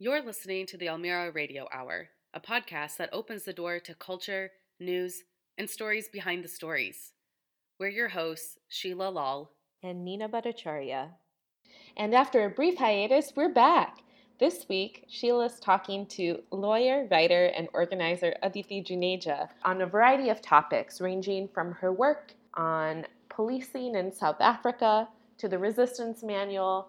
You're 0.00 0.22
listening 0.22 0.66
to 0.66 0.76
the 0.76 0.88
Almira 0.88 1.30
Radio 1.30 1.68
Hour, 1.72 2.08
a 2.34 2.40
podcast 2.40 2.96
that 2.96 3.10
opens 3.12 3.44
the 3.44 3.52
door 3.52 3.78
to 3.78 3.94
culture, 3.94 4.50
news, 4.80 5.22
and 5.56 5.70
stories 5.70 6.08
behind 6.08 6.42
the 6.42 6.48
stories. 6.48 7.12
We're 7.78 7.90
your 7.90 8.08
hosts, 8.08 8.58
Sheila 8.66 9.08
Lal 9.10 9.52
and 9.84 10.04
Nina 10.04 10.28
Bhattacharya. 10.28 11.10
And 11.96 12.12
after 12.12 12.44
a 12.44 12.50
brief 12.50 12.76
hiatus, 12.76 13.34
we're 13.36 13.54
back. 13.54 13.98
This 14.40 14.66
week, 14.68 15.04
Sheila's 15.08 15.60
talking 15.60 16.06
to 16.06 16.42
lawyer, 16.50 17.06
writer, 17.08 17.52
and 17.56 17.68
organizer 17.72 18.34
Aditi 18.42 18.82
Juneja 18.82 19.48
on 19.64 19.80
a 19.80 19.86
variety 19.86 20.28
of 20.28 20.42
topics, 20.42 21.00
ranging 21.00 21.46
from 21.46 21.70
her 21.70 21.92
work 21.92 22.34
on 22.54 23.06
policing 23.28 23.94
in 23.94 24.12
South 24.12 24.40
Africa 24.40 25.08
to 25.38 25.46
the 25.46 25.58
Resistance 25.58 26.24
Manual 26.24 26.88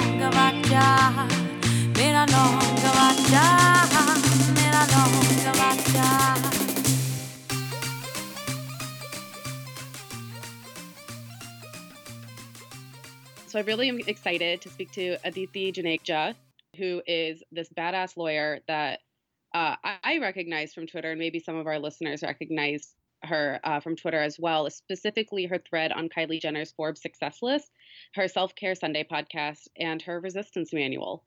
So 13.46 13.58
I 13.58 13.62
really 13.62 13.88
am 13.90 14.00
excited 14.06 14.62
to 14.62 14.70
speak 14.70 14.90
to 14.92 15.18
Aditi 15.24 15.72
Juneja, 15.72 16.34
who 16.78 17.02
is 17.06 17.42
this 17.52 17.68
badass 17.68 18.16
lawyer 18.16 18.60
that 18.66 19.00
uh, 19.54 19.76
I 19.84 20.18
recognize 20.18 20.72
from 20.72 20.86
Twitter, 20.86 21.10
and 21.10 21.18
maybe 21.18 21.38
some 21.38 21.56
of 21.56 21.66
our 21.66 21.78
listeners 21.78 22.22
recognize 22.22 22.94
her 23.24 23.60
uh, 23.64 23.80
from 23.80 23.96
Twitter 23.96 24.20
as 24.20 24.38
well, 24.38 24.68
specifically 24.70 25.46
her 25.46 25.58
thread 25.58 25.92
on 25.92 26.08
Kylie 26.08 26.40
Jenner's 26.40 26.72
Forbes 26.72 27.02
Success 27.02 27.38
List, 27.42 27.70
her 28.14 28.28
Self 28.28 28.54
Care 28.54 28.74
Sunday 28.74 29.06
podcast, 29.10 29.68
and 29.76 30.00
her 30.02 30.20
Resistance 30.20 30.72
Manual. 30.72 31.24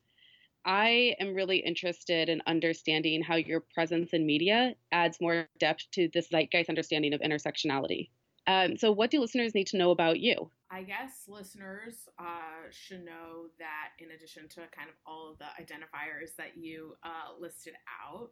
I 0.65 1.15
am 1.19 1.35
really 1.35 1.57
interested 1.57 2.27
in 2.27 2.41
understanding 2.47 3.21
how 3.21 3.35
your 3.35 3.59
presence 3.59 4.13
in 4.13 4.25
media 4.25 4.73
adds 4.91 5.21
more 5.21 5.47
depth 5.59 5.85
to 5.91 6.09
this 6.11 6.29
zeitgeist 6.29 6.69
understanding 6.69 7.13
of 7.13 7.21
intersectionality. 7.21 8.09
Um, 8.47 8.77
so, 8.77 8.91
what 8.91 9.11
do 9.11 9.19
listeners 9.19 9.53
need 9.53 9.67
to 9.67 9.77
know 9.77 9.91
about 9.91 10.19
you? 10.19 10.49
I 10.71 10.81
guess 10.81 11.25
listeners 11.27 12.09
uh, 12.19 12.69
should 12.71 13.05
know 13.05 13.47
that 13.59 13.89
in 13.99 14.11
addition 14.11 14.47
to 14.49 14.61
kind 14.75 14.89
of 14.89 14.95
all 15.05 15.31
of 15.31 15.37
the 15.37 15.45
identifiers 15.61 16.35
that 16.37 16.57
you 16.57 16.95
uh, 17.03 17.39
listed 17.39 17.73
out, 18.03 18.31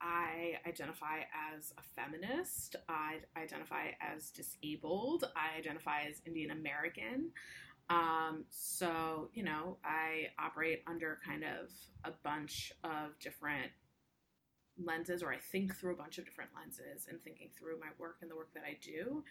I 0.00 0.58
identify 0.66 1.20
as 1.54 1.72
a 1.78 1.82
feminist. 1.82 2.76
I 2.88 3.18
identify 3.36 3.90
as 4.00 4.30
disabled. 4.30 5.24
I 5.36 5.58
identify 5.58 6.02
as 6.02 6.22
Indian 6.26 6.50
American. 6.52 7.30
Um, 7.90 8.44
so, 8.50 9.30
you 9.32 9.42
know, 9.42 9.78
I 9.84 10.28
operate 10.38 10.82
under 10.86 11.18
kind 11.24 11.42
of 11.42 11.70
a 12.04 12.12
bunch 12.22 12.72
of 12.84 13.18
different 13.18 13.70
lenses, 14.82 15.22
or 15.22 15.32
I 15.32 15.38
think 15.38 15.74
through 15.74 15.94
a 15.94 15.96
bunch 15.96 16.18
of 16.18 16.24
different 16.24 16.50
lenses 16.54 17.06
and 17.08 17.20
thinking 17.22 17.48
through 17.58 17.80
my 17.80 17.88
work 17.98 18.18
and 18.22 18.30
the 18.30 18.36
work 18.36 18.52
that 18.54 18.62
I 18.62 18.76
do. 18.80 19.24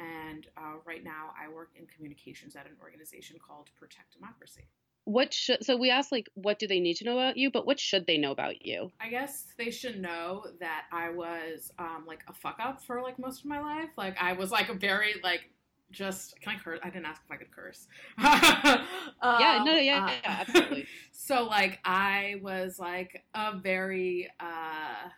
And 0.00 0.46
uh, 0.56 0.78
right 0.84 1.04
now, 1.04 1.30
I 1.40 1.48
work 1.48 1.70
in 1.76 1.86
communications 1.86 2.56
at 2.56 2.66
an 2.66 2.76
organization 2.82 3.36
called 3.38 3.70
Protect 3.78 4.12
Democracy. 4.12 4.68
What 5.04 5.34
should 5.34 5.64
so 5.64 5.76
we 5.76 5.90
asked 5.90 6.12
like 6.12 6.28
what 6.34 6.58
do 6.58 6.66
they 6.66 6.80
need 6.80 6.94
to 6.94 7.04
know 7.04 7.18
about 7.18 7.36
you, 7.36 7.50
but 7.50 7.66
what 7.66 7.80
should 7.80 8.06
they 8.06 8.18
know 8.18 8.30
about 8.30 8.64
you? 8.64 8.92
I 9.00 9.08
guess 9.08 9.46
they 9.58 9.70
should 9.70 10.00
know 10.00 10.44
that 10.60 10.84
I 10.92 11.10
was 11.10 11.72
um, 11.78 12.04
like 12.06 12.20
a 12.28 12.32
fuck 12.32 12.58
up 12.60 12.82
for 12.82 13.02
like 13.02 13.18
most 13.18 13.40
of 13.40 13.46
my 13.46 13.60
life. 13.60 13.90
Like 13.96 14.16
I 14.20 14.32
was 14.32 14.50
like 14.50 14.68
a 14.68 14.74
very 14.74 15.14
like 15.24 15.50
just 15.92 16.40
can 16.40 16.56
I 16.56 16.58
curse? 16.58 16.80
I 16.82 16.90
didn't 16.90 17.06
ask 17.06 17.20
if 17.24 17.30
I 17.30 17.36
could 17.36 17.52
curse. 17.52 17.86
um, 18.18 19.40
yeah, 19.40 19.62
no, 19.64 19.74
yeah, 19.76 20.04
uh, 20.04 20.10
yeah, 20.22 20.36
absolutely. 20.40 20.86
so 21.12 21.44
like 21.44 21.78
I 21.84 22.36
was 22.42 22.78
like 22.78 23.24
a 23.34 23.58
very 23.58 24.30
uh, 24.40 25.08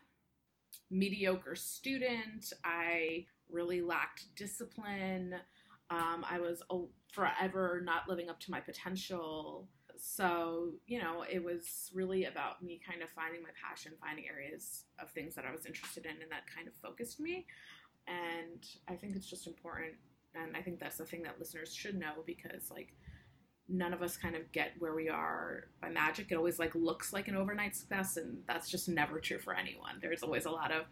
mediocre 0.90 1.56
student. 1.56 2.52
I 2.64 3.26
really 3.50 3.80
lacked 3.80 4.34
discipline. 4.36 5.34
Um, 5.90 6.24
I 6.28 6.40
was 6.40 6.62
forever 7.12 7.82
not 7.84 8.08
living 8.08 8.30
up 8.30 8.40
to 8.40 8.50
my 8.50 8.60
potential. 8.60 9.68
So, 9.96 10.72
you 10.86 10.98
know, 11.00 11.24
it 11.30 11.42
was 11.42 11.90
really 11.94 12.24
about 12.24 12.62
me 12.62 12.80
kind 12.86 13.02
of 13.02 13.10
finding 13.10 13.42
my 13.42 13.50
passion, 13.62 13.92
finding 14.00 14.26
areas 14.28 14.84
of 14.98 15.10
things 15.10 15.34
that 15.34 15.44
I 15.44 15.52
was 15.52 15.66
interested 15.66 16.04
in, 16.04 16.22
and 16.22 16.30
that 16.30 16.42
kind 16.54 16.66
of 16.66 16.74
focused 16.74 17.20
me. 17.20 17.46
And 18.06 18.66
I 18.88 18.96
think 18.96 19.16
it's 19.16 19.28
just 19.28 19.46
important. 19.46 19.94
And 20.34 20.56
I 20.56 20.62
think 20.62 20.80
that's 20.80 20.98
the 20.98 21.04
thing 21.04 21.22
that 21.22 21.38
listeners 21.38 21.72
should 21.72 21.98
know 21.98 22.24
because, 22.26 22.70
like, 22.70 22.94
none 23.68 23.94
of 23.94 24.02
us 24.02 24.16
kind 24.16 24.36
of 24.36 24.50
get 24.52 24.72
where 24.78 24.94
we 24.94 25.08
are 25.08 25.68
by 25.80 25.88
magic. 25.88 26.26
It 26.30 26.36
always 26.36 26.58
like 26.58 26.74
looks 26.74 27.12
like 27.12 27.28
an 27.28 27.36
overnight 27.36 27.74
success, 27.74 28.16
and 28.16 28.38
that's 28.46 28.68
just 28.68 28.88
never 28.88 29.20
true 29.20 29.38
for 29.38 29.54
anyone. 29.54 29.94
There's 30.02 30.22
always 30.22 30.44
a 30.44 30.50
lot 30.50 30.70
of 30.70 30.84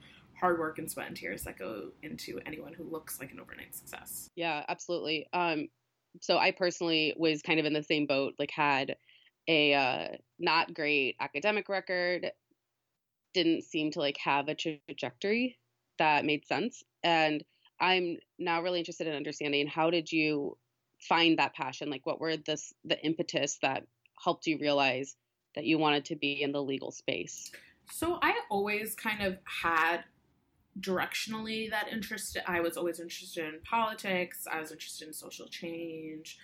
hard 0.43 0.59
work 0.59 0.81
and 0.81 0.91
sweat 0.91 1.07
and 1.07 1.17
tears 1.17 1.45
that 1.45 1.57
go 1.57 1.93
into 2.03 2.41
anyone 2.45 2.75
who 2.75 2.83
looks 2.83 3.21
like 3.21 3.31
an 3.31 3.39
overnight 3.39 3.73
success. 3.77 4.29
Yeah, 4.35 4.65
absolutely. 4.69 5.29
Um, 5.33 5.69
so 6.21 6.37
I 6.37 6.51
personally 6.51 7.15
was 7.17 7.43
kind 7.43 7.61
of 7.61 7.65
in 7.65 7.73
the 7.73 7.85
same 7.85 8.07
boat, 8.07 8.35
like 8.41 8.51
had 8.51 8.97
a 9.47 9.73
uh, 9.73 10.09
not 10.41 10.75
great 10.75 11.15
academic 11.21 11.69
record, 11.69 12.33
didn't 13.33 13.63
seem 13.63 13.93
to 13.93 14.01
like 14.01 14.17
have 14.19 14.49
a 14.49 14.57
trajectory 14.57 15.59
that 16.01 16.25
made 16.25 16.45
sense. 16.45 16.83
And 17.05 17.45
I'm 17.81 18.17
now 18.37 18.63
really 18.63 18.81
interested 18.81 19.07
in 19.07 19.15
understanding 19.15 19.69
how 19.69 19.91
did 19.91 20.11
you 20.11 20.59
find 20.99 21.39
that 21.39 21.55
passion? 21.55 21.89
Like 21.89 22.05
what 22.05 22.21
were 22.21 22.37
the 22.37 22.61
the 22.85 23.01
impetus 23.05 23.59
that 23.63 23.87
helped 24.23 24.49
you 24.49 24.59
realize 24.59 25.15
that 25.55 25.67
you 25.67 25.79
wanted 25.79 26.07
to 26.07 26.17
be 26.17 26.43
in 26.43 26.51
the 26.51 26.63
legal 26.63 26.91
space? 26.91 27.53
So 27.93 28.19
I 28.23 28.35
always 28.51 28.97
kind 28.97 29.23
of 29.23 29.39
had 29.45 30.05
directionally 30.81 31.69
that 31.69 31.89
interested. 31.93 32.43
i 32.47 32.61
was 32.61 32.77
always 32.77 32.99
interested 32.99 33.45
in 33.45 33.61
politics 33.61 34.47
i 34.51 34.59
was 34.59 34.73
interested 34.73 35.07
in 35.07 35.13
social 35.13 35.47
change. 35.47 36.39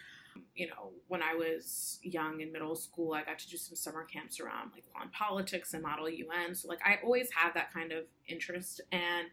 You 0.55 0.69
know 0.69 0.91
when 1.09 1.23
i 1.23 1.35
was 1.35 1.99
young 2.03 2.41
in 2.41 2.53
middle 2.53 2.77
school 2.77 3.15
i 3.15 3.25
got 3.25 3.39
to 3.39 3.49
do 3.49 3.57
some 3.57 3.75
summer 3.75 4.05
camps 4.05 4.39
around 4.39 4.73
like 4.73 4.85
and 5.01 5.11
politics 5.13 5.73
and 5.73 5.83
model 5.83 6.07
un 6.07 6.55
so 6.55 6.69
like 6.69 6.81
i 6.85 6.99
always 7.03 7.31
had 7.35 7.53
that 7.55 7.73
kind 7.73 7.91
of 7.93 8.05
interest. 8.27 8.83
And 8.93 9.29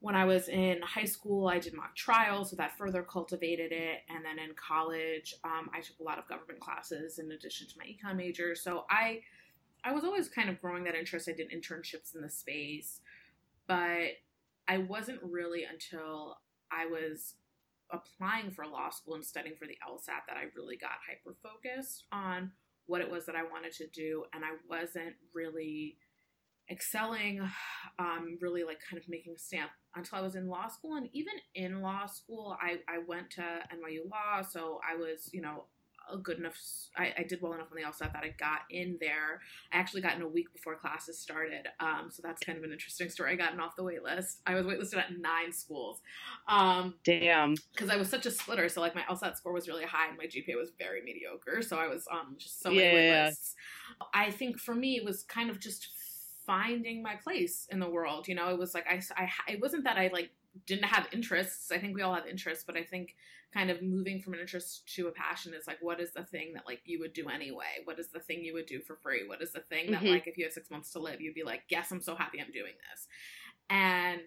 when 0.00 0.14
i 0.14 0.24
was 0.24 0.48
in 0.48 0.80
high 0.82 1.04
school 1.04 1.46
i 1.48 1.58
did 1.58 1.74
mock 1.74 1.94
trials 1.94 2.50
so 2.50 2.56
that 2.56 2.76
further 2.78 3.02
cultivated 3.02 3.70
it. 3.70 3.98
And 4.08 4.24
then 4.24 4.38
in 4.38 4.54
college 4.54 5.34
um, 5.44 5.68
i 5.74 5.80
took 5.80 5.98
a 6.00 6.02
lot 6.02 6.18
of 6.18 6.26
government 6.26 6.60
classes 6.60 7.18
in 7.18 7.30
addition 7.30 7.66
to 7.68 7.74
my 7.78 7.84
econ 7.84 8.16
major. 8.16 8.54
So 8.54 8.86
i 8.88 9.20
i 9.84 9.92
was 9.92 10.04
always 10.04 10.28
kind 10.28 10.48
of 10.48 10.60
growing 10.60 10.84
that 10.84 10.94
interest. 10.94 11.28
I 11.28 11.32
did 11.32 11.50
internships 11.50 12.14
in 12.14 12.22
the 12.22 12.30
space 12.30 13.00
but 13.66 14.12
I 14.68 14.78
wasn't 14.78 15.20
really 15.22 15.64
until 15.64 16.38
I 16.70 16.86
was 16.86 17.34
applying 17.90 18.50
for 18.50 18.66
law 18.66 18.90
school 18.90 19.14
and 19.14 19.24
studying 19.24 19.56
for 19.56 19.66
the 19.66 19.78
LSAT 19.88 20.26
that 20.28 20.36
I 20.36 20.44
really 20.56 20.76
got 20.76 20.90
hyper 21.06 21.36
focused 21.42 22.04
on 22.10 22.50
what 22.86 23.00
it 23.00 23.10
was 23.10 23.26
that 23.26 23.36
I 23.36 23.42
wanted 23.42 23.72
to 23.74 23.86
do. 23.88 24.24
And 24.32 24.44
I 24.44 24.50
wasn't 24.68 25.14
really 25.34 25.98
excelling, 26.70 27.40
um, 27.98 28.38
really 28.40 28.64
like 28.64 28.78
kind 28.88 29.00
of 29.00 29.08
making 29.08 29.34
a 29.36 29.38
stamp 29.38 29.70
until 29.94 30.18
I 30.18 30.22
was 30.22 30.34
in 30.34 30.48
law 30.48 30.68
school. 30.68 30.96
And 30.96 31.08
even 31.12 31.34
in 31.54 31.80
law 31.80 32.06
school, 32.06 32.56
I, 32.60 32.78
I 32.88 32.98
went 33.06 33.30
to 33.32 33.42
NYU 33.42 34.10
Law. 34.10 34.42
So 34.42 34.80
I 34.88 34.96
was, 34.96 35.30
you 35.32 35.42
know, 35.42 35.64
a 36.12 36.16
good 36.16 36.38
enough. 36.38 36.56
I, 36.96 37.12
I, 37.18 37.22
did 37.24 37.42
well 37.42 37.52
enough 37.52 37.68
on 37.70 37.76
the 37.76 37.82
LSAT 37.82 38.12
that 38.12 38.22
I 38.22 38.34
got 38.38 38.60
in 38.70 38.96
there. 39.00 39.40
I 39.72 39.78
actually 39.78 40.02
got 40.02 40.14
in 40.14 40.22
a 40.22 40.28
week 40.28 40.52
before 40.52 40.76
classes 40.76 41.18
started, 41.18 41.68
um, 41.80 42.08
so 42.10 42.22
that's 42.22 42.42
kind 42.42 42.56
of 42.58 42.64
an 42.64 42.72
interesting 42.72 43.08
story. 43.08 43.32
I 43.32 43.34
gotten 43.34 43.60
off 43.60 43.76
the 43.76 43.82
wait 43.82 44.02
list. 44.02 44.40
I 44.46 44.54
was 44.54 44.66
waitlisted 44.66 44.98
at 44.98 45.18
nine 45.18 45.52
schools. 45.52 46.00
Um, 46.48 46.94
Damn. 47.04 47.56
Because 47.72 47.90
I 47.90 47.96
was 47.96 48.08
such 48.08 48.26
a 48.26 48.30
splitter, 48.30 48.68
so 48.68 48.80
like 48.80 48.94
my 48.94 49.02
LSAT 49.02 49.36
score 49.36 49.52
was 49.52 49.68
really 49.68 49.84
high 49.84 50.08
and 50.08 50.16
my 50.16 50.24
GPA 50.24 50.56
was 50.56 50.70
very 50.78 51.02
mediocre. 51.02 51.62
So 51.62 51.78
I 51.78 51.88
was 51.88 52.06
um 52.10 52.36
just 52.38 52.60
so 52.60 52.70
many 52.70 52.82
yeah. 52.82 53.28
waitlists. 53.28 53.54
I 54.14 54.30
think 54.30 54.58
for 54.58 54.74
me 54.74 54.96
it 54.96 55.04
was 55.04 55.22
kind 55.24 55.50
of 55.50 55.58
just 55.60 55.88
finding 56.46 57.02
my 57.02 57.16
place 57.16 57.66
in 57.70 57.80
the 57.80 57.90
world. 57.90 58.28
You 58.28 58.36
know, 58.36 58.48
it 58.50 58.58
was 58.58 58.74
like 58.74 58.86
I, 58.88 59.02
I 59.16 59.28
it 59.52 59.60
wasn't 59.60 59.84
that 59.84 59.98
I 59.98 60.08
like 60.12 60.30
didn't 60.64 60.84
have 60.84 61.08
interests. 61.12 61.70
I 61.70 61.78
think 61.78 61.94
we 61.94 62.02
all 62.02 62.14
have 62.14 62.26
interests, 62.26 62.64
but 62.66 62.76
I 62.76 62.84
think 62.84 63.14
kind 63.56 63.70
of 63.70 63.80
moving 63.80 64.20
from 64.20 64.34
an 64.34 64.40
interest 64.40 64.86
to 64.94 65.08
a 65.08 65.12
passion 65.12 65.54
is 65.54 65.66
like, 65.66 65.78
what 65.80 65.98
is 65.98 66.12
the 66.12 66.24
thing 66.24 66.52
that 66.52 66.66
like 66.66 66.82
you 66.84 66.98
would 67.00 67.14
do 67.14 67.28
anyway? 67.30 67.80
What 67.84 67.98
is 67.98 68.08
the 68.08 68.20
thing 68.20 68.44
you 68.44 68.52
would 68.52 68.66
do 68.66 68.80
for 68.80 68.96
free? 68.96 69.26
What 69.26 69.40
is 69.40 69.52
the 69.52 69.60
thing 69.60 69.92
that 69.92 70.02
Mhm. 70.02 70.10
like 70.10 70.26
if 70.26 70.36
you 70.36 70.44
have 70.44 70.52
six 70.52 70.70
months 70.70 70.92
to 70.92 70.98
live, 70.98 71.22
you'd 71.22 71.34
be 71.34 71.42
like, 71.42 71.62
yes, 71.70 71.90
I'm 71.90 72.02
so 72.02 72.14
happy 72.14 72.38
I'm 72.38 72.52
doing 72.52 72.74
this. 72.90 73.08
And 73.70 74.20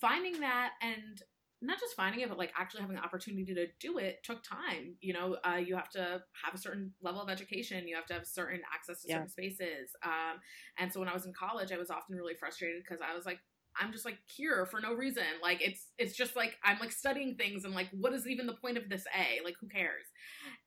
finding 0.00 0.40
that 0.40 0.72
and 0.80 1.22
not 1.60 1.80
just 1.80 1.96
finding 1.96 2.20
it, 2.20 2.28
but 2.28 2.38
like 2.38 2.52
actually 2.56 2.80
having 2.80 2.96
the 2.96 3.02
opportunity 3.02 3.54
to 3.54 3.66
do 3.78 3.98
it 3.98 4.22
took 4.22 4.42
time. 4.42 4.96
You 5.00 5.12
know, 5.12 5.36
uh, 5.44 5.56
you 5.56 5.74
have 5.76 5.90
to 5.90 6.22
have 6.44 6.54
a 6.54 6.58
certain 6.58 6.92
level 7.02 7.20
of 7.20 7.28
education. 7.28 7.86
You 7.88 7.96
have 7.96 8.06
to 8.06 8.14
have 8.14 8.26
certain 8.26 8.60
access 8.74 9.02
to 9.02 9.08
Yeah. 9.08 9.16
certain 9.16 9.28
spaces. 9.30 9.94
Um, 10.02 10.40
and 10.78 10.92
so 10.92 11.00
when 11.00 11.08
I 11.08 11.14
was 11.14 11.26
in 11.26 11.32
college, 11.34 11.72
I 11.72 11.78
was 11.78 11.90
often 11.90 12.16
really 12.16 12.34
frustrated 12.34 12.82
because 12.82 13.00
I 13.02 13.14
was 13.14 13.26
like, 13.26 13.40
I'm 13.80 13.92
just 13.92 14.04
like 14.04 14.18
here 14.26 14.66
for 14.66 14.80
no 14.80 14.94
reason. 14.94 15.24
Like 15.42 15.60
it's 15.62 15.86
it's 15.98 16.16
just 16.16 16.36
like 16.36 16.56
I'm 16.64 16.78
like 16.78 16.92
studying 16.92 17.36
things 17.36 17.64
and 17.64 17.74
like 17.74 17.88
what 17.92 18.12
is 18.12 18.26
even 18.26 18.46
the 18.46 18.54
point 18.54 18.76
of 18.78 18.88
this 18.88 19.04
A? 19.14 19.44
Like 19.44 19.56
who 19.60 19.68
cares? 19.68 20.04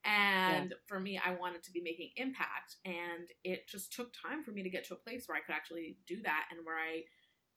And 0.05 0.73
for 0.87 0.99
me, 0.99 1.19
I 1.23 1.35
wanted 1.35 1.63
to 1.63 1.71
be 1.71 1.81
making 1.81 2.11
impact, 2.15 2.77
and 2.85 3.27
it 3.43 3.67
just 3.67 3.93
took 3.93 4.11
time 4.13 4.43
for 4.43 4.51
me 4.51 4.63
to 4.63 4.69
get 4.69 4.85
to 4.85 4.93
a 4.93 4.97
place 4.97 5.25
where 5.27 5.37
I 5.37 5.41
could 5.41 5.55
actually 5.55 5.97
do 6.07 6.21
that 6.23 6.45
and 6.51 6.65
where 6.65 6.77
I 6.77 7.03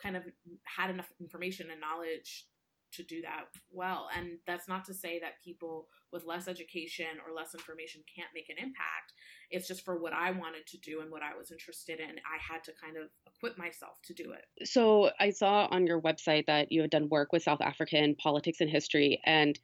kind 0.02 0.16
of 0.16 0.24
had 0.64 0.90
enough 0.90 1.12
information 1.20 1.70
and 1.70 1.80
knowledge 1.80 2.46
to 2.94 3.02
do 3.02 3.22
that 3.22 3.44
well. 3.70 4.08
And 4.16 4.38
that's 4.46 4.68
not 4.68 4.84
to 4.86 4.94
say 4.94 5.18
that 5.20 5.42
people 5.44 5.88
with 6.12 6.26
less 6.26 6.48
education 6.48 7.06
or 7.26 7.34
less 7.34 7.54
information 7.54 8.02
can't 8.14 8.28
make 8.34 8.48
an 8.48 8.56
impact. 8.58 9.12
It's 9.50 9.66
just 9.66 9.84
for 9.84 9.98
what 9.98 10.12
I 10.12 10.30
wanted 10.30 10.66
to 10.68 10.78
do 10.78 11.00
and 11.00 11.10
what 11.10 11.22
I 11.22 11.36
was 11.36 11.50
interested 11.50 12.00
in. 12.00 12.10
I 12.10 12.52
had 12.52 12.62
to 12.64 12.72
kind 12.80 12.96
of 12.96 13.08
equip 13.26 13.58
myself 13.58 14.00
to 14.04 14.14
do 14.14 14.32
it. 14.32 14.68
So 14.68 15.10
I 15.18 15.30
saw 15.30 15.66
on 15.70 15.86
your 15.86 16.00
website 16.00 16.46
that 16.46 16.70
you 16.70 16.82
had 16.82 16.90
done 16.90 17.08
work 17.08 17.32
with 17.32 17.42
South 17.42 17.60
African 17.60 18.14
politics 18.14 18.60
and 18.60 18.70
history. 18.70 19.20
And 19.24 19.58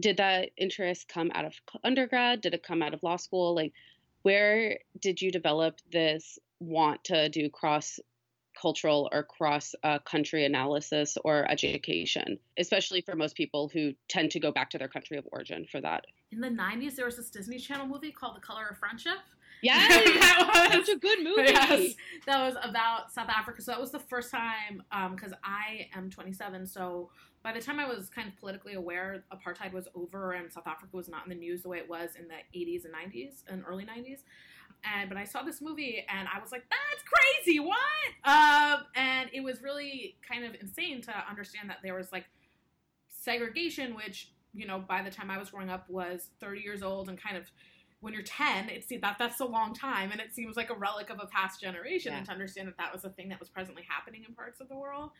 did 0.00 0.16
that 0.18 0.50
interest 0.56 1.08
come 1.08 1.30
out 1.34 1.44
of 1.44 1.54
undergrad? 1.84 2.40
Did 2.40 2.54
it 2.54 2.62
come 2.62 2.82
out 2.82 2.94
of 2.94 3.02
law 3.02 3.16
school? 3.16 3.54
Like, 3.54 3.72
where 4.22 4.78
did 5.00 5.20
you 5.20 5.30
develop 5.30 5.78
this 5.90 6.38
want 6.60 7.04
to 7.04 7.28
do 7.28 7.50
cross 7.50 7.98
cultural 8.60 9.08
or 9.12 9.22
cross 9.22 9.74
uh, 9.84 9.98
country 10.00 10.44
analysis 10.44 11.16
or 11.24 11.50
education, 11.50 12.38
especially 12.58 13.00
for 13.00 13.14
most 13.14 13.34
people 13.36 13.68
who 13.72 13.92
tend 14.08 14.30
to 14.32 14.40
go 14.40 14.52
back 14.52 14.70
to 14.70 14.78
their 14.78 14.88
country 14.88 15.16
of 15.16 15.26
origin 15.32 15.66
for 15.70 15.80
that? 15.80 16.06
In 16.30 16.40
the 16.40 16.48
90s, 16.48 16.96
there 16.96 17.06
was 17.06 17.16
this 17.16 17.30
Disney 17.30 17.58
Channel 17.58 17.86
movie 17.86 18.10
called 18.12 18.36
The 18.36 18.40
Color 18.40 18.68
of 18.70 18.78
Friendship. 18.78 19.18
Yes, 19.62 19.88
That 20.20 20.68
was- 20.72 20.86
such 20.86 20.96
a 20.96 20.98
good 20.98 21.22
movie. 21.22 21.42
Yes, 21.52 21.94
that 22.26 22.44
was 22.44 22.56
about 22.68 23.12
South 23.12 23.28
Africa. 23.28 23.62
So 23.62 23.70
that 23.72 23.80
was 23.80 23.92
the 23.92 24.00
first 24.00 24.30
time, 24.30 24.82
because 25.12 25.32
I 25.44 25.88
am 25.94 26.10
27. 26.10 26.66
So 26.66 27.10
by 27.44 27.52
the 27.52 27.60
time 27.60 27.78
I 27.78 27.86
was 27.86 28.08
kind 28.08 28.26
of 28.28 28.36
politically 28.38 28.74
aware, 28.74 29.24
apartheid 29.32 29.72
was 29.72 29.88
over 29.94 30.32
and 30.32 30.52
South 30.52 30.66
Africa 30.66 30.96
was 30.96 31.08
not 31.08 31.24
in 31.24 31.30
the 31.30 31.36
news 31.36 31.62
the 31.62 31.68
way 31.68 31.78
it 31.78 31.88
was 31.88 32.10
in 32.18 32.26
the 32.28 32.58
80s 32.58 32.84
and 32.84 32.94
90s 32.94 33.44
and 33.48 33.62
early 33.66 33.84
90s. 33.84 34.20
And 34.84 35.08
but 35.08 35.16
I 35.18 35.24
saw 35.24 35.42
this 35.42 35.60
movie 35.60 36.04
and 36.08 36.28
I 36.34 36.40
was 36.40 36.50
like, 36.52 36.64
"That's 36.68 37.02
crazy! 37.04 37.60
What?" 37.60 37.78
Um, 38.24 38.84
and 38.96 39.30
it 39.32 39.42
was 39.42 39.62
really 39.62 40.16
kind 40.28 40.44
of 40.44 40.54
insane 40.60 41.00
to 41.02 41.12
understand 41.28 41.70
that 41.70 41.78
there 41.82 41.94
was 41.94 42.10
like 42.12 42.24
segregation, 43.08 43.94
which 43.94 44.32
you 44.54 44.66
know 44.66 44.78
by 44.80 45.02
the 45.02 45.10
time 45.10 45.30
I 45.30 45.38
was 45.38 45.50
growing 45.50 45.70
up 45.70 45.88
was 45.88 46.30
30 46.40 46.60
years 46.60 46.82
old 46.82 47.08
and 47.08 47.20
kind 47.20 47.36
of 47.36 47.50
when 48.00 48.12
you're 48.12 48.22
10 48.24 48.68
it's 48.68 48.88
that 49.00 49.16
that's 49.18 49.38
a 49.40 49.44
long 49.44 49.72
time 49.72 50.10
and 50.10 50.20
it 50.20 50.34
seems 50.34 50.56
like 50.56 50.70
a 50.70 50.74
relic 50.74 51.08
of 51.08 51.20
a 51.22 51.26
past 51.26 51.60
generation 51.60 52.10
Yeah. 52.12 52.18
and 52.18 52.26
to 52.26 52.32
understand 52.32 52.66
that 52.68 52.76
that 52.76 52.92
was 52.92 53.04
a 53.04 53.10
thing 53.10 53.28
that 53.28 53.38
was 53.38 53.48
presently 53.48 53.84
happening 53.88 54.24
in 54.28 54.34
parts 54.34 54.60
of 54.60 54.68
the 54.68 54.74
world 54.76 55.10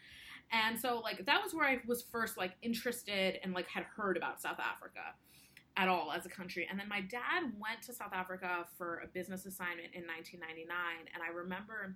and 0.50 0.78
so 0.78 0.98
like 0.98 1.24
that 1.24 1.40
was 1.42 1.54
where 1.54 1.64
i 1.64 1.78
was 1.86 2.02
first 2.02 2.36
like 2.36 2.52
interested 2.60 3.38
and 3.44 3.54
like 3.54 3.68
had 3.68 3.84
heard 3.84 4.16
about 4.16 4.42
south 4.42 4.58
africa 4.58 5.14
at 5.76 5.88
all 5.88 6.12
as 6.12 6.26
a 6.26 6.28
country 6.28 6.66
and 6.70 6.78
then 6.78 6.88
my 6.88 7.00
dad 7.00 7.44
went 7.58 7.82
to 7.82 7.92
south 7.92 8.12
africa 8.12 8.64
for 8.76 9.02
a 9.04 9.06
business 9.06 9.46
assignment 9.46 9.88
in 9.94 10.02
1999 10.06 10.68
and 11.14 11.22
i 11.22 11.28
remember 11.28 11.94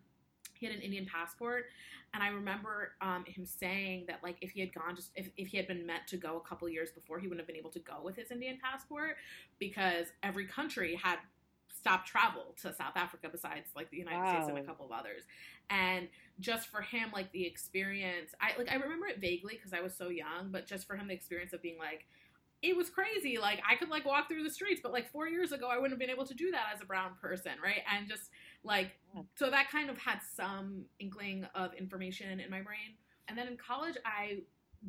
he 0.55 0.67
had 0.67 0.75
an 0.75 0.81
indian 0.81 1.07
passport 1.07 1.67
and 2.15 2.23
i 2.23 2.29
remember 2.29 2.93
um, 3.01 3.25
him 3.27 3.45
saying 3.45 4.05
that 4.07 4.21
like 4.23 4.37
if 4.41 4.51
he 4.51 4.61
had 4.61 4.73
gone 4.73 4.97
just 4.97 5.11
if, 5.15 5.31
if 5.37 5.49
he 5.49 5.57
had 5.57 5.67
been 5.67 5.85
meant 5.85 6.07
to 6.07 6.17
go 6.17 6.37
a 6.37 6.49
couple 6.49 6.69
years 6.69 6.91
before 6.91 7.19
he 7.19 7.27
wouldn't 7.27 7.41
have 7.41 7.47
been 7.47 7.57
able 7.57 7.71
to 7.71 7.81
go 7.81 7.97
with 8.03 8.17
his 8.17 8.31
indian 8.31 8.59
passport 8.63 9.17
because 9.59 10.07
every 10.23 10.47
country 10.47 10.95
had 10.95 11.19
stopped 11.87 12.09
travel 12.09 12.53
to 12.61 12.75
South 12.75 12.97
Africa 12.97 13.29
besides 13.31 13.69
like 13.77 13.91
the 13.91 13.97
United 13.97 14.29
States 14.29 14.49
and 14.49 14.59
a 14.59 14.63
couple 14.63 14.85
of 14.85 14.91
others. 14.91 15.23
And 15.71 16.09
just 16.41 16.67
for 16.69 16.81
him, 16.81 17.11
like 17.15 17.31
the 17.31 17.47
experience, 17.47 18.33
I 18.41 18.59
like 18.59 18.71
I 18.71 18.75
remember 18.75 19.07
it 19.07 19.21
vaguely 19.21 19.55
because 19.55 19.73
I 19.73 19.81
was 19.81 19.95
so 19.95 20.09
young, 20.09 20.51
but 20.51 20.67
just 20.67 20.87
for 20.87 20.97
him, 20.97 21.07
the 21.07 21.15
experience 21.15 21.53
of 21.53 21.63
being 21.63 21.79
like, 21.79 22.07
it 22.67 22.77
was 22.77 22.91
crazy. 22.91 23.39
Like 23.39 23.61
I 23.69 23.77
could 23.77 23.89
like 23.89 24.05
walk 24.05 24.29
through 24.29 24.43
the 24.43 24.51
streets, 24.51 24.81
but 24.83 24.93
like 24.93 25.11
four 25.11 25.29
years 25.29 25.53
ago, 25.53 25.69
I 25.69 25.77
wouldn't 25.77 25.93
have 25.93 25.99
been 25.99 26.11
able 26.11 26.27
to 26.27 26.35
do 26.35 26.51
that 26.51 26.67
as 26.75 26.81
a 26.83 26.85
brown 26.85 27.13
person, 27.21 27.53
right? 27.63 27.83
And 27.93 28.09
just 28.09 28.31
like 28.65 28.93
so 29.37 29.51
that 29.51 29.71
kind 29.71 29.91
of 29.91 29.99
had 29.99 30.19
some 30.35 30.85
inkling 30.99 31.47
of 31.55 31.75
information 31.75 32.41
in 32.41 32.51
my 32.51 32.61
brain. 32.61 32.97
And 33.29 33.37
then 33.39 33.47
in 33.49 33.57
college, 33.57 33.97
I 34.05 34.41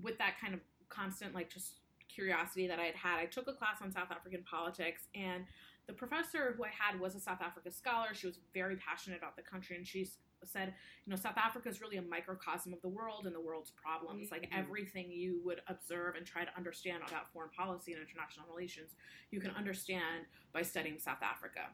with 0.01 0.17
that 0.17 0.35
kind 0.39 0.53
of 0.53 0.59
constant 0.89 1.33
like 1.33 1.49
just 1.49 1.75
curiosity 2.09 2.67
that 2.67 2.79
I 2.79 2.85
had 2.85 2.95
had, 2.95 3.19
I 3.19 3.25
took 3.25 3.47
a 3.47 3.53
class 3.53 3.77
on 3.81 3.91
South 3.91 4.11
African 4.11 4.43
politics 4.43 5.03
and 5.15 5.43
the 5.87 5.93
professor 5.93 6.53
who 6.57 6.65
I 6.65 6.69
had 6.77 6.99
was 6.99 7.15
a 7.15 7.19
South 7.19 7.41
Africa 7.41 7.71
scholar. 7.71 8.13
She 8.13 8.27
was 8.27 8.39
very 8.53 8.75
passionate 8.75 9.17
about 9.17 9.37
the 9.37 9.41
country, 9.41 9.77
and 9.77 9.87
she 9.87 10.01
s- 10.01 10.17
said, 10.45 10.73
you 11.05 11.09
know, 11.09 11.15
South 11.15 11.37
Africa 11.37 11.69
is 11.69 11.81
really 11.81 11.97
a 11.97 12.01
microcosm 12.01 12.73
of 12.73 12.81
the 12.81 12.87
world 12.89 13.25
and 13.25 13.35
the 13.35 13.39
world's 13.39 13.71
problems. 13.71 14.31
Like 14.31 14.43
Mhm. 14.43 14.57
everything 14.57 15.11
you 15.11 15.41
would 15.43 15.61
observe 15.67 16.15
and 16.15 16.25
try 16.25 16.45
to 16.45 16.55
understand 16.55 17.03
about 17.07 17.31
foreign 17.31 17.49
policy 17.49 17.93
and 17.93 18.01
international 18.01 18.47
relations, 18.47 18.95
you 19.31 19.39
can 19.39 19.51
understand 19.51 20.27
by 20.51 20.61
studying 20.61 20.99
South 20.99 21.21
Africa. 21.21 21.71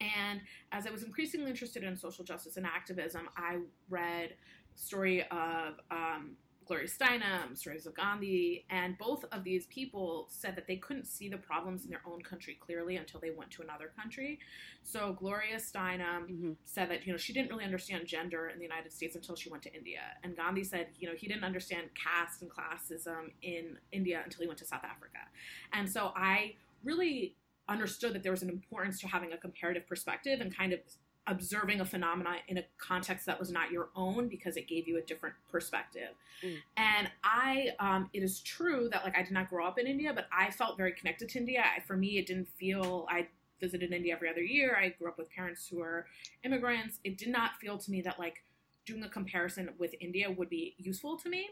And 0.00 0.42
as 0.72 0.86
I 0.86 0.90
was 0.90 1.02
increasingly 1.02 1.50
interested 1.50 1.84
in 1.84 1.96
social 1.96 2.24
justice 2.24 2.56
and 2.56 2.66
activism, 2.66 3.28
I 3.36 3.60
read 3.88 4.36
story 4.74 5.22
of 5.28 5.80
um, 5.90 6.36
Gloria 6.66 6.88
Steinem, 6.88 7.86
of 7.86 7.94
Gandhi, 7.94 8.64
and 8.70 8.96
both 8.98 9.24
of 9.32 9.44
these 9.44 9.66
people 9.66 10.26
said 10.28 10.56
that 10.56 10.66
they 10.66 10.76
couldn't 10.76 11.06
see 11.06 11.28
the 11.28 11.36
problems 11.36 11.84
in 11.84 11.90
their 11.90 12.02
own 12.06 12.22
country 12.22 12.56
clearly 12.60 12.96
until 12.96 13.20
they 13.20 13.30
went 13.30 13.50
to 13.52 13.62
another 13.62 13.92
country. 13.96 14.38
So 14.82 15.12
Gloria 15.12 15.56
Steinem 15.56 16.28
Mhm. 16.28 16.56
said 16.64 16.90
that 16.90 17.06
you 17.06 17.12
know 17.12 17.18
she 17.18 17.32
didn't 17.32 17.50
really 17.50 17.64
understand 17.64 18.06
gender 18.06 18.48
in 18.48 18.58
the 18.58 18.64
United 18.64 18.92
States 18.92 19.16
until 19.16 19.36
she 19.36 19.50
went 19.50 19.62
to 19.64 19.74
India, 19.74 20.18
and 20.22 20.36
Gandhi 20.36 20.64
said 20.64 20.88
you 20.98 21.08
know 21.08 21.14
he 21.14 21.26
didn't 21.26 21.44
understand 21.44 21.90
caste 21.94 22.42
and 22.42 22.50
classism 22.50 23.32
in 23.42 23.78
India 23.90 24.22
until 24.24 24.40
he 24.42 24.46
went 24.46 24.58
to 24.58 24.66
South 24.66 24.84
Africa, 24.84 25.28
and 25.72 25.90
so 25.90 26.12
I 26.16 26.56
really 26.84 27.36
understood 27.68 28.12
that 28.12 28.22
there 28.22 28.32
was 28.32 28.42
an 28.42 28.50
importance 28.50 29.00
to 29.00 29.06
having 29.06 29.32
a 29.32 29.38
comparative 29.38 29.86
perspective 29.86 30.40
and 30.40 30.54
kind 30.54 30.72
of 30.72 30.80
observing 31.26 31.80
a 31.80 31.84
phenomena 31.84 32.36
in 32.48 32.58
a 32.58 32.64
context 32.78 33.26
that 33.26 33.38
was 33.38 33.50
not 33.50 33.70
your 33.70 33.90
own 33.94 34.28
because 34.28 34.56
it 34.56 34.66
gave 34.66 34.88
you 34.88 34.98
a 34.98 35.02
different 35.02 35.34
perspective. 35.50 36.10
Mm. 36.42 36.56
And 36.76 37.10
I, 37.22 37.68
um, 37.78 38.10
it 38.12 38.22
is 38.22 38.40
true 38.40 38.88
that 38.90 39.04
like 39.04 39.16
I 39.16 39.22
did 39.22 39.32
not 39.32 39.48
grow 39.48 39.66
up 39.66 39.78
in 39.78 39.86
India, 39.86 40.12
but 40.12 40.26
I 40.36 40.50
felt 40.50 40.76
very 40.76 40.92
connected 40.92 41.28
to 41.30 41.38
India. 41.38 41.62
I, 41.62 41.80
for 41.80 41.96
me, 41.96 42.18
it 42.18 42.26
didn't 42.26 42.48
feel 42.48 43.06
I 43.08 43.28
visited 43.60 43.92
India 43.92 44.12
every 44.14 44.28
other 44.28 44.42
year. 44.42 44.76
I 44.76 44.88
grew 44.88 45.08
up 45.08 45.16
with 45.16 45.30
parents 45.30 45.68
who 45.68 45.80
are 45.80 46.06
immigrants. 46.44 46.98
It 47.04 47.16
did 47.16 47.28
not 47.28 47.52
feel 47.60 47.78
to 47.78 47.90
me 47.90 48.02
that 48.02 48.18
like 48.18 48.42
doing 48.84 49.04
a 49.04 49.08
comparison 49.08 49.70
with 49.78 49.94
India 50.00 50.28
would 50.30 50.50
be 50.50 50.74
useful 50.78 51.16
to 51.18 51.28
me 51.28 51.50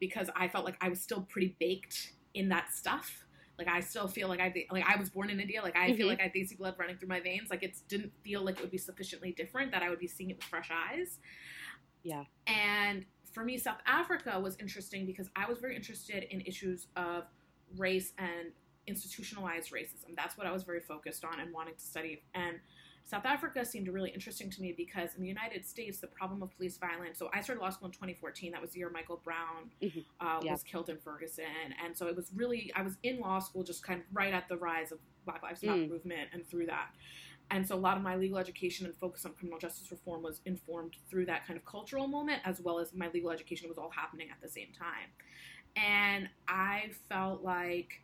because 0.00 0.30
I 0.34 0.48
felt 0.48 0.64
like 0.64 0.76
I 0.80 0.88
was 0.88 1.00
still 1.00 1.22
pretty 1.22 1.54
baked 1.60 2.12
in 2.32 2.48
that 2.48 2.72
stuff. 2.72 3.26
Like 3.64 3.74
I 3.74 3.80
still 3.80 4.08
feel 4.08 4.28
like 4.28 4.40
I 4.40 4.52
like 4.70 4.84
I 4.86 4.96
was 4.98 5.10
born 5.10 5.30
in 5.30 5.40
India. 5.40 5.62
Like 5.62 5.76
I 5.76 5.92
feel 5.94 6.06
Mhm. 6.06 6.10
like 6.10 6.20
I 6.20 6.24
had 6.24 6.32
Desi 6.34 6.56
blood 6.56 6.74
running 6.78 6.96
through 6.96 7.08
my 7.08 7.20
veins. 7.20 7.50
Like 7.50 7.62
it 7.62 7.76
didn't 7.88 8.12
feel 8.22 8.42
like 8.42 8.56
it 8.58 8.62
would 8.62 8.70
be 8.70 8.78
sufficiently 8.78 9.32
different 9.32 9.70
that 9.72 9.82
I 9.82 9.90
would 9.90 9.98
be 10.00 10.08
seeing 10.08 10.30
it 10.30 10.36
with 10.36 10.44
fresh 10.44 10.70
eyes. 10.70 11.18
Yeah. 12.02 12.24
And 12.46 13.06
for 13.32 13.44
me, 13.44 13.58
South 13.58 13.80
Africa 13.86 14.38
was 14.40 14.56
interesting 14.58 15.06
because 15.06 15.30
I 15.36 15.46
was 15.48 15.58
very 15.58 15.76
interested 15.76 16.24
in 16.24 16.40
issues 16.42 16.88
of 16.96 17.24
race 17.76 18.12
and 18.18 18.52
institutionalized 18.86 19.72
racism. 19.72 20.16
That's 20.16 20.36
what 20.36 20.46
I 20.46 20.52
was 20.52 20.64
very 20.64 20.80
focused 20.80 21.24
on 21.24 21.38
and 21.40 21.52
wanting 21.52 21.74
to 21.74 21.80
study. 21.80 22.24
And 22.34 22.58
South 23.04 23.26
Africa 23.26 23.64
seemed 23.64 23.88
really 23.88 24.10
interesting 24.10 24.48
to 24.50 24.62
me 24.62 24.72
because 24.76 25.14
in 25.16 25.22
the 25.22 25.28
United 25.28 25.66
States, 25.66 25.98
the 25.98 26.06
problem 26.06 26.42
of 26.42 26.54
police 26.56 26.78
violence. 26.78 27.18
So 27.18 27.30
I 27.34 27.40
started 27.40 27.60
law 27.60 27.70
school 27.70 27.86
in 27.86 27.92
2014. 27.92 28.52
That 28.52 28.60
was 28.62 28.70
the 28.70 28.78
year 28.78 28.90
Michael 28.90 29.20
Brown 29.24 29.70
Mhm. 29.80 30.04
uh, 30.20 30.40
Yeah. 30.42 30.52
was 30.52 30.62
killed 30.62 30.88
in 30.88 30.98
Ferguson, 30.98 31.72
and 31.82 31.96
so 31.96 32.06
it 32.06 32.16
was 32.16 32.32
really 32.32 32.72
I 32.74 32.82
was 32.82 32.96
in 33.02 33.18
law 33.20 33.38
school 33.40 33.64
just 33.64 33.82
kind 33.82 34.00
of 34.00 34.06
right 34.16 34.32
at 34.32 34.48
the 34.48 34.56
rise 34.56 34.92
of 34.92 35.00
Black 35.24 35.42
Lives 35.42 35.62
Matter 35.62 35.82
Mm. 35.82 35.88
movement 35.88 36.30
and 36.32 36.46
through 36.46 36.66
that. 36.66 36.94
And 37.50 37.66
so 37.68 37.74
a 37.74 37.78
lot 37.78 37.96
of 37.98 38.02
my 38.02 38.16
legal 38.16 38.38
education 38.38 38.86
and 38.86 38.96
focus 38.96 39.26
on 39.26 39.34
criminal 39.34 39.58
justice 39.58 39.90
reform 39.90 40.22
was 40.22 40.40
informed 40.46 40.96
through 41.10 41.26
that 41.26 41.44
kind 41.44 41.58
of 41.58 41.64
cultural 41.66 42.06
moment, 42.08 42.40
as 42.46 42.60
well 42.62 42.78
as 42.78 42.94
my 42.94 43.08
legal 43.08 43.30
education 43.30 43.68
was 43.68 43.76
all 43.78 43.90
happening 43.90 44.30
at 44.30 44.40
the 44.40 44.48
same 44.48 44.72
time. 44.72 45.10
And 45.76 46.30
I 46.48 46.92
felt 47.08 47.42
like, 47.42 48.00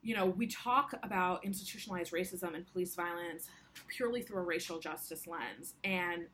you 0.00 0.14
know, 0.14 0.26
we 0.26 0.46
talk 0.46 0.94
about 1.02 1.44
institutionalized 1.44 2.12
racism 2.12 2.54
and 2.54 2.66
police 2.66 2.94
violence 2.94 3.50
purely 3.88 4.22
through 4.22 4.38
a 4.38 4.42
racial 4.42 4.78
justice 4.78 5.26
lens. 5.26 5.74
And 5.84 6.26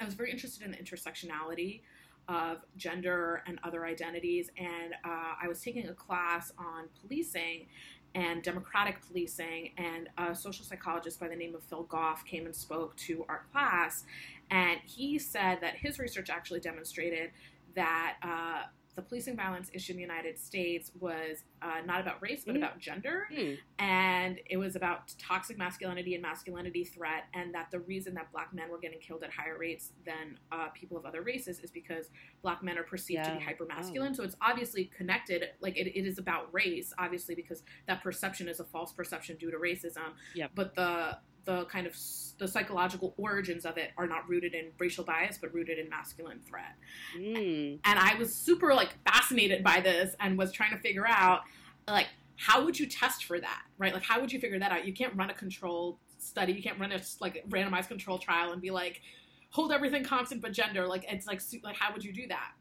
I 0.00 0.04
was 0.04 0.14
very 0.14 0.30
interested 0.30 0.64
in 0.64 0.72
the 0.72 0.78
intersectionality 0.78 1.82
of 2.28 2.58
gender 2.76 3.42
and 3.46 3.58
other 3.64 3.84
identities. 3.84 4.50
And 4.56 4.94
uh, 5.04 5.34
I 5.42 5.48
was 5.48 5.60
taking 5.60 5.88
a 5.88 5.94
class 5.94 6.52
on 6.58 6.88
policing 7.00 7.66
and 8.14 8.42
democratic 8.42 8.96
policing, 9.06 9.70
and 9.78 10.08
a 10.18 10.34
social 10.34 10.64
psychologist 10.64 11.20
by 11.20 11.28
the 11.28 11.36
name 11.36 11.54
of 11.54 11.62
Phil 11.62 11.84
Goff 11.84 12.24
came 12.24 12.44
and 12.44 12.54
spoke 12.54 12.96
to 12.96 13.24
our 13.28 13.44
class. 13.52 14.04
And 14.50 14.80
he 14.84 15.18
said 15.18 15.58
that 15.60 15.76
his 15.76 15.98
research 16.00 16.28
actually 16.28 16.58
demonstrated 16.58 17.30
that 17.76 18.16
uh, 18.22 18.62
the 19.00 19.08
policing 19.08 19.34
violence 19.36 19.70
issue 19.72 19.92
in 19.92 19.96
the 19.96 20.02
United 20.02 20.38
States 20.38 20.92
was 21.00 21.44
uh, 21.62 21.80
not 21.86 22.00
about 22.00 22.20
race, 22.20 22.42
but 22.44 22.54
mm 22.54 22.60
about 22.60 22.78
gender. 22.78 23.26
Mm. 23.34 23.56
And 23.78 24.38
it 24.50 24.58
was 24.58 24.76
about 24.76 25.14
toxic 25.18 25.56
masculinity 25.56 26.12
and 26.12 26.20
masculinity 26.20 26.84
threat. 26.84 27.24
And 27.32 27.54
that 27.54 27.70
the 27.70 27.78
reason 27.80 28.12
that 28.14 28.30
black 28.32 28.52
men 28.52 28.70
were 28.70 28.78
getting 28.78 28.98
killed 28.98 29.22
at 29.22 29.30
higher 29.30 29.56
rates 29.56 29.92
than 30.04 30.38
uh, 30.52 30.68
people 30.74 30.98
of 30.98 31.06
other 31.06 31.22
races 31.22 31.60
is 31.60 31.70
because 31.70 32.10
black 32.42 32.62
men 32.62 32.76
are 32.76 32.82
perceived 32.82 33.20
yeah. 33.24 33.32
to 33.32 33.38
be 33.38 33.42
hyper 33.42 33.64
masculine. 33.64 34.10
Oh. 34.12 34.16
So 34.16 34.24
it's 34.24 34.36
obviously 34.42 34.90
connected. 34.94 35.42
Like 35.62 35.78
it, 35.78 35.86
it 35.86 36.06
is 36.06 36.18
about 36.18 36.52
race, 36.52 36.92
obviously, 36.98 37.34
because 37.34 37.62
that 37.86 38.02
perception 38.02 38.46
is 38.46 38.60
a 38.60 38.64
false 38.64 38.92
perception 38.92 39.36
due 39.38 39.50
to 39.50 39.56
racism. 39.56 40.12
Yep. 40.34 40.50
But 40.54 40.74
the 40.74 41.16
the 41.44 41.64
kind 41.66 41.86
of 41.86 41.96
the 42.38 42.48
psychological 42.48 43.14
origins 43.18 43.66
of 43.66 43.76
it 43.76 43.90
are 43.98 44.06
not 44.06 44.28
rooted 44.28 44.54
in 44.54 44.66
racial 44.78 45.04
bias 45.04 45.38
but 45.40 45.52
rooted 45.52 45.78
in 45.78 45.88
masculine 45.88 46.40
threat. 46.48 46.76
Mm. 47.18 47.78
and 47.84 47.98
i 47.98 48.14
was 48.14 48.34
super 48.34 48.74
like 48.74 48.90
fascinated 49.06 49.62
by 49.62 49.80
this 49.80 50.14
and 50.20 50.38
was 50.38 50.52
trying 50.52 50.70
to 50.70 50.78
figure 50.78 51.06
out 51.06 51.42
like 51.88 52.06
how 52.36 52.64
would 52.64 52.78
you 52.78 52.86
test 52.86 53.24
for 53.24 53.38
that 53.38 53.62
right? 53.80 53.94
Like 53.94 54.04
how 54.04 54.20
would 54.20 54.32
you 54.32 54.38
figure 54.38 54.58
that 54.58 54.70
out? 54.70 54.86
You 54.86 54.92
can't 54.92 55.16
run 55.16 55.30
a 55.30 55.34
controlled 55.34 55.96
study. 56.18 56.52
You 56.52 56.62
can't 56.62 56.78
run 56.78 56.92
a 56.92 57.00
like 57.20 57.44
randomized 57.48 57.88
control 57.88 58.18
trial 58.18 58.52
and 58.52 58.62
be 58.62 58.70
like 58.70 59.00
hold 59.48 59.72
everything 59.72 60.04
constant 60.04 60.40
but 60.40 60.52
gender. 60.52 60.86
Like 60.86 61.04
it's 61.08 61.26
like 61.26 61.40
like 61.64 61.76
how 61.76 61.92
would 61.92 62.04
you 62.04 62.12
do 62.12 62.28
that? 62.28 62.52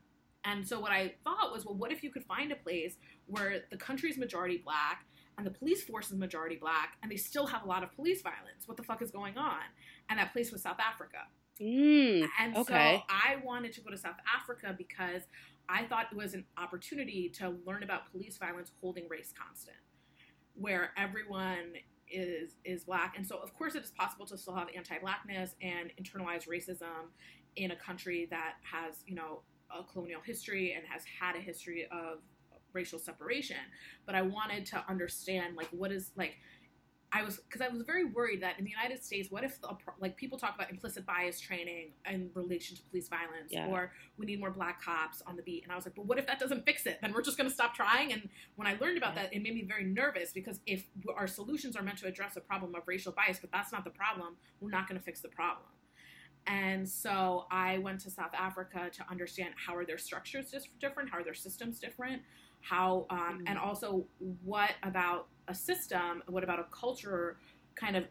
And 0.46 0.66
so 0.66 0.80
what 0.80 0.92
i 0.92 1.14
thought 1.26 1.52
was 1.52 1.66
well 1.66 1.76
what 1.76 1.92
if 1.92 2.02
you 2.02 2.10
could 2.10 2.24
find 2.24 2.52
a 2.52 2.56
place 2.56 2.96
where 3.28 3.64
the 3.70 3.78
country's 3.78 4.18
majority 4.18 4.58
black 4.58 5.06
and 5.40 5.48
the 5.48 5.58
police 5.58 5.82
force 5.84 6.12
is 6.12 6.18
majority 6.18 6.58
black, 6.58 6.98
and 7.02 7.10
they 7.10 7.16
still 7.16 7.48
have 7.48 7.64
a 7.64 7.68
lot 7.68 7.82
of 7.82 7.96
police 7.96 8.22
violence. 8.22 8.68
What 8.68 8.76
the 8.76 8.84
fuck 8.84 9.02
is 9.02 9.10
going 9.10 9.38
on? 9.38 9.62
And 10.10 10.20
that 10.20 10.34
place 10.34 10.52
was 10.52 10.62
South 10.62 10.80
Africa. 10.80 11.20
Mm, 11.62 12.28
and 12.40 12.58
okay. 12.58 13.02
so 13.08 13.14
I 13.14 13.38
wanted 13.44 13.72
to 13.74 13.82
go 13.82 13.90
to 13.90 13.98
South 13.98 14.18
Africa 14.36 14.76
because 14.78 15.24
I 15.70 15.86
thought 15.86 16.08
it 16.12 16.18
was 16.18 16.34
an 16.34 16.44
opportunity 16.58 17.30
to 17.38 17.56
learn 17.66 17.84
about 17.84 18.12
police 18.12 18.38
violence 18.38 18.72
holding 18.82 19.08
race 19.08 19.34
constant, 19.38 19.78
where 20.56 20.92
everyone 20.98 21.74
is 22.12 22.56
is 22.66 22.84
black. 22.84 23.16
And 23.18 23.26
so 23.26 23.38
of 23.38 23.54
course 23.54 23.76
it 23.76 23.84
is 23.84 23.92
possible 23.92 24.26
to 24.26 24.38
still 24.38 24.56
have 24.56 24.68
anti-blackness 24.76 25.56
and 25.62 25.92
internalized 26.02 26.50
racism 26.50 27.12
in 27.56 27.72
a 27.72 27.76
country 27.78 28.28
that 28.30 28.56
has, 28.64 29.04
you 29.06 29.16
know, 29.16 29.42
a 29.70 29.84
colonial 29.84 30.22
history 30.22 30.74
and 30.74 30.86
has 30.88 31.04
had 31.20 31.36
a 31.36 31.40
history 31.40 31.88
of 31.92 32.20
racial 32.74 33.00
separation, 33.00 33.58
but 34.06 34.16
I 34.16 34.22
wanted 34.22 34.66
to 34.68 34.84
understand 34.88 35.56
like 35.56 35.70
what 35.72 35.92
is 35.92 36.12
like 36.16 36.36
I 37.12 37.24
was 37.24 37.38
because 37.38 37.62
I 37.62 37.70
was 37.70 37.82
very 37.82 38.06
worried 38.06 38.44
that 38.44 38.60
in 38.60 38.66
the 38.66 38.70
United 38.70 39.04
States, 39.04 39.32
what 39.32 39.44
if 39.44 39.60
the, 39.62 39.70
like 40.00 40.16
people 40.16 40.38
talk 40.38 40.56
about 40.56 40.70
implicit 40.70 41.06
bias 41.06 41.40
training 41.40 41.92
in 42.10 42.30
relation 42.36 42.76
to 42.76 42.84
police 42.84 43.08
violence, 43.08 43.50
yeah. 43.50 43.68
or 43.68 43.92
we 44.18 44.26
need 44.26 44.40
more 44.40 44.52
black 44.52 44.82
cops 44.84 45.24
on 45.26 45.36
the 45.36 45.42
beat, 45.42 45.64
and 45.64 45.72
I 45.72 45.76
was 45.76 45.86
like, 45.86 45.96
but 45.96 46.06
what 46.06 46.20
if 46.20 46.28
that 46.28 46.40
doesn't 46.40 46.66
fix 46.66 46.86
it? 46.86 47.00
Then 47.02 47.14
we're 47.14 47.24
just 47.24 47.38
going 47.38 47.50
to 47.50 47.54
stop 47.54 47.74
trying. 47.74 48.14
And 48.14 48.30
when 48.56 48.68
I 48.68 48.78
learned 48.80 48.98
about 48.98 49.16
yeah. 49.16 49.24
that, 49.24 49.34
it 49.34 49.42
made 49.42 49.56
me 49.56 49.64
very 49.64 49.86
nervous 49.86 50.32
because 50.32 50.60
if 50.68 50.86
our 51.16 51.28
solutions 51.28 51.76
are 51.76 51.82
meant 51.82 51.98
to 52.00 52.08
address 52.08 52.38
a 52.38 52.42
problem 52.42 52.76
of 52.76 52.84
racial 52.86 53.12
bias, 53.12 53.40
but 53.40 53.52
that's 53.52 53.72
not 53.72 53.84
the 53.84 53.90
problem, 53.90 54.36
we're 54.62 54.70
not 54.70 54.88
going 54.88 55.00
to 55.00 55.04
fix 55.04 55.22
the 55.22 55.30
problem. 55.30 55.66
And 56.46 56.88
so 56.88 57.46
I 57.52 57.80
went 57.80 58.00
to 58.02 58.12
South 58.12 58.34
Africa 58.34 58.90
to 58.92 59.06
understand 59.10 59.54
how 59.56 59.76
are 59.76 59.86
their 59.86 59.98
structures 59.98 60.52
just 60.52 60.68
different, 60.80 61.10
how 61.10 61.20
are 61.20 61.24
their 61.24 61.34
systems 61.34 61.80
different, 61.80 62.22
how 62.62 63.06
um, 63.10 63.20
mm-hmm. 63.20 63.44
and 63.48 63.58
also 63.58 64.06
what 64.44 64.72
about 64.84 65.28
a 65.48 65.56
system 65.56 66.22
what 66.28 66.44
about 66.44 66.60
a 66.60 66.66
culture 66.72 67.38
kind 67.76 67.96
of 67.96 68.06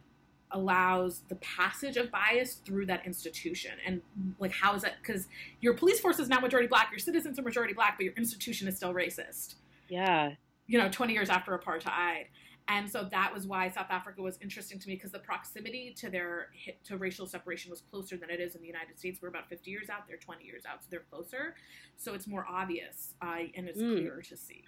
allows 0.52 1.22
the 1.28 1.34
passage 1.36 1.96
of 1.98 2.10
bias 2.10 2.54
through 2.64 2.86
that 2.86 3.04
institution? 3.04 3.72
And 3.86 4.00
like 4.38 4.52
how 4.52 4.74
is 4.74 4.82
that 4.82 4.94
because 5.02 5.28
your 5.60 5.74
police 5.74 6.00
force 6.00 6.18
is 6.18 6.28
now 6.28 6.40
majority 6.40 6.68
black 6.68 6.90
your 6.90 6.98
citizens 6.98 7.38
are 7.38 7.42
majority 7.42 7.74
black 7.74 7.96
but 7.98 8.04
your 8.04 8.14
institution 8.14 8.68
is 8.68 8.76
still 8.76 8.94
racist. 8.94 9.56
Yeah. 9.88 10.32
You 10.66 10.78
know 10.78 10.88
20 10.88 11.12
years 11.12 11.30
after 11.30 11.56
apartheid 11.56 12.26
and 12.68 12.88
so 12.88 13.08
that 13.10 13.32
was 13.32 13.46
why 13.46 13.70
South 13.70 13.90
Africa 13.90 14.20
was 14.20 14.38
interesting 14.42 14.78
to 14.78 14.88
me 14.88 14.94
because 14.94 15.10
the 15.10 15.18
proximity 15.18 15.94
to 15.98 16.10
their 16.10 16.48
to 16.84 16.98
racial 16.98 17.26
separation 17.26 17.70
was 17.70 17.80
closer 17.80 18.16
than 18.16 18.28
it 18.28 18.40
is 18.40 18.54
in 18.54 18.60
the 18.60 18.66
United 18.66 18.98
States. 18.98 19.20
We're 19.22 19.28
about 19.28 19.48
50 19.48 19.70
years 19.70 19.88
out; 19.88 20.06
they're 20.06 20.18
20 20.18 20.44
years 20.44 20.64
out, 20.70 20.82
so 20.82 20.88
they're 20.90 21.04
closer. 21.10 21.54
So 21.96 22.14
it's 22.14 22.26
more 22.26 22.46
obvious 22.48 23.14
uh, 23.22 23.36
and 23.56 23.68
it's 23.68 23.80
mm. 23.80 23.96
clearer 23.96 24.22
to 24.22 24.36
see. 24.36 24.64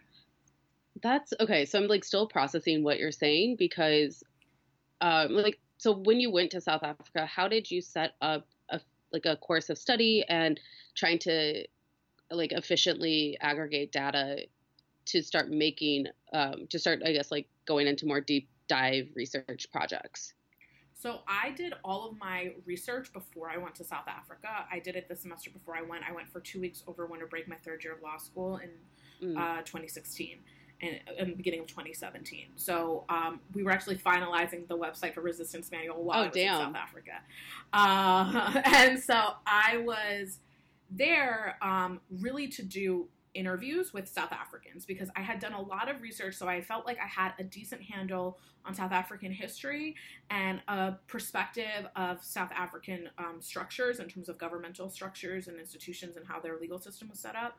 That's 1.02 1.32
okay. 1.40 1.66
So 1.66 1.78
I'm 1.78 1.88
like 1.88 2.04
still 2.04 2.26
processing 2.26 2.82
what 2.82 2.98
you're 2.98 3.12
saying 3.12 3.56
because, 3.58 4.24
um, 5.00 5.32
like, 5.32 5.58
so 5.76 5.92
when 5.92 6.20
you 6.20 6.30
went 6.30 6.50
to 6.52 6.60
South 6.60 6.82
Africa, 6.82 7.26
how 7.26 7.48
did 7.48 7.70
you 7.70 7.82
set 7.82 8.14
up 8.22 8.46
a 8.70 8.80
like 9.12 9.26
a 9.26 9.36
course 9.36 9.68
of 9.68 9.76
study 9.76 10.24
and 10.28 10.58
trying 10.94 11.18
to 11.18 11.66
like 12.30 12.52
efficiently 12.52 13.36
aggregate 13.40 13.92
data 13.92 14.46
to 15.06 15.22
start 15.22 15.50
making 15.50 16.06
um, 16.32 16.66
to 16.68 16.78
start 16.78 17.00
i 17.04 17.12
guess 17.12 17.32
like 17.32 17.48
going 17.70 17.86
into 17.86 18.04
more 18.04 18.20
deep 18.20 18.48
dive 18.66 19.06
research 19.14 19.68
projects 19.70 20.34
so 20.92 21.20
i 21.28 21.50
did 21.50 21.72
all 21.84 22.08
of 22.08 22.18
my 22.18 22.52
research 22.66 23.12
before 23.12 23.48
i 23.48 23.56
went 23.56 23.76
to 23.76 23.84
south 23.84 24.08
africa 24.08 24.48
i 24.72 24.80
did 24.80 24.96
it 24.96 25.08
the 25.08 25.14
semester 25.14 25.50
before 25.50 25.76
i 25.76 25.82
went 25.82 26.02
i 26.08 26.12
went 26.12 26.28
for 26.28 26.40
two 26.40 26.60
weeks 26.60 26.82
over 26.88 27.06
winter 27.06 27.26
break 27.26 27.46
my 27.46 27.54
third 27.64 27.84
year 27.84 27.92
of 27.92 28.02
law 28.02 28.16
school 28.16 28.56
in 28.56 28.70
mm. 29.22 29.38
uh, 29.38 29.58
2016 29.58 30.38
and 30.82 30.98
in 31.18 31.28
the 31.28 31.36
beginning 31.36 31.60
of 31.60 31.66
2017. 31.66 32.46
So 32.56 33.04
um, 33.10 33.38
we 33.52 33.62
were 33.62 33.70
actually 33.70 33.96
finalizing 33.96 34.66
the 34.66 34.78
website 34.78 35.12
for 35.12 35.20
Resistance 35.20 35.70
Manual 35.70 36.02
while 36.02 36.20
oh, 36.20 36.22
I 36.22 36.26
was 36.28 36.34
damn. 36.34 36.54
in 36.54 36.66
South 36.66 36.76
Africa, 36.76 37.20
uh, 37.74 38.62
and 38.64 38.98
so 38.98 39.34
I 39.46 39.76
was 39.76 40.38
there 40.90 41.58
um, 41.62 42.00
really 42.18 42.48
to 42.48 42.62
do 42.62 43.08
interviews 43.34 43.92
with 43.92 44.08
South 44.08 44.32
Africans 44.32 44.84
because 44.84 45.08
I 45.16 45.20
had 45.20 45.38
done 45.38 45.52
a 45.52 45.60
lot 45.60 45.88
of 45.88 46.00
research, 46.02 46.34
so 46.34 46.48
I 46.48 46.60
felt 46.60 46.86
like 46.86 46.98
I 46.98 47.06
had 47.06 47.32
a 47.38 47.44
decent 47.44 47.82
handle 47.82 48.38
on 48.64 48.74
South 48.74 48.92
African 48.92 49.32
history 49.32 49.96
and 50.30 50.60
a 50.68 50.94
perspective 51.06 51.86
of 51.96 52.22
South 52.22 52.50
African 52.52 53.08
um, 53.18 53.36
structures 53.40 54.00
in 54.00 54.08
terms 54.08 54.28
of 54.28 54.38
governmental 54.38 54.90
structures 54.90 55.48
and 55.48 55.58
institutions 55.58 56.16
and 56.16 56.26
how 56.26 56.40
their 56.40 56.58
legal 56.58 56.78
system 56.78 57.08
was 57.08 57.18
set 57.18 57.36
up. 57.36 57.58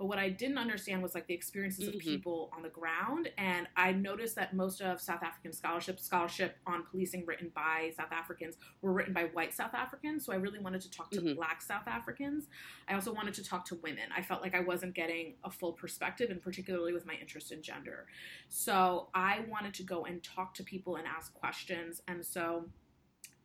But 0.00 0.06
what 0.06 0.18
I 0.18 0.30
didn't 0.30 0.56
understand 0.56 1.02
was 1.02 1.14
like 1.14 1.26
the 1.26 1.34
experiences 1.34 1.84
mm-hmm. 1.84 1.98
of 1.98 2.02
people 2.02 2.50
on 2.56 2.62
the 2.62 2.70
ground. 2.70 3.28
And 3.36 3.68
I 3.76 3.92
noticed 3.92 4.34
that 4.36 4.54
most 4.54 4.80
of 4.80 4.98
South 4.98 5.22
African 5.22 5.52
scholarship, 5.52 6.00
scholarship 6.00 6.56
on 6.66 6.84
policing 6.90 7.26
written 7.26 7.52
by 7.54 7.92
South 7.94 8.10
Africans, 8.10 8.56
were 8.80 8.94
written 8.94 9.12
by 9.12 9.24
white 9.34 9.52
South 9.52 9.74
Africans. 9.74 10.24
So 10.24 10.32
I 10.32 10.36
really 10.36 10.58
wanted 10.58 10.80
to 10.80 10.90
talk 10.90 11.10
to 11.10 11.20
mm-hmm. 11.20 11.34
black 11.34 11.60
South 11.60 11.86
Africans. 11.86 12.46
I 12.88 12.94
also 12.94 13.12
wanted 13.12 13.34
to 13.34 13.44
talk 13.44 13.66
to 13.66 13.74
women. 13.82 14.04
I 14.16 14.22
felt 14.22 14.40
like 14.40 14.54
I 14.54 14.60
wasn't 14.60 14.94
getting 14.94 15.34
a 15.44 15.50
full 15.50 15.74
perspective, 15.74 16.30
and 16.30 16.40
particularly 16.40 16.94
with 16.94 17.04
my 17.04 17.16
interest 17.20 17.52
in 17.52 17.60
gender. 17.60 18.06
So 18.48 19.08
I 19.12 19.40
wanted 19.50 19.74
to 19.74 19.82
go 19.82 20.06
and 20.06 20.22
talk 20.22 20.54
to 20.54 20.64
people 20.64 20.96
and 20.96 21.06
ask 21.06 21.34
questions. 21.34 22.00
And 22.08 22.24
so 22.24 22.64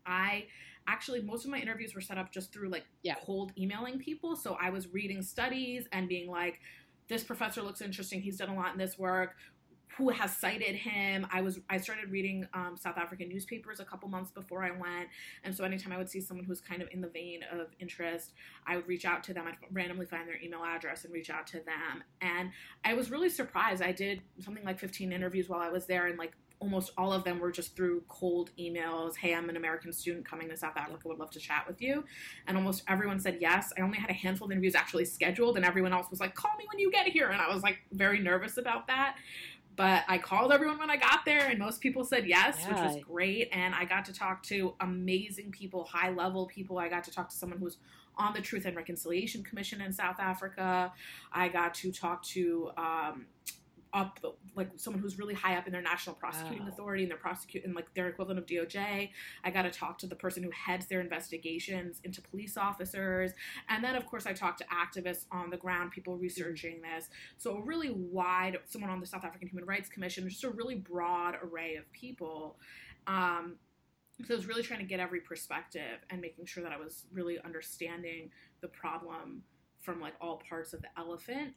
I 0.06 0.46
actually 0.88 1.22
most 1.22 1.46
of 1.46 1.52
my 1.52 1.60
interviews 1.60 1.96
were 1.96 2.02
set 2.02 2.18
up 2.18 2.32
just 2.32 2.54
through 2.54 2.70
like 2.70 2.86
yeah. 3.04 3.16
cold 3.26 3.52
emailing 3.58 4.00
people. 4.00 4.36
So 4.36 4.58
I 4.62 4.70
was 4.70 4.94
reading 4.94 5.22
studies 5.22 5.88
and 5.92 6.08
being 6.08 6.30
like, 6.30 6.60
this 7.08 7.24
professor 7.24 7.62
looks 7.62 7.82
interesting. 7.82 8.22
He's 8.22 8.38
done 8.38 8.50
a 8.50 8.56
lot 8.56 8.74
in 8.74 8.78
this 8.78 8.98
work. 8.98 9.36
Who 9.98 10.10
has 10.10 10.36
cited 10.36 10.76
him? 10.76 11.26
I 11.32 11.40
was 11.40 11.60
I 11.70 11.78
started 11.78 12.12
reading 12.12 12.46
um, 12.54 12.76
South 12.76 12.98
African 12.98 13.30
newspapers 13.30 13.80
a 13.80 13.86
couple 13.86 14.10
months 14.10 14.30
before 14.30 14.62
I 14.62 14.72
went, 14.72 15.08
and 15.46 15.56
so 15.56 15.64
anytime 15.64 15.94
I 15.94 15.98
would 15.98 16.10
see 16.10 16.20
someone 16.20 16.46
who's 16.46 16.60
kind 16.60 16.82
of 16.82 16.90
in 16.92 17.00
the 17.00 17.08
vein 17.08 17.42
of 17.50 17.68
interest, 17.80 18.34
I 18.68 18.76
would 18.76 18.90
reach 18.90 19.06
out 19.06 19.24
to 19.26 19.34
them. 19.34 19.46
I'd 19.48 19.56
randomly 19.72 20.06
find 20.06 20.28
their 20.28 20.42
email 20.42 20.66
address 20.66 21.06
and 21.06 21.14
reach 21.14 21.30
out 21.30 21.48
to 21.48 21.60
them. 21.60 22.04
And 22.20 22.50
I 22.84 22.94
was 22.94 23.10
really 23.10 23.30
surprised. 23.30 23.82
I 23.82 23.94
did 23.94 24.22
something 24.42 24.66
like 24.66 24.80
15 24.80 25.14
interviews 25.14 25.48
while 25.48 25.62
I 25.62 25.70
was 25.70 25.86
there, 25.86 26.08
and 26.08 26.20
like 26.20 26.34
almost 26.60 26.92
all 26.98 27.14
of 27.14 27.24
them 27.24 27.40
were 27.40 27.52
just 27.52 27.76
through 27.76 28.04
cold 28.08 28.50
emails. 28.60 29.16
Hey, 29.16 29.34
I'm 29.36 29.50
an 29.50 29.58
American 29.58 29.92
student 29.92 30.28
coming 30.28 30.50
to 30.50 30.58
South 30.58 30.78
Africa, 30.78 31.08
would 31.08 31.20
love 31.20 31.32
to 31.32 31.40
chat 31.40 31.66
with 31.68 31.82
you. 31.82 32.04
And 32.48 32.58
almost 32.58 32.84
everyone 32.88 33.20
said 33.20 33.38
yes. 33.40 33.74
I 33.78 33.82
only 33.82 33.98
had 33.98 34.10
a 34.10 34.14
handful 34.14 34.46
of 34.46 34.52
interviews 34.52 34.76
actually 34.76 35.06
scheduled, 35.06 35.58
and 35.58 35.66
everyone 35.66 35.94
else 35.94 36.10
was 36.10 36.20
like, 36.20 36.36
call 36.36 36.52
me 36.58 36.66
when 36.72 36.80
you 36.80 36.92
get 36.92 37.08
here. 37.08 37.30
And 37.30 37.42
I 37.42 37.54
was 37.54 37.64
like 37.64 37.80
very 37.92 38.20
nervous 38.20 38.58
about 38.58 38.88
that. 38.88 39.18
But 39.76 40.04
I 40.08 40.18
called 40.18 40.54
everyone 40.54 40.78
when 40.78 40.90
I 40.90 40.96
got 40.96 41.26
there, 41.26 41.48
and 41.48 41.60
most 41.60 41.82
people 41.82 42.06
said 42.06 42.26
yes, 42.26 42.60
yeah. 42.62 42.70
which 42.70 42.96
was 42.96 43.04
great. 43.04 43.50
And 43.52 43.76
I 43.76 43.84
got 43.84 44.06
to 44.06 44.14
talk 44.14 44.42
to 44.44 44.74
amazing 44.80 45.52
people, 45.52 45.84
high 45.84 46.12
level 46.12 46.46
people. 46.46 46.78
I 46.78 46.88
got 46.88 47.04
to 47.06 47.12
talk 47.12 47.30
to 47.30 47.36
someone 47.36 47.60
who's 47.60 47.78
on 48.18 48.34
the 48.34 48.40
Truth 48.40 48.66
and 48.66 48.78
Reconciliation 48.78 49.44
Commission 49.44 49.82
in 49.82 49.92
South 49.92 50.20
Africa. 50.20 50.94
I 51.34 51.50
got 51.50 51.74
to 51.76 51.92
talk 51.92 52.24
to 52.28 52.72
um, 52.78 53.26
up 53.96 54.20
the, 54.22 54.34
like 54.56 54.70
someone 54.76 55.02
who's 55.02 55.18
really 55.18 55.34
high 55.34 55.56
up 55.56 55.66
in 55.66 55.72
their 55.72 55.82
national 55.82 56.16
prosecuting 56.18 56.64
Wow. 56.64 56.70
authority 56.70 57.04
and 57.04 57.10
their 57.12 57.18
prosecuting 57.18 57.74
like 57.74 57.92
their 57.96 58.10
equivalent 58.10 58.38
of 58.38 58.46
DOJ. 58.46 59.10
I 59.44 59.50
got 59.50 59.62
to 59.64 59.72
talk 59.72 59.98
to 60.00 60.08
the 60.08 60.16
person 60.16 60.44
who 60.44 60.52
heads 60.52 60.86
their 60.88 61.00
investigations 61.00 62.02
into 62.04 62.22
police 62.22 62.58
officers, 62.58 63.32
and 63.70 63.84
then 63.84 63.96
of 63.96 64.06
course 64.06 64.28
I 64.28 64.34
talked 64.34 64.60
to 64.60 64.66
activists 64.66 65.26
on 65.32 65.50
the 65.50 65.58
ground, 65.58 65.92
people 65.92 66.18
researching 66.18 66.82
this. 66.82 67.10
So 67.38 67.56
a 67.58 67.62
really 67.62 67.90
wide, 67.90 68.58
someone 68.66 68.92
on 68.92 69.00
the 69.00 69.08
South 69.08 69.24
African 69.24 69.48
Human 69.48 69.66
Rights 69.66 69.90
Commission, 69.90 70.28
just 70.30 70.44
a 70.44 70.50
really 70.50 70.76
broad 70.76 71.38
array 71.42 71.78
of 71.78 71.90
people. 71.94 72.58
Um, 73.08 73.56
so 74.26 74.34
I 74.34 74.38
was 74.38 74.46
really 74.48 74.64
trying 74.64 74.80
to 74.80 74.86
get 74.86 75.00
every 75.00 75.22
perspective 75.22 76.00
and 76.10 76.22
making 76.22 76.46
sure 76.46 76.64
that 76.64 76.72
I 76.72 76.78
was 76.78 77.06
really 77.14 77.38
understanding 77.44 78.32
the 78.62 78.68
problem 78.68 79.44
from 79.82 80.02
like 80.02 80.14
all 80.20 80.42
parts 80.50 80.74
of 80.74 80.82
the 80.82 80.88
elephant. 80.98 81.54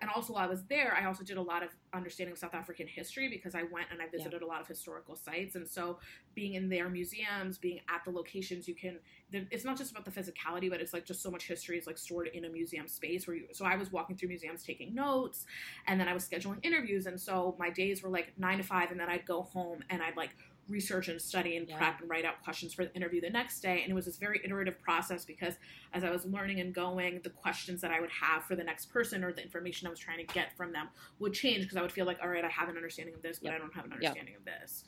And 0.00 0.10
also 0.10 0.32
while 0.32 0.44
I 0.44 0.48
was 0.48 0.64
there, 0.64 0.96
I 0.98 1.04
also 1.04 1.22
did 1.22 1.36
a 1.36 1.42
lot 1.42 1.62
of 1.62 1.68
understanding 1.92 2.32
of 2.32 2.38
South 2.38 2.54
African 2.54 2.86
history 2.86 3.28
because 3.28 3.54
I 3.54 3.64
went 3.64 3.86
and 3.92 4.00
I 4.00 4.08
visited 4.08 4.42
a 4.42 4.46
lot 4.46 4.60
of 4.60 4.66
historical 4.66 5.14
sites. 5.14 5.54
And 5.54 5.68
so 5.68 5.98
being 6.34 6.54
in 6.54 6.68
their 6.68 6.88
museums, 6.88 7.58
being 7.58 7.80
at 7.88 8.02
the 8.04 8.10
locations, 8.10 8.66
you 8.66 8.74
can, 8.74 8.98
it's 9.32 9.64
not 9.64 9.76
just 9.76 9.90
about 9.90 10.04
the 10.04 10.10
physicality, 10.10 10.70
but 10.70 10.80
it's 10.80 10.92
like 10.92 11.04
just 11.04 11.22
so 11.22 11.30
much 11.30 11.46
history 11.46 11.78
is 11.78 11.86
like 11.86 11.98
stored 11.98 12.28
in 12.28 12.46
a 12.46 12.48
museum 12.48 12.88
space 12.88 13.26
where 13.26 13.36
you, 13.36 13.46
so 13.52 13.64
I 13.64 13.76
was 13.76 13.92
walking 13.92 14.16
through 14.16 14.30
museums 14.30 14.64
taking 14.64 14.94
notes 14.94 15.46
and 15.86 16.00
then 16.00 16.08
I 16.08 16.14
was 16.14 16.26
scheduling 16.28 16.58
interviews. 16.64 17.06
And 17.06 17.20
so 17.20 17.54
my 17.58 17.70
days 17.70 18.02
were 18.02 18.10
like 18.10 18.32
nine 18.38 18.58
to 18.58 18.64
five 18.64 18.90
and 18.90 18.98
then 18.98 19.10
I'd 19.10 19.26
go 19.26 19.42
home 19.42 19.84
and 19.90 20.02
I'd 20.02 20.16
like 20.16 20.30
research 20.72 21.08
and 21.08 21.20
study 21.20 21.56
and 21.56 21.68
Yeah. 21.68 21.76
prep 21.76 22.00
and 22.00 22.10
write 22.10 22.24
out 22.24 22.42
questions 22.42 22.72
for 22.74 22.84
the 22.84 22.94
interview 22.94 23.20
the 23.20 23.30
next 23.30 23.60
day. 23.60 23.82
And 23.82 23.90
it 23.90 23.94
was 23.94 24.06
this 24.06 24.16
very 24.16 24.40
iterative 24.42 24.80
process 24.80 25.24
because 25.24 25.54
as 25.92 26.02
I 26.02 26.10
was 26.10 26.24
learning 26.24 26.58
and 26.60 26.74
going, 26.74 27.20
the 27.22 27.30
questions 27.30 27.80
that 27.82 27.90
I 27.92 28.00
would 28.00 28.10
have 28.10 28.44
for 28.44 28.56
the 28.56 28.64
next 28.64 28.86
person 28.86 29.22
or 29.22 29.32
the 29.32 29.42
information 29.42 29.86
I 29.86 29.90
was 29.90 30.00
trying 30.00 30.26
to 30.26 30.34
get 30.34 30.56
from 30.56 30.72
them 30.72 30.88
would 31.20 31.34
change 31.34 31.62
because 31.62 31.76
I 31.76 31.82
would 31.82 31.92
feel 31.92 32.06
like, 32.06 32.18
all 32.22 32.28
right, 32.28 32.44
I 32.44 32.48
have 32.48 32.68
an 32.68 32.76
understanding 32.76 33.14
of 33.14 33.22
this, 33.22 33.38
but 33.38 33.48
Yep. 33.48 33.54
I 33.54 33.58
don't 33.58 33.74
have 33.74 33.84
an 33.84 33.90
Yep. 33.92 34.00
understanding 34.00 34.34
of 34.34 34.44
this. 34.44 34.84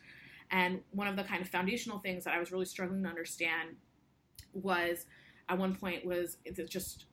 And 0.50 0.82
one 0.90 1.06
of 1.06 1.16
the 1.16 1.24
kind 1.24 1.42
of 1.42 1.48
foundational 1.48 1.98
things 2.00 2.24
that 2.24 2.34
I 2.34 2.40
was 2.40 2.50
really 2.50 2.64
struggling 2.64 3.02
to 3.02 3.08
understand 3.08 3.76
was 4.52 5.06
at 5.48 5.58
one 5.58 5.74
point 5.76 6.04
was 6.04 6.38
it's 6.44 6.60
just 6.70 7.04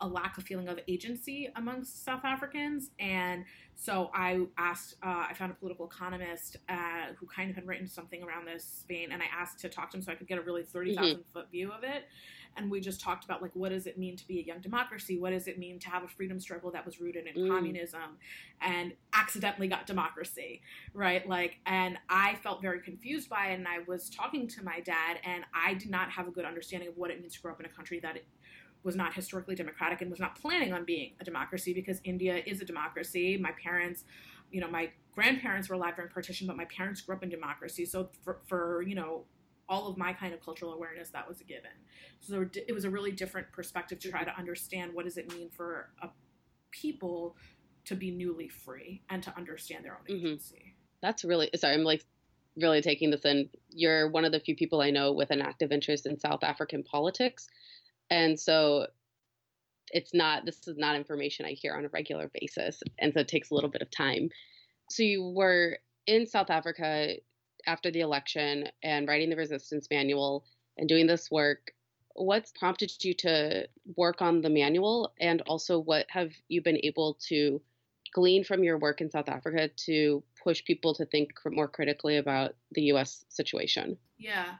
a 0.00 0.06
lack 0.08 0.38
of 0.38 0.44
feeling 0.44 0.68
of 0.68 0.78
agency 0.88 1.50
amongst 1.56 2.04
South 2.04 2.24
Africans. 2.24 2.90
And 2.98 3.44
so 3.76 4.10
I 4.14 4.40
asked, 4.58 4.96
uh, 5.02 5.26
I 5.30 5.34
found 5.34 5.52
a 5.52 5.54
political 5.54 5.86
economist 5.86 6.56
uh, 6.68 7.14
who 7.18 7.26
kind 7.26 7.50
of 7.50 7.56
had 7.56 7.66
written 7.66 7.86
something 7.88 8.22
around 8.22 8.46
this 8.46 8.84
vein, 8.88 9.12
and 9.12 9.22
I 9.22 9.26
asked 9.34 9.60
to 9.60 9.68
talk 9.68 9.90
to 9.90 9.96
him 9.96 10.02
so 10.02 10.12
I 10.12 10.14
could 10.16 10.28
get 10.28 10.38
a 10.38 10.42
really 10.42 10.62
30,000 10.62 11.24
foot 11.32 11.50
view 11.50 11.72
of 11.72 11.82
it. 11.84 12.04
And 12.56 12.68
we 12.68 12.80
just 12.80 13.00
talked 13.00 13.24
about 13.24 13.42
like, 13.42 13.52
what 13.54 13.68
does 13.68 13.86
it 13.86 13.96
mean 13.96 14.16
to 14.16 14.26
be 14.26 14.40
a 14.40 14.42
young 14.42 14.60
democracy? 14.60 15.18
What 15.20 15.30
does 15.30 15.46
it 15.46 15.56
mean 15.56 15.78
to 15.78 15.88
have 15.88 16.02
a 16.02 16.08
freedom 16.08 16.40
struggle 16.40 16.72
that 16.72 16.84
was 16.84 17.00
rooted 17.00 17.26
in 17.28 17.34
Mm. 17.34 17.48
communism 17.48 18.18
and 18.60 18.92
accidentally 19.12 19.68
got 19.68 19.86
democracy, 19.86 20.60
right? 20.92 21.26
Like, 21.28 21.60
and 21.64 21.96
I 22.08 22.34
felt 22.42 22.60
very 22.60 22.80
confused 22.80 23.30
by 23.30 23.50
it. 23.50 23.54
And 23.54 23.68
I 23.68 23.78
was 23.86 24.10
talking 24.10 24.48
to 24.48 24.64
my 24.64 24.80
dad, 24.80 25.20
and 25.24 25.44
I 25.54 25.74
did 25.74 25.90
not 25.90 26.10
have 26.10 26.26
a 26.26 26.32
good 26.32 26.44
understanding 26.44 26.88
of 26.88 26.96
what 26.98 27.10
it 27.12 27.20
means 27.20 27.34
to 27.34 27.40
grow 27.40 27.52
up 27.52 27.60
in 27.60 27.66
a 27.66 27.70
country 27.70 28.00
that 28.00 28.16
was 28.82 28.96
not 28.96 29.14
historically 29.14 29.54
democratic 29.54 30.00
and 30.00 30.10
was 30.10 30.20
not 30.20 30.40
planning 30.40 30.72
on 30.72 30.84
being 30.84 31.12
a 31.20 31.24
democracy 31.24 31.74
because 31.74 32.00
India 32.04 32.42
is 32.46 32.60
a 32.60 32.64
democracy. 32.64 33.36
My 33.36 33.52
parents, 33.62 34.04
you 34.50 34.60
know, 34.60 34.70
my 34.70 34.90
grandparents 35.12 35.68
were 35.68 35.74
alive 35.74 35.96
during 35.96 36.10
partition, 36.10 36.46
but 36.46 36.56
my 36.56 36.64
parents 36.66 37.00
grew 37.02 37.14
up 37.16 37.22
in 37.22 37.28
democracy. 37.28 37.84
So 37.84 38.10
for, 38.24 38.40
for 38.46 38.82
you 38.82 38.94
know, 38.94 39.24
all 39.68 39.86
of 39.88 39.96
my 39.96 40.12
kind 40.12 40.32
of 40.34 40.40
cultural 40.40 40.72
awareness, 40.72 41.10
that 41.10 41.28
was 41.28 41.40
a 41.40 41.44
given. 41.44 41.70
So 42.20 42.46
it 42.54 42.72
was 42.74 42.84
a 42.84 42.90
really 42.90 43.12
different 43.12 43.52
perspective 43.52 43.98
to 44.00 44.10
try 44.10 44.24
to 44.24 44.36
understand 44.36 44.94
what 44.94 45.04
does 45.04 45.16
it 45.16 45.32
mean 45.32 45.50
for 45.50 45.90
a 46.02 46.08
people 46.70 47.36
to 47.84 47.94
be 47.94 48.10
newly 48.10 48.48
free 48.48 49.02
and 49.10 49.22
to 49.22 49.36
understand 49.36 49.84
their 49.84 49.98
own 49.98 50.06
Mhm. 50.06 50.26
agency. 50.26 50.74
That's 51.02 51.24
really 51.24 51.50
sorry. 51.56 51.74
I'm 51.74 51.82
like 51.82 52.04
really 52.56 52.82
taking 52.82 53.10
this 53.10 53.24
in. 53.24 53.48
You're 53.70 54.08
one 54.08 54.24
of 54.24 54.32
the 54.32 54.40
few 54.40 54.54
people 54.56 54.80
I 54.80 54.90
know 54.90 55.12
with 55.12 55.30
an 55.30 55.40
active 55.40 55.72
interest 55.72 56.06
in 56.06 56.18
South 56.18 56.42
African 56.42 56.82
politics, 56.82 57.48
and 58.10 58.38
so 58.38 58.86
it's 59.92 60.14
not. 60.14 60.44
This 60.44 60.66
is 60.68 60.76
not 60.76 60.96
information 60.96 61.46
I 61.46 61.52
hear 61.52 61.74
on 61.74 61.84
a 61.84 61.88
regular 61.88 62.30
basis, 62.32 62.82
and 62.98 63.12
so 63.12 63.20
it 63.20 63.28
takes 63.28 63.50
a 63.50 63.54
little 63.54 63.70
bit 63.70 63.82
of 63.82 63.90
time. 63.90 64.30
So 64.90 65.02
you 65.02 65.32
were 65.34 65.78
in 66.06 66.26
South 66.26 66.50
Africa 66.50 67.14
after 67.66 67.90
the 67.90 68.00
election 68.00 68.68
and 68.82 69.06
writing 69.06 69.30
the 69.30 69.36
resistance 69.36 69.86
manual 69.90 70.44
and 70.78 70.88
doing 70.88 71.06
this 71.06 71.30
work. 71.30 71.72
What's 72.14 72.52
prompted 72.52 72.92
you 73.00 73.14
to 73.14 73.68
work 73.96 74.20
on 74.20 74.40
the 74.40 74.50
manual, 74.50 75.12
and 75.20 75.42
also 75.42 75.78
what 75.78 76.06
have 76.08 76.32
you 76.48 76.62
been 76.62 76.80
able 76.82 77.18
to 77.28 77.60
glean 78.12 78.42
from 78.42 78.64
your 78.64 78.78
work 78.78 79.00
in 79.00 79.10
South 79.10 79.28
Africa 79.28 79.68
to 79.86 80.22
push 80.42 80.64
people 80.64 80.94
to 80.94 81.04
think 81.06 81.30
more 81.46 81.68
critically 81.68 82.16
about 82.16 82.54
the 82.72 82.82
U.S. 82.82 83.24
situation? 83.28 83.96
Yeah. 84.18 84.54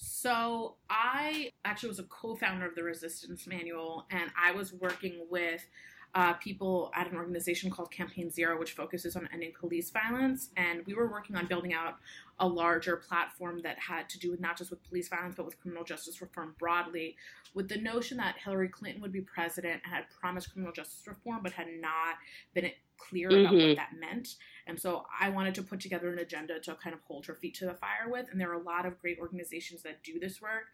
So 0.00 0.76
I 0.88 1.50
actually 1.64 1.88
was 1.88 1.98
a 1.98 2.04
co-founder 2.04 2.64
of 2.64 2.76
the 2.76 2.84
Resistance 2.84 3.48
Manual, 3.48 4.06
and 4.12 4.30
I 4.40 4.52
was 4.52 4.72
working 4.72 5.26
with 5.28 5.66
uh, 6.14 6.34
people 6.34 6.92
at 6.94 7.10
an 7.10 7.16
organization 7.16 7.68
called 7.68 7.90
Campaign 7.90 8.30
Zero, 8.30 8.58
which 8.58 8.72
focuses 8.72 9.16
on 9.16 9.28
ending 9.32 9.52
police 9.58 9.90
violence. 9.90 10.50
And 10.56 10.86
we 10.86 10.94
were 10.94 11.10
working 11.10 11.34
on 11.34 11.46
building 11.46 11.74
out 11.74 11.96
a 12.40 12.46
larger 12.46 12.96
platform 12.96 13.60
that 13.62 13.78
had 13.78 14.08
to 14.10 14.18
do 14.18 14.30
with 14.30 14.40
not 14.40 14.56
just 14.56 14.70
with 14.70 14.82
police 14.84 15.08
violence, 15.08 15.34
but 15.36 15.44
with 15.44 15.60
criminal 15.60 15.84
justice 15.84 16.20
reform 16.20 16.54
broadly, 16.58 17.16
with 17.54 17.68
the 17.68 17.78
notion 17.78 18.16
that 18.18 18.36
Hillary 18.38 18.68
Clinton 18.68 19.02
would 19.02 19.12
be 19.12 19.20
president 19.20 19.80
and 19.84 19.92
had 19.92 20.04
promised 20.20 20.52
criminal 20.52 20.72
justice 20.72 21.06
reform, 21.06 21.40
but 21.42 21.52
had 21.52 21.68
not 21.80 22.16
been 22.54 22.70
clear 22.96 23.28
about 23.28 23.52
Mhm. 23.52 23.68
what 23.68 23.76
that 23.76 23.92
meant. 23.94 24.36
And 24.66 24.78
so 24.80 25.06
I 25.18 25.30
wanted 25.30 25.54
to 25.56 25.62
put 25.62 25.80
together 25.80 26.10
an 26.12 26.18
agenda 26.18 26.58
to 26.60 26.74
kind 26.74 26.94
of 26.94 27.00
hold 27.02 27.26
her 27.26 27.34
feet 27.34 27.54
to 27.56 27.66
the 27.66 27.74
fire 27.74 28.08
with. 28.08 28.28
And 28.30 28.40
there 28.40 28.50
are 28.50 28.54
a 28.54 28.62
lot 28.62 28.86
of 28.86 29.00
great 29.00 29.18
organizations 29.18 29.82
that 29.82 30.02
do 30.02 30.18
this 30.18 30.40
work, 30.40 30.66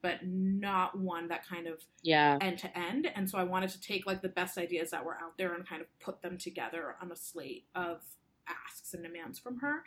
but 0.00 0.24
not 0.24 0.96
one 0.96 1.28
that 1.28 1.44
kind 1.46 1.66
of 1.66 1.84
Yeah. 2.02 2.38
end 2.40 2.58
to 2.60 2.78
end. 2.78 3.06
And 3.06 3.28
so 3.28 3.36
I 3.38 3.44
wanted 3.44 3.70
to 3.70 3.80
take 3.80 4.06
like 4.06 4.22
the 4.22 4.28
best 4.28 4.58
ideas 4.58 4.90
that 4.90 5.04
were 5.04 5.18
out 5.20 5.36
there 5.38 5.54
and 5.54 5.66
kind 5.66 5.82
of 5.82 5.98
put 5.98 6.22
them 6.22 6.38
together 6.38 6.96
on 7.00 7.10
a 7.12 7.16
slate 7.16 7.66
of 7.74 8.02
asks 8.46 8.94
and 8.94 9.02
demands 9.02 9.38
from 9.38 9.58
her. 9.60 9.84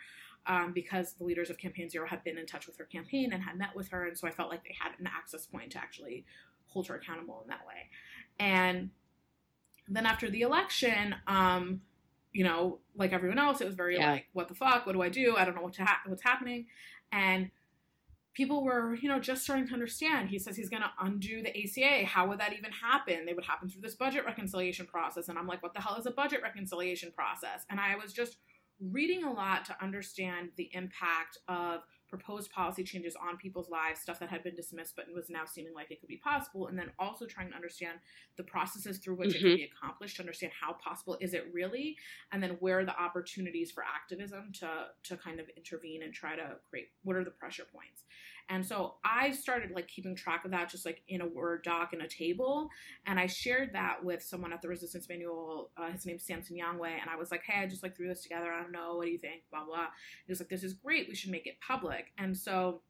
Um, 0.48 0.72
because 0.72 1.14
the 1.14 1.24
leaders 1.24 1.50
of 1.50 1.58
Campaign 1.58 1.90
Zero 1.90 2.06
had 2.06 2.22
been 2.22 2.38
in 2.38 2.46
touch 2.46 2.66
with 2.68 2.76
her 2.78 2.84
campaign 2.84 3.32
and 3.32 3.42
had 3.42 3.58
met 3.58 3.74
with 3.74 3.88
her. 3.88 4.06
And 4.06 4.16
so 4.16 4.28
I 4.28 4.30
felt 4.30 4.48
like 4.48 4.62
they 4.62 4.76
had 4.80 4.92
an 5.00 5.06
access 5.06 5.44
point 5.46 5.72
to 5.72 5.78
actually 5.78 6.24
hold 6.68 6.86
her 6.86 6.94
accountable 6.94 7.40
in 7.42 7.48
that 7.48 7.66
way. 7.66 7.88
And 8.38 8.90
then 9.88 10.06
after 10.06 10.30
the 10.30 10.42
election, 10.42 11.16
um, 11.26 11.80
you 12.32 12.44
know, 12.44 12.78
like 12.94 13.12
everyone 13.12 13.38
else, 13.38 13.60
it 13.60 13.66
was 13.66 13.74
very 13.74 13.96
Yeah. 13.96 14.12
like, 14.12 14.26
what 14.34 14.46
the 14.48 14.54
fuck? 14.54 14.86
What 14.86 14.92
do 14.92 15.02
I 15.02 15.08
do? 15.08 15.36
I 15.36 15.44
don't 15.44 15.54
know 15.56 15.62
what 15.62 15.72
to 15.74 15.84
ha- 15.84 16.02
what's 16.06 16.22
happening. 16.22 16.66
And 17.10 17.50
people 18.34 18.62
were, 18.62 18.94
you 18.94 19.08
know, 19.08 19.18
just 19.18 19.42
starting 19.42 19.66
to 19.66 19.72
understand. 19.72 20.28
He 20.28 20.38
says 20.38 20.56
he's 20.56 20.68
going 20.68 20.82
to 20.82 20.90
undo 21.00 21.42
the 21.42 21.50
ACA. 21.56 22.04
How 22.04 22.28
would 22.28 22.38
that 22.38 22.52
even 22.52 22.70
happen? 22.70 23.24
They 23.24 23.32
would 23.32 23.46
happen 23.46 23.68
through 23.70 23.80
this 23.80 23.94
budget 23.94 24.24
reconciliation 24.26 24.86
process. 24.86 25.28
And 25.28 25.38
I'm 25.38 25.46
like, 25.46 25.62
what 25.62 25.72
the 25.72 25.80
hell 25.80 25.96
is 25.96 26.04
a 26.06 26.10
budget 26.10 26.42
reconciliation 26.42 27.10
process? 27.12 27.64
And 27.70 27.80
I 27.80 27.96
was 27.96 28.12
just 28.12 28.36
reading 28.80 29.24
a 29.24 29.32
lot 29.32 29.64
to 29.64 29.82
understand 29.82 30.50
the 30.56 30.70
impact 30.74 31.38
of 31.48 31.82
proposed 32.08 32.50
policy 32.52 32.84
changes 32.84 33.16
on 33.16 33.36
people's 33.36 33.68
lives, 33.70 34.00
stuff 34.00 34.18
that 34.20 34.28
had 34.28 34.42
been 34.44 34.54
dismissed 34.54 34.94
but 34.96 35.06
was 35.12 35.28
now 35.30 35.44
seeming 35.44 35.74
like 35.74 35.90
it 35.90 35.98
could 36.00 36.08
be 36.08 36.18
possible, 36.18 36.66
and 36.68 36.78
then 36.78 36.92
also 36.98 37.26
trying 37.26 37.48
to 37.48 37.54
understand 37.56 37.98
the 38.36 38.44
processes 38.44 38.98
through 38.98 39.16
which 39.16 39.34
it 39.34 39.42
Mhm. 39.42 39.46
could 39.46 39.54
be 39.54 39.64
accomplished, 39.64 40.16
to 40.16 40.22
understand 40.22 40.52
how 40.60 40.74
possible 40.74 41.16
is 41.20 41.34
it 41.34 41.52
really, 41.52 41.96
and 42.32 42.42
then 42.42 42.52
where 42.60 42.80
are 42.80 42.84
the 42.84 42.98
opportunities 43.00 43.70
for 43.72 43.82
activism 43.82 44.52
to 44.52 44.88
to 45.04 45.16
kind 45.16 45.40
of 45.40 45.48
intervene 45.56 46.02
and 46.02 46.12
try 46.14 46.36
to 46.36 46.60
create 46.68 46.88
what 47.02 47.16
are 47.16 47.24
the 47.24 47.30
pressure 47.30 47.64
points. 47.64 48.04
And 48.48 48.64
so 48.64 48.94
I 49.04 49.32
started 49.32 49.72
like 49.72 49.88
keeping 49.88 50.14
track 50.14 50.44
of 50.44 50.52
that 50.52 50.70
just 50.70 50.86
like 50.86 51.02
in 51.08 51.20
a 51.20 51.26
Word 51.26 51.64
doc 51.64 51.92
in 51.92 52.00
a 52.00 52.08
table. 52.08 52.68
And 53.06 53.18
I 53.18 53.26
shared 53.26 53.70
that 53.72 54.04
with 54.04 54.22
someone 54.22 54.52
at 54.52 54.62
the 54.62 54.68
Resistance 54.68 55.08
Manual. 55.08 55.70
Uh, 55.76 55.90
his 55.90 56.06
name's 56.06 56.24
Sam 56.24 56.40
Sinyangwe. 56.40 56.88
And 56.88 57.10
I 57.10 57.16
was 57.16 57.30
like, 57.30 57.42
hey, 57.46 57.62
I 57.62 57.66
just 57.66 57.82
like 57.82 57.96
threw 57.96 58.08
this 58.08 58.22
together. 58.22 58.52
I 58.52 58.62
don't 58.62 58.72
know. 58.72 58.96
What 58.96 59.06
do 59.06 59.10
you 59.10 59.18
think? 59.18 59.42
Blah, 59.50 59.64
blah. 59.64 59.86
He 60.26 60.32
was 60.32 60.40
like, 60.40 60.48
this 60.48 60.62
is 60.62 60.74
great. 60.74 61.08
We 61.08 61.14
should 61.14 61.30
make 61.30 61.46
it 61.46 61.56
public. 61.60 62.12
And 62.18 62.36
so 62.36 62.82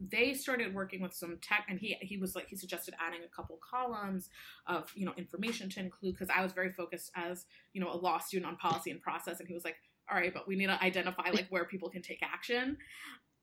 they 0.00 0.32
started 0.32 0.74
working 0.74 1.00
with 1.00 1.12
some 1.12 1.38
tech 1.42 1.66
and 1.68 1.78
he 1.80 1.96
he 2.00 2.16
was 2.16 2.36
like 2.36 2.48
he 2.48 2.56
suggested 2.56 2.94
adding 3.04 3.20
a 3.24 3.34
couple 3.34 3.58
columns 3.68 4.30
of 4.66 4.92
you 4.94 5.04
know 5.04 5.12
information 5.16 5.68
to 5.68 5.80
include 5.80 6.14
because 6.14 6.32
i 6.34 6.40
was 6.40 6.52
very 6.52 6.72
focused 6.72 7.10
as 7.16 7.46
you 7.72 7.80
know 7.80 7.90
a 7.90 7.96
law 7.96 8.18
student 8.18 8.48
on 8.48 8.56
policy 8.56 8.92
and 8.92 9.00
process 9.00 9.40
and 9.40 9.48
he 9.48 9.54
was 9.54 9.64
like 9.64 9.76
all 10.08 10.16
right 10.16 10.32
but 10.32 10.46
we 10.46 10.54
need 10.54 10.66
to 10.66 10.82
identify 10.82 11.30
like 11.32 11.46
where 11.50 11.64
people 11.64 11.88
can 11.88 12.00
take 12.00 12.22
action 12.22 12.76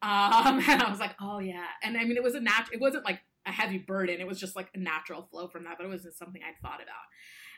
um 0.02 0.60
and 0.70 0.82
i 0.82 0.90
was 0.90 1.00
like 1.00 1.16
oh 1.22 1.40
yeah 1.40 1.66
and 1.84 1.98
i 1.98 2.04
mean 2.04 2.18
it 2.18 2.24
was 2.24 2.36
a 2.36 2.40
nat 2.40 2.66
it 2.72 2.80
wasn't 2.82 3.04
like 3.06 3.20
a 3.46 3.52
heavy 3.52 3.78
burden 3.78 4.20
it 4.20 4.28
was 4.28 4.40
just 4.40 4.56
like 4.56 4.70
a 4.74 4.78
natural 4.78 5.24
flow 5.32 5.48
from 5.48 5.64
that 5.64 5.78
but 5.78 5.86
it 5.86 5.90
wasn't 5.90 6.14
something 6.14 6.42
i'd 6.44 6.60
thought 6.62 6.82
about 6.82 7.06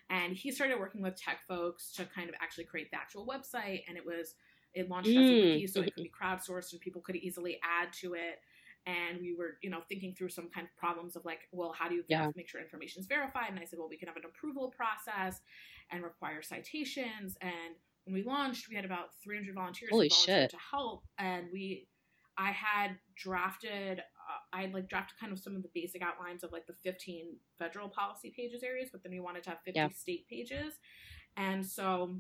and 0.10 0.34
he 0.36 0.52
started 0.52 0.80
working 0.80 1.02
with 1.02 1.16
tech 1.16 1.40
folks 1.48 1.94
to 1.94 2.06
kind 2.06 2.30
of 2.30 2.36
actually 2.42 2.64
create 2.66 2.90
the 2.92 2.98
actual 2.98 3.26
website 3.26 3.82
and 3.88 3.98
it 3.98 4.06
was 4.06 4.36
it 4.74 4.90
launched 4.90 5.10
as 5.10 5.16
a 5.16 5.18
Mm. 5.20 5.42
wiki 5.54 5.68
so 5.68 5.82
it 5.82 5.94
could 5.94 6.04
be 6.04 6.12
crowdsourced 6.22 6.72
and 6.74 6.82
people 6.82 7.02
could 7.02 7.16
easily 7.16 7.60
add 7.64 7.92
to 8.02 8.14
it 8.14 8.40
and 8.86 9.20
we 9.22 9.34
were 9.36 9.58
you 9.64 9.70
know 9.70 9.80
thinking 9.90 10.14
through 10.14 10.30
some 10.30 10.50
kind 10.54 10.66
of 10.68 10.76
problems 10.78 11.16
of 11.16 11.26
like 11.26 11.40
well 11.52 11.74
how 11.78 11.88
do 11.90 11.96
you 11.96 12.04
Yeah. 12.08 12.32
make 12.36 12.48
sure 12.48 12.62
information 12.62 13.02
is 13.02 13.08
verified 13.08 13.50
and 13.50 13.60
i 13.60 13.64
said 13.66 13.80
well 13.80 13.90
we 13.90 13.98
can 13.98 14.08
have 14.08 14.18
an 14.18 14.24
approval 14.26 14.70
process 14.76 15.40
and 15.92 16.04
require 16.04 16.42
citations 16.42 17.38
and 17.42 17.76
when 18.06 18.14
we 18.14 18.24
launched, 18.24 18.70
we 18.70 18.76
had 18.78 18.86
about 18.86 19.08
300 19.22 19.54
volunteers 19.54 19.92
Holy 19.92 20.08
shit. 20.08 20.50
to 20.52 20.58
help, 20.72 21.04
and 21.18 21.48
we, 21.52 21.90
I 22.38 22.52
had 22.52 22.98
drafted, 23.16 24.00
uh, 24.00 24.40
I 24.54 24.62
had 24.62 24.74
like 24.74 24.88
drafted 24.88 25.18
kind 25.20 25.32
of 25.32 25.40
some 25.40 25.56
of 25.56 25.64
the 25.64 25.70
basic 25.74 26.02
outlines 26.02 26.44
of 26.44 26.52
like 26.52 26.68
the 26.68 26.74
15 26.84 27.36
federal 27.58 27.90
policy 27.90 28.34
pages 28.36 28.64
areas, 28.64 28.90
but 28.92 29.04
then 29.04 29.12
we 29.12 29.20
wanted 29.20 29.44
to 29.44 29.50
have 29.50 29.60
50 29.66 29.80
Yeah. 29.80 29.90
state 29.90 30.28
pages, 30.30 30.74
and 31.36 31.66
so 31.66 32.20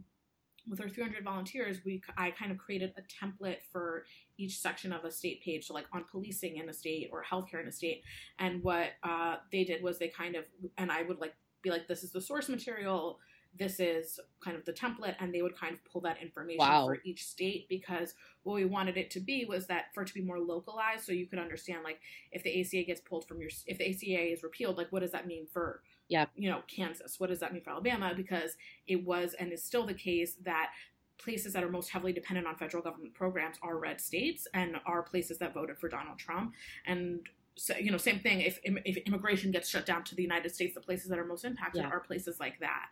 with 0.69 0.82
our 0.82 0.89
300 0.89 1.23
volunteers, 1.23 1.77
we 1.86 2.01
I 2.17 2.32
kind 2.32 2.51
of 2.51 2.58
created 2.58 2.93
a 2.97 3.01
template 3.25 3.62
for 3.71 4.06
each 4.38 4.58
section 4.60 4.91
of 4.91 5.06
a 5.06 5.12
state 5.12 5.41
page, 5.41 5.65
so 5.67 5.73
like 5.73 5.86
on 5.93 6.03
policing 6.12 6.58
in 6.58 6.67
a 6.67 6.73
state 6.73 7.10
or 7.12 7.23
healthcare 7.23 7.62
in 7.62 7.67
a 7.67 7.71
state. 7.71 8.03
And 8.39 8.62
what 8.63 8.89
uh, 9.03 9.38
they 9.51 9.63
did 9.63 9.82
was 9.82 9.97
they 9.97 10.10
kind 10.10 10.36
of, 10.36 10.43
and 10.77 10.91
I 10.91 11.03
would 11.03 11.19
like 11.19 11.36
be 11.62 11.69
like, 11.69 11.88
this 11.88 12.03
is 12.03 12.12
the 12.12 12.19
source 12.21 12.49
material, 12.49 13.19
this 13.58 13.80
is 13.80 14.20
kind 14.43 14.56
of 14.58 14.65
the 14.65 14.74
template, 14.74 15.15
and 15.20 15.34
they 15.34 15.41
would 15.41 15.56
kind 15.56 15.74
of 15.74 15.84
pull 15.86 16.02
that 16.02 16.22
information 16.22 16.60
Wow. 16.60 16.86
for 16.88 17.00
each 17.04 17.26
state 17.26 17.67
because 17.70 18.13
what 18.43 18.54
we 18.56 18.65
wanted 18.65 18.98
it 18.98 19.10
to 19.12 19.20
be 19.20 19.46
was 19.46 19.67
that 19.67 19.93
for 19.93 20.04
it 20.04 20.08
to 20.08 20.13
be 20.13 20.22
more 20.22 20.39
localized, 20.39 21.06
so 21.06 21.12
you 21.12 21.26
could 21.26 21.39
understand 21.39 21.84
like 21.84 22.00
if 22.32 22.43
the 22.43 22.60
ACA 22.62 22.84
gets 22.84 23.02
pulled 23.02 23.28
from 23.28 23.39
your, 23.41 23.50
if 23.65 23.78
the 23.78 23.89
ACA 23.89 24.32
is 24.34 24.43
repealed, 24.43 24.78
like 24.78 24.91
what 24.91 25.02
does 25.02 25.12
that 25.12 25.28
mean 25.28 25.46
for, 25.48 25.82
Yeah. 26.08 26.26
you 26.36 26.50
know, 26.50 26.62
Kansas? 26.67 27.20
What 27.20 27.30
does 27.30 27.39
that 27.39 27.54
mean 27.54 27.63
for 27.63 27.72
Alabama? 27.72 28.13
Because 28.15 28.58
it 28.88 29.04
was 29.04 29.34
and 29.34 29.52
is 29.52 29.63
still 29.63 29.86
the 29.86 29.93
case 29.93 30.36
that 30.43 30.72
places 31.17 31.52
that 31.54 31.63
are 31.63 31.70
most 31.72 31.89
heavily 31.89 32.13
dependent 32.13 32.46
on 32.46 32.56
federal 32.56 32.84
government 32.84 33.12
programs 33.15 33.58
are 33.63 33.78
red 33.80 34.00
states 34.00 34.48
and 34.54 34.76
are 34.86 35.02
places 35.02 35.39
that 35.39 35.52
voted 35.52 35.78
for 35.80 35.89
Donald 35.89 36.20
Trump. 36.20 36.54
And 36.86 37.28
so, 37.58 37.76
you 37.76 37.91
know, 37.91 37.98
same 37.98 38.20
thing. 38.20 38.41
If, 38.41 38.60
if 38.63 38.98
immigration 38.98 39.52
gets 39.52 39.67
shut 39.67 39.86
down 39.86 40.04
to 40.06 40.15
the 40.15 40.22
United 40.22 40.54
States, 40.54 40.76
the 40.76 40.82
places 40.82 41.10
that 41.10 41.17
are 41.20 41.26
most 41.26 41.43
impacted 41.43 41.82
Yeah. 41.82 41.89
are 41.89 42.00
places 42.00 42.39
like 42.39 42.60
that, 42.60 42.88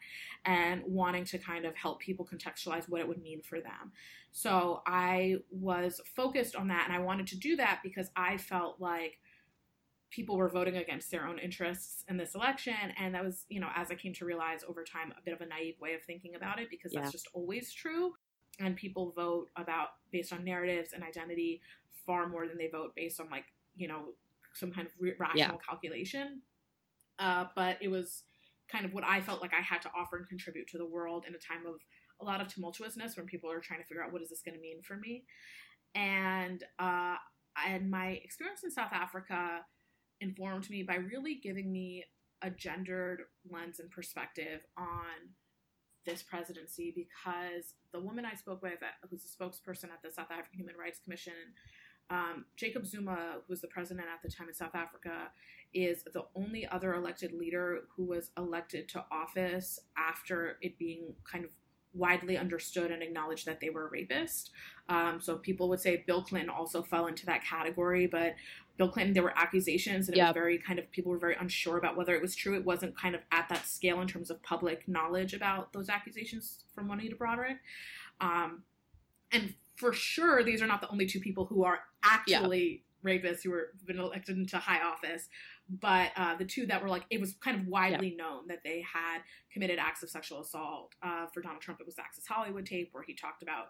and 0.46 0.82
wanting 0.86 1.24
to 1.26 1.38
kind 1.38 1.66
of 1.66 1.76
help 1.76 2.00
people 2.00 2.26
contextualize 2.26 2.90
what 2.90 3.00
it 3.00 3.08
would 3.08 3.22
mean 3.22 3.42
for 3.42 3.62
them. 3.62 3.92
So 4.32 4.82
I 4.86 5.38
was 5.52 6.02
focused 6.16 6.56
on 6.56 6.68
that, 6.70 6.86
and 6.88 6.96
I 6.96 7.00
wanted 7.00 7.28
to 7.28 7.38
do 7.38 7.56
that 7.58 7.82
because 7.84 8.10
I 8.16 8.38
felt 8.38 8.82
like 8.82 9.20
people 10.10 10.38
were 10.38 10.50
voting 10.50 10.78
against 10.78 11.12
their 11.12 11.26
own 11.28 11.40
interests 11.40 12.04
in 12.08 12.16
this 12.16 12.36
election 12.36 12.76
and 12.98 13.14
that 13.14 13.24
was 13.26 13.44
you 13.50 13.60
know 13.60 13.68
as 13.76 13.92
i 13.92 13.96
came 13.96 14.14
to 14.14 14.24
realize 14.24 14.62
over 14.70 14.84
time 14.84 15.12
a 15.18 15.22
bit 15.26 15.34
of 15.34 15.42
a 15.42 15.46
naive 15.46 15.76
way 15.82 15.94
of 15.94 16.02
thinking 16.04 16.36
about 16.36 16.58
it 16.60 16.70
because 16.70 16.94
Yeah. 16.94 17.02
that's 17.02 17.12
just 17.12 17.28
always 17.34 17.74
true 17.74 18.14
and 18.60 18.78
people 18.78 19.12
vote 19.12 19.50
about 19.58 19.90
based 20.12 20.32
on 20.32 20.46
narratives 20.46 20.94
and 20.94 21.04
identity 21.04 21.60
far 22.06 22.30
more 22.30 22.48
than 22.48 22.58
they 22.58 22.68
vote 22.68 22.94
based 22.96 23.20
on 23.20 23.30
like 23.30 23.46
you 23.76 23.88
know 23.90 24.14
some 24.56 24.72
kind 24.72 24.88
of 24.88 24.94
rational 25.20 25.60
calculation. 25.68 26.42
Uh, 27.20 27.46
but 27.56 27.78
it 27.82 27.88
was 27.88 28.24
kind 28.72 28.84
of 28.84 28.94
what 28.94 29.04
i 29.04 29.22
felt 29.22 29.42
like 29.44 29.54
i 29.54 29.62
had 29.62 29.80
to 29.80 29.92
offer 29.96 30.18
and 30.18 30.28
contribute 30.28 30.68
to 30.68 30.80
the 30.80 30.86
world 30.86 31.24
in 31.28 31.36
a 31.36 31.38
time 31.38 31.68
of 31.68 31.76
a 32.22 32.26
lot 32.26 32.42
of 32.42 32.48
tumultuousness 32.48 33.16
when 33.16 33.26
people 33.26 33.52
are 33.52 33.60
trying 33.60 33.80
to 33.80 33.86
figure 33.86 34.04
out 34.04 34.12
what 34.12 34.22
is 34.22 34.30
this 34.30 34.42
going 34.44 34.56
to 34.56 34.62
mean 34.62 34.82
for 34.82 34.96
me. 34.96 35.24
And 35.94 36.64
uh, 36.80 37.16
and 37.68 37.90
my 37.90 38.20
experience 38.24 38.62
in 38.64 38.72
south 38.72 38.92
africa 38.92 39.62
informed 40.22 40.70
me 40.70 40.84
by 40.84 40.96
really 40.96 41.40
giving 41.42 41.72
me 41.72 42.04
a 42.42 42.50
gendered 42.50 43.22
lens 43.50 43.80
and 43.80 43.90
perspective 43.92 44.62
on 44.78 45.34
this 46.06 46.22
presidency 46.22 46.94
because 46.96 47.74
the 47.92 48.00
woman 48.00 48.26
I 48.26 48.36
spoke 48.36 48.62
with, 48.62 48.84
uh, 48.84 49.08
who's 49.10 49.26
a 49.26 49.44
spokesperson 49.44 49.86
at 49.86 50.04
the 50.04 50.12
South 50.12 50.30
African 50.30 50.60
Human 50.60 50.76
Rights 50.78 51.00
Commission, 51.04 51.34
um, 52.10 52.46
Jacob 52.56 52.86
Zuma, 52.86 53.16
who 53.36 53.44
was 53.50 53.62
the 53.62 53.68
president 53.68 54.08
at 54.14 54.22
the 54.22 54.30
time 54.30 54.48
in 54.48 54.54
South 54.54 54.76
Africa, 54.76 55.30
is 55.74 56.04
the 56.14 56.24
only 56.36 56.68
other 56.68 56.94
elected 56.94 57.34
leader 57.34 57.82
who 57.96 58.06
was 58.06 58.32
elected 58.38 58.88
to 58.90 59.04
office 59.12 59.80
after 59.98 60.58
it 60.62 60.78
being 60.78 61.14
kind 61.30 61.44
of 61.44 61.52
widely 61.94 62.38
understood 62.38 62.92
and 62.92 63.02
acknowledged 63.02 63.46
that 63.46 63.60
they 63.60 63.70
were 63.70 63.88
a 63.88 63.90
rapist. 63.90 64.52
Um, 64.90 65.20
so 65.22 65.38
people 65.38 65.70
would 65.70 65.80
say 65.80 66.04
Bill 66.06 66.22
Clinton 66.22 66.50
also 66.50 66.84
fell 66.84 67.08
into 67.08 67.26
that 67.26 67.44
category, 67.44 68.06
but 68.06 68.36
Bill 68.78 68.90
Clinton, 68.90 69.14
there 69.14 69.24
were 69.24 69.38
accusations, 69.38 70.08
and 70.08 70.16
it 70.16 70.20
Yeah. 70.20 70.28
was 70.28 70.34
very 70.34 70.58
kind 70.58 70.78
of 70.78 70.92
people 70.92 71.12
were 71.12 71.18
very 71.18 71.36
unsure 71.36 71.78
about 71.78 71.96
whether 71.96 72.14
it 72.14 72.22
was 72.22 72.36
true. 72.36 72.56
It 72.56 72.66
wasn't 72.66 72.98
kind 72.98 73.16
of 73.16 73.22
at 73.32 73.48
that 73.50 73.66
scale 73.66 74.02
in 74.02 74.08
terms 74.08 74.30
of 74.30 74.44
public 74.44 74.88
knowledge 74.88 75.34
about 75.34 75.72
those 75.72 75.88
accusations 75.90 76.66
from 76.74 76.90
Juanita 76.90 77.16
Broaddrick. 77.16 77.60
Um, 78.20 78.64
and 79.32 79.56
for 79.76 79.94
sure, 79.94 80.44
these 80.44 80.62
are 80.62 80.68
not 80.68 80.82
the 80.82 80.90
only 80.90 81.06
two 81.06 81.20
people 81.20 81.46
who 81.46 81.64
are 81.64 81.80
actually 82.04 82.84
rapists 83.06 83.44
who 83.44 83.52
were 83.52 83.70
been 83.86 84.00
elected 84.00 84.38
into 84.38 84.58
high 84.58 84.82
office. 84.82 85.30
But 85.70 86.12
uh, 86.16 86.36
the 86.36 86.46
two 86.46 86.66
that 86.68 86.82
were 86.82 86.90
like, 86.90 87.06
it 87.10 87.20
was 87.20 87.36
kind 87.40 87.60
of 87.60 87.68
widely 87.68 88.16
known 88.16 88.48
that 88.48 88.64
they 88.64 88.82
had 88.82 89.22
committed 89.52 89.80
acts 89.80 90.04
of 90.04 90.10
sexual 90.10 90.42
assault. 90.42 90.94
Uh, 91.02 91.28
for 91.34 91.42
Donald 91.42 91.62
Trump, 91.62 91.80
it 91.80 91.86
was 91.86 91.96
the 91.96 92.02
Access 92.02 92.26
Hollywood 92.28 92.66
tape 92.66 92.90
where 92.92 93.04
he 93.04 93.14
talked 93.14 93.42
about 93.42 93.70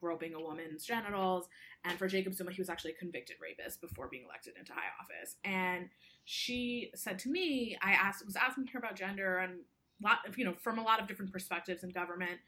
groping 0.00 0.34
a 0.34 0.40
woman's 0.40 0.84
genitals. 0.84 1.48
And 1.84 1.98
for 1.98 2.08
Jacob 2.08 2.34
Zuma, 2.34 2.52
he 2.52 2.60
was 2.60 2.68
actually 2.68 2.92
a 2.92 2.96
convicted 2.96 3.36
rapist 3.40 3.80
before 3.80 4.08
being 4.08 4.24
elected 4.24 4.54
into 4.58 4.72
high 4.72 4.80
office. 5.00 5.36
And 5.44 5.88
she 6.24 6.90
said 6.94 7.18
to 7.20 7.30
me, 7.30 7.76
I 7.82 7.92
asked, 7.92 8.24
was 8.24 8.36
asking 8.36 8.68
her 8.68 8.78
about 8.78 8.96
gender 8.96 9.38
and 9.38 9.60
lot 10.02 10.18
of, 10.26 10.38
you 10.38 10.44
know, 10.44 10.54
from 10.60 10.78
a 10.78 10.82
lot 10.82 11.00
of 11.00 11.06
different 11.06 11.32
perspectives 11.32 11.82
in 11.82 11.90
government. 11.90 12.38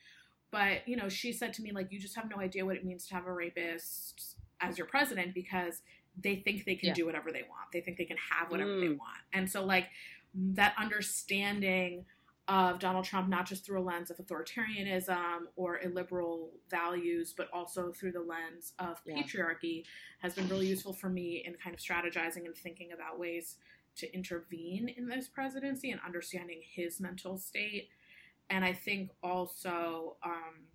But, 0.52 0.86
you 0.86 0.96
know, 0.96 1.08
she 1.08 1.32
said 1.32 1.54
to 1.54 1.62
me, 1.62 1.72
like, 1.72 1.90
you 1.90 1.98
just 1.98 2.14
have 2.14 2.28
no 2.30 2.38
idea 2.38 2.64
what 2.64 2.76
it 2.76 2.84
means 2.84 3.06
to 3.08 3.14
have 3.14 3.26
a 3.26 3.32
rapist 3.32 4.36
as 4.60 4.76
your 4.76 4.86
president 4.86 5.34
because 5.34 5.80
they 6.22 6.36
think 6.36 6.66
they 6.66 6.76
can 6.76 6.88
Yeah. 6.88 6.94
do 6.94 7.06
whatever 7.06 7.32
they 7.32 7.42
want. 7.42 7.72
They 7.72 7.80
think 7.80 7.96
they 7.96 8.04
can 8.04 8.18
have 8.18 8.50
whatever 8.50 8.78
they 8.78 8.88
Mm. 8.88 8.98
want. 8.98 9.18
And 9.32 9.50
so, 9.50 9.64
like, 9.64 9.88
that 10.34 10.74
understanding 10.76 12.04
of 12.48 12.78
Donald 12.80 13.06
Trump, 13.06 13.30
not 13.30 13.46
just 13.46 13.64
through 13.64 13.80
a 13.80 13.82
lens 13.82 14.10
of 14.10 14.18
authoritarianism 14.18 15.46
or 15.56 15.80
illiberal 15.80 16.52
values, 16.68 17.32
but 17.32 17.48
also 17.50 17.90
through 17.92 18.12
the 18.12 18.20
lens 18.20 18.74
of 18.78 19.00
Yeah. 19.06 19.22
patriarchy, 19.22 19.86
has 20.18 20.34
been 20.34 20.48
really 20.48 20.66
useful 20.68 20.92
for 20.92 21.08
me 21.08 21.44
in 21.46 21.54
kind 21.54 21.72
of 21.72 21.80
strategizing 21.80 22.44
and 22.44 22.54
thinking 22.56 22.92
about 22.92 23.18
ways 23.18 23.58
to 23.94 24.12
intervene 24.14 24.88
in 24.88 25.06
this 25.06 25.28
presidency 25.28 25.90
and 25.90 26.00
understanding 26.02 26.60
his 26.62 27.00
mental 27.00 27.38
state. 27.38 27.88
And 28.52 28.64
I 28.64 28.74
think 28.74 29.10
also, 29.22 30.16
um, 30.24 30.66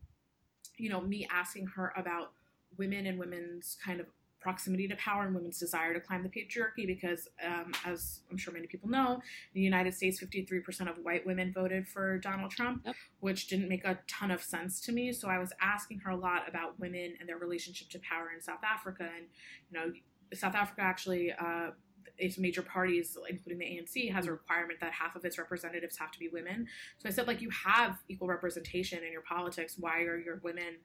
you 0.77 0.89
know, 0.89 0.99
me 0.99 1.27
asking 1.31 1.67
her 1.75 1.93
about 1.95 2.31
women 2.77 3.05
and 3.05 3.19
women's 3.19 3.77
kind 3.85 3.99
of 3.99 4.07
proximity 4.39 4.87
to 4.87 4.95
power 4.95 5.25
and 5.25 5.35
women's 5.35 5.59
desire 5.59 5.93
to 5.93 5.99
climb 5.99 6.23
the 6.23 6.29
patriarchy 6.29 6.85
because 6.85 7.27
um, 7.45 7.71
as 7.85 8.19
i'm 8.29 8.37
sure 8.37 8.53
many 8.53 8.67
people 8.67 8.87
know 8.87 9.13
in 9.13 9.19
the 9.55 9.61
united 9.61 9.93
states 9.93 10.21
53% 10.23 10.87
of 10.87 10.95
white 11.03 11.25
women 11.25 11.51
voted 11.51 11.87
for 11.87 12.19
donald 12.19 12.51
trump 12.51 12.83
Yep. 12.85 12.95
which 13.19 13.47
didn't 13.47 13.67
make 13.67 13.83
a 13.83 13.97
ton 14.07 14.29
of 14.29 14.41
sense 14.43 14.79
to 14.81 14.91
me 14.91 15.11
so 15.11 15.27
i 15.27 15.39
was 15.39 15.51
asking 15.59 15.99
her 15.99 16.11
a 16.11 16.15
lot 16.15 16.47
about 16.47 16.79
women 16.79 17.15
and 17.19 17.27
their 17.27 17.39
relationship 17.39 17.89
to 17.89 17.99
power 17.99 18.27
in 18.33 18.39
south 18.39 18.63
africa 18.63 19.09
and 19.17 19.25
you 19.71 19.79
know 19.79 19.91
south 20.35 20.53
africa 20.53 20.81
actually 20.81 21.31
uh, 21.31 21.71
its 22.17 22.37
major 22.37 22.61
parties, 22.61 23.17
including 23.29 23.59
the 23.59 23.65
ANC, 23.65 24.11
has 24.11 24.25
a 24.25 24.27
mm-hmm. 24.27 24.33
requirement 24.33 24.79
that 24.79 24.91
half 24.91 25.15
of 25.15 25.25
its 25.25 25.37
representatives 25.37 25.97
have 25.97 26.11
to 26.11 26.19
be 26.19 26.29
women. 26.29 26.67
So 26.97 27.09
I 27.09 27.11
said, 27.11 27.27
like, 27.27 27.41
you 27.41 27.49
have 27.49 27.97
equal 28.07 28.27
representation 28.27 29.03
in 29.03 29.11
your 29.11 29.21
politics. 29.21 29.75
Why 29.77 30.01
are 30.01 30.17
your 30.17 30.39
women 30.43 30.77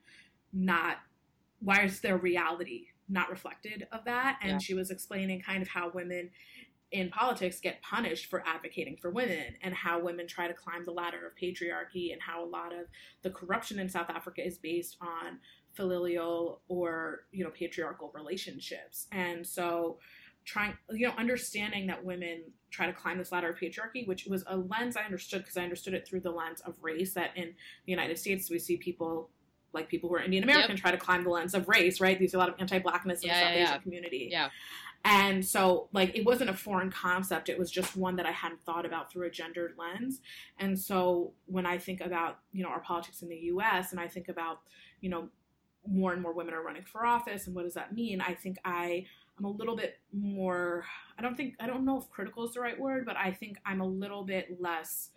not? 0.53 0.99
Why 1.61 1.83
is 1.83 2.01
their 2.01 2.16
reality 2.16 2.87
not 3.09 3.31
reflected 3.31 3.87
of 3.92 4.05
that? 4.05 4.38
And 4.42 4.53
Yeah. 4.53 4.59
she 4.59 4.75
was 4.75 4.90
explaining 4.90 5.40
kind 5.40 5.62
of 5.62 5.68
how 5.68 5.90
women 5.90 6.31
in 6.92 7.09
politics 7.09 7.59
get 7.59 7.81
punished 7.81 8.27
for 8.27 8.47
advocating 8.47 8.97
for 8.97 9.11
women 9.11 9.57
and 9.62 9.75
how 9.75 9.99
women 9.99 10.27
try 10.27 10.47
to 10.47 10.53
climb 10.53 10.85
the 10.85 10.90
ladder 10.90 11.27
of 11.27 11.35
patriarchy 11.35 12.12
and 12.12 12.21
how 12.21 12.45
a 12.45 12.47
lot 12.47 12.73
of 12.73 12.87
the 13.23 13.31
corruption 13.31 13.79
in 13.79 13.88
South 13.88 14.11
Africa 14.11 14.47
is 14.47 14.59
based 14.59 14.99
on 15.01 15.38
familial 15.73 16.61
or 16.68 17.25
you 17.33 17.42
know 17.42 17.51
patriarchal 17.51 18.12
relationships 18.14 19.07
and 19.11 19.47
so 19.47 19.99
trying 20.44 20.74
you 20.90 21.07
know 21.07 21.14
understanding 21.18 21.87
that 21.87 22.05
women 22.05 22.42
try 22.70 22.87
to 22.87 22.92
climb 22.92 23.18
this 23.18 23.31
ladder 23.33 23.50
of 23.50 23.57
patriarchy 23.57 24.07
which 24.07 24.26
was 24.26 24.44
a 24.48 24.57
lens 24.57 24.96
i 24.96 25.02
understood 25.02 25.40
because 25.42 25.57
i 25.57 25.62
understood 25.62 25.94
it 25.94 26.07
through 26.07 26.20
the 26.20 26.31
lens 26.31 26.61
of 26.62 26.74
race 26.83 27.14
that 27.14 27.31
in 27.37 27.55
the 27.87 27.92
united 27.92 28.18
states 28.18 28.50
we 28.50 28.59
see 28.59 28.76
people 28.76 29.31
like 29.72 29.88
people 29.88 30.09
who 30.09 30.14
are 30.16 30.22
indian 30.22 30.42
american 30.44 30.76
try 30.76 30.90
to 30.90 30.96
climb 30.96 31.22
the 31.24 31.31
lens 31.31 31.55
of 31.55 31.68
race 31.68 32.00
right 32.00 32.18
there's 32.18 32.35
a 32.35 32.38
lot 32.38 32.48
of 32.48 32.55
anti-blackness 32.59 33.22
in 33.22 33.28
Yeah, 33.28 33.35
the 33.35 33.40
south 33.40 33.55
yeah, 33.55 33.62
asian 33.62 33.74
yeah. 33.74 33.78
community 33.78 34.28
Yeah. 34.33 34.48
and 35.05 35.44
so, 35.44 35.88
like, 35.92 36.16
it 36.16 36.24
wasn't 36.24 36.50
a 36.50 36.55
foreign 36.55 36.88
concept. 36.90 37.48
It 37.48 37.59
was 37.59 37.72
just 37.72 37.96
one 37.96 38.14
that 38.16 38.26
I 38.26 38.31
hadn't 38.31 38.64
thought 38.64 38.87
about 38.87 39.11
through 39.11 39.26
a 39.26 39.31
gendered 39.31 39.74
lens. 39.76 40.20
And 40.61 40.78
so, 40.78 41.33
when 41.46 41.66
I 41.66 41.76
think 41.78 42.00
about, 42.00 42.38
you 42.52 42.62
know, 42.62 42.68
our 42.68 42.78
politics 42.81 43.20
in 43.22 43.28
the 43.28 43.37
US 43.52 43.90
and 43.90 43.98
I 44.00 44.07
think 44.07 44.28
about, 44.28 44.61
you 45.00 45.11
know, 45.11 45.28
more 45.85 46.12
and 46.12 46.22
more 46.22 46.33
women 46.33 46.55
are 46.55 46.62
running 46.62 46.85
for 46.85 47.05
office 47.05 47.48
and 47.48 47.57
what 47.57 47.64
does 47.64 47.74
that 47.74 47.92
mean? 47.92 48.20
I 48.20 48.35
think 48.35 48.59
I 48.64 49.07
am 49.42 49.46
a 49.46 49.50
little 49.50 49.76
bit 49.76 49.98
more, 50.12 50.85
I 51.18 51.22
don't 51.22 51.37
think, 51.37 51.55
I 51.61 51.66
don't 51.66 51.85
know 51.85 51.98
if 51.98 52.09
critical 52.11 52.44
is 52.46 52.55
the 52.55 52.61
right 52.61 52.78
word, 52.78 53.05
but 53.05 53.16
I 53.16 53.33
think 53.33 53.59
I'm 53.66 53.81
a 53.81 53.87
little 53.87 54.24
bit 54.24 54.61
less 54.61 55.11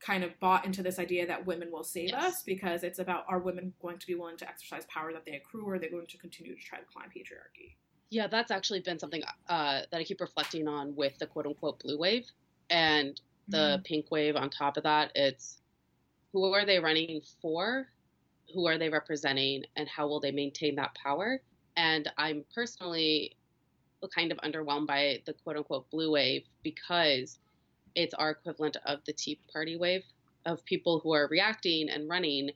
kind 0.00 0.24
of 0.24 0.38
bought 0.40 0.64
into 0.64 0.82
this 0.82 0.98
idea 0.98 1.26
that 1.28 1.46
women 1.46 1.70
will 1.70 1.84
save 1.84 2.08
Yes. 2.08 2.24
us 2.24 2.42
because 2.42 2.82
it's 2.82 2.98
about 2.98 3.24
are 3.28 3.38
women 3.38 3.72
going 3.80 3.98
to 3.98 4.06
be 4.06 4.16
willing 4.16 4.36
to 4.38 4.48
exercise 4.48 4.84
power 4.86 5.12
that 5.12 5.24
they 5.24 5.36
accrue 5.36 5.64
or 5.64 5.74
are 5.74 5.78
they 5.78 5.88
going 5.88 6.06
to 6.08 6.18
continue 6.18 6.56
to 6.56 6.60
try 6.60 6.78
to 6.78 6.84
climb 6.84 7.08
patriarchy? 7.08 7.76
Yeah, 8.10 8.26
that's 8.26 8.50
actually 8.50 8.80
been 8.80 8.98
something 8.98 9.22
uh, 9.48 9.82
that 9.90 9.98
I 9.98 10.04
keep 10.04 10.20
reflecting 10.20 10.66
on 10.66 10.94
with 10.96 11.16
the 11.18 11.26
quote 11.26 11.46
unquote 11.46 11.80
blue 11.80 11.98
wave 11.98 12.26
and 12.70 13.20
the 13.48 13.56
Mm-hmm. 13.58 13.82
pink 13.82 14.10
wave 14.10 14.34
on 14.36 14.50
top 14.50 14.76
of 14.76 14.82
that. 14.82 15.12
It's 15.14 15.60
who 16.32 16.52
are 16.52 16.64
they 16.66 16.78
running 16.78 17.20
for? 17.40 17.86
who 18.52 18.66
are 18.66 18.76
they 18.76 18.90
representing 18.90 19.64
and 19.76 19.88
how 19.88 20.06
will 20.06 20.20
they 20.20 20.32
maintain 20.32 20.74
that 20.74 20.94
power 20.94 21.40
and 21.76 22.10
i'm 22.18 22.44
personally 22.54 23.34
kind 24.08 24.32
of 24.32 24.38
underwhelmed 24.38 24.86
by 24.86 25.20
the 25.26 25.32
quote 25.32 25.56
unquote 25.56 25.90
blue 25.90 26.12
wave 26.12 26.44
because 26.62 27.38
it's 27.94 28.14
our 28.14 28.30
equivalent 28.30 28.76
of 28.86 29.00
the 29.06 29.12
tea 29.12 29.38
party 29.52 29.76
wave 29.76 30.04
of 30.44 30.64
people 30.64 31.00
who 31.00 31.12
are 31.12 31.28
reacting 31.30 31.88
and 31.88 32.08
running 32.08 32.50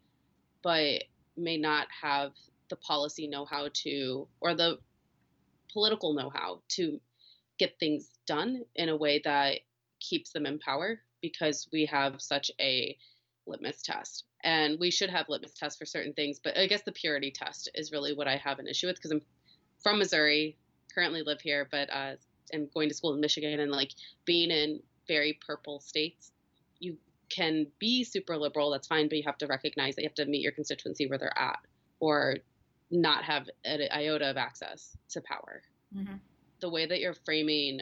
but 0.63 1.05
may 1.37 1.57
not 1.57 1.87
have 2.03 2.33
the 2.71 2.77
policy 2.77 3.29
know-how 3.29 3.69
to 3.73 4.27
or 4.41 4.55
the 4.55 4.79
political 5.73 6.15
know-how 6.15 6.61
to 6.69 7.01
get 7.59 7.79
things 7.79 8.11
done 8.27 8.63
in 8.75 8.89
a 8.89 8.97
way 8.97 9.21
that 9.25 9.61
keeps 10.01 10.33
them 10.33 10.47
in 10.47 10.59
power 10.59 11.01
because 11.21 11.69
we 11.73 11.87
have 11.87 12.21
such 12.21 12.51
a 12.61 12.97
litmus 13.47 13.83
test. 13.83 14.25
And 14.43 14.79
we 14.79 14.91
should 14.91 15.11
have 15.11 15.29
litmus 15.29 15.55
tests 15.55 15.79
for 15.79 15.87
certain 15.87 16.13
things, 16.13 16.41
but 16.43 16.57
I 16.57 16.67
guess 16.67 16.83
the 16.83 16.93
purity 16.93 17.31
test 17.31 17.71
is 17.75 17.93
really 17.93 18.15
what 18.15 18.29
I 18.29 18.37
have 18.37 18.59
an 18.59 18.67
issue 18.67 18.87
with 18.87 18.97
because 18.97 19.11
I'm 19.11 19.23
from 19.83 19.99
Missouri, 19.99 20.57
currently 20.97 21.23
live 21.23 21.41
here, 21.41 21.69
but 21.71 21.91
uh, 21.93 22.13
am 22.53 22.69
going 22.73 22.89
to 22.89 22.95
school 22.95 23.15
in 23.15 23.21
Michigan 23.21 23.61
and 23.61 23.71
like 23.71 23.93
being 24.25 24.51
in 24.51 24.81
very 25.07 25.39
purple 25.47 25.81
states, 25.81 26.33
you 26.79 26.97
can 27.29 27.67
be 27.79 28.05
super 28.05 28.37
liberal, 28.37 28.71
that's 28.71 28.87
fine, 28.87 29.09
but 29.09 29.19
you 29.19 29.25
have 29.27 29.39
to 29.39 29.47
recognize 29.47 29.97
that 29.97 30.03
you 30.03 30.09
have 30.09 30.15
to 30.15 30.27
meet 30.27 30.43
your 30.43 30.53
constituency 30.53 31.07
where 31.07 31.19
they're 31.19 31.39
at 31.39 31.59
or 32.01 32.37
not 32.91 33.25
have 33.25 33.49
an 33.65 33.81
iota 33.93 34.31
of 34.31 34.37
access 34.37 34.97
to 35.11 35.21
power. 35.23 35.63
Mm-hmm. 35.95 36.15
The 36.61 36.71
way 36.71 36.87
that 36.87 37.01
you're 37.01 37.15
framing 37.15 37.81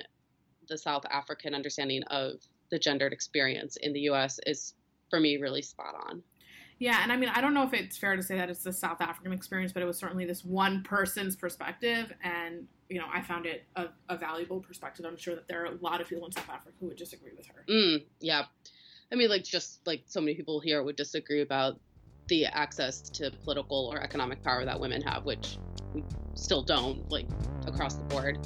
the 0.68 0.78
South 0.78 1.04
African 1.10 1.54
understanding 1.54 2.02
of 2.04 2.40
the 2.70 2.78
gendered 2.78 3.12
experience 3.12 3.76
in 3.76 3.92
the 3.92 4.00
US 4.00 4.40
is 4.46 4.74
for 5.10 5.20
me 5.20 5.36
really 5.36 5.62
spot 5.62 5.94
on. 6.08 6.22
Yeah, 6.78 7.00
and 7.02 7.12
I 7.12 7.16
mean, 7.16 7.28
I 7.28 7.40
don't 7.40 7.54
know 7.54 7.62
if 7.62 7.72
it's 7.72 7.96
fair 7.96 8.16
to 8.16 8.22
say 8.22 8.36
that 8.36 8.50
it's 8.50 8.64
the 8.64 8.72
South 8.72 9.00
African 9.00 9.32
experience, 9.32 9.72
but 9.72 9.82
it 9.82 9.86
was 9.86 9.96
certainly 9.96 10.24
this 10.24 10.44
one 10.44 10.82
person's 10.82 11.36
perspective, 11.36 12.12
and 12.22 12.66
you 12.88 12.98
know, 12.98 13.06
I 13.12 13.22
found 13.22 13.46
it 13.46 13.64
a, 13.76 13.86
a 14.08 14.16
valuable 14.16 14.60
perspective. 14.60 15.06
I'm 15.06 15.16
sure 15.16 15.34
that 15.34 15.48
there 15.48 15.62
are 15.62 15.66
a 15.66 15.76
lot 15.80 16.00
of 16.00 16.08
people 16.08 16.26
in 16.26 16.32
South 16.32 16.48
Africa 16.50 16.74
who 16.80 16.86
would 16.86 16.96
disagree 16.96 17.32
with 17.36 17.46
her. 17.46 17.64
Mm, 17.68 18.04
yeah, 18.20 18.44
I 19.12 19.14
mean, 19.14 19.30
like 19.30 19.44
just 19.44 19.86
like 19.86 20.02
so 20.06 20.20
many 20.20 20.34
people 20.34 20.60
here 20.60 20.82
would 20.82 20.96
disagree 20.96 21.42
about 21.42 21.78
the 22.28 22.46
access 22.46 23.00
to 23.02 23.30
political 23.44 23.90
or 23.92 24.00
economic 24.00 24.42
power 24.42 24.64
that 24.64 24.78
women 24.78 25.02
have, 25.02 25.24
which 25.24 25.58
we 25.94 26.02
still 26.34 26.62
don't, 26.62 27.08
like 27.10 27.26
across 27.66 27.94
the 27.94 28.04
board. 28.04 28.38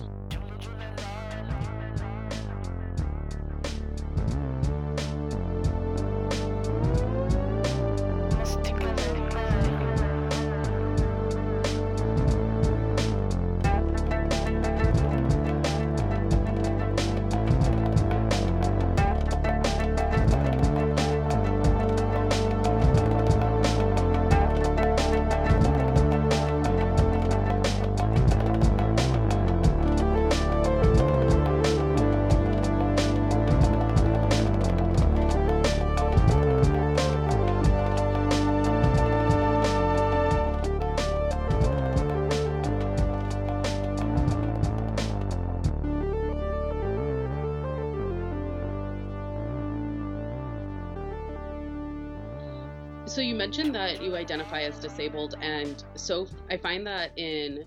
Identify 54.19 54.63
as 54.63 54.79
disabled, 54.79 55.37
and 55.41 55.83
so 55.95 56.27
I 56.51 56.57
find 56.57 56.87
that 56.87 57.17
in 57.17 57.65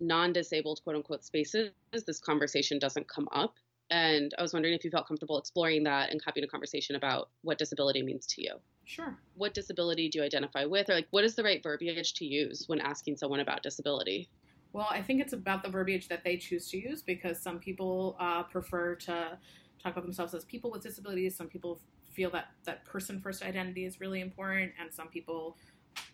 non-disabled 0.00 0.80
quote 0.84 0.96
unquote 0.96 1.24
spaces, 1.24 1.70
this 1.92 2.18
conversation 2.20 2.78
doesn't 2.78 3.08
come 3.08 3.28
up. 3.32 3.54
And 3.90 4.34
I 4.38 4.42
was 4.42 4.52
wondering 4.52 4.74
if 4.74 4.84
you 4.84 4.90
felt 4.90 5.08
comfortable 5.08 5.38
exploring 5.38 5.84
that 5.84 6.10
and 6.10 6.20
having 6.26 6.44
a 6.44 6.46
conversation 6.46 6.96
about 6.96 7.30
what 7.42 7.56
disability 7.56 8.02
means 8.02 8.26
to 8.26 8.42
you. 8.42 8.56
Sure. 8.84 9.18
What 9.34 9.54
disability 9.54 10.08
do 10.10 10.18
you 10.18 10.24
identify 10.24 10.64
with, 10.64 10.90
or 10.90 10.94
like 10.94 11.08
what 11.10 11.24
is 11.24 11.34
the 11.34 11.42
right 11.42 11.62
verbiage 11.62 12.14
to 12.14 12.26
use 12.26 12.64
when 12.66 12.80
asking 12.80 13.16
someone 13.16 13.40
about 13.40 13.62
disability? 13.62 14.28
Well, 14.72 14.88
I 14.90 15.00
think 15.00 15.22
it's 15.22 15.32
about 15.32 15.62
the 15.62 15.70
verbiage 15.70 16.08
that 16.08 16.24
they 16.24 16.36
choose 16.36 16.68
to 16.70 16.78
use 16.78 17.02
because 17.02 17.40
some 17.40 17.58
people 17.58 18.16
uh, 18.20 18.42
prefer 18.42 18.94
to 18.96 19.38
talk 19.82 19.92
about 19.92 20.04
themselves 20.04 20.34
as 20.34 20.44
people 20.44 20.70
with 20.70 20.82
disabilities. 20.82 21.36
Some 21.36 21.48
people 21.48 21.80
feel 22.18 22.30
that 22.30 22.48
that 22.64 22.84
person 22.84 23.20
first 23.20 23.44
identity 23.44 23.84
is 23.84 24.00
really 24.00 24.20
important, 24.20 24.72
and 24.80 24.92
some 24.92 25.06
people 25.06 25.56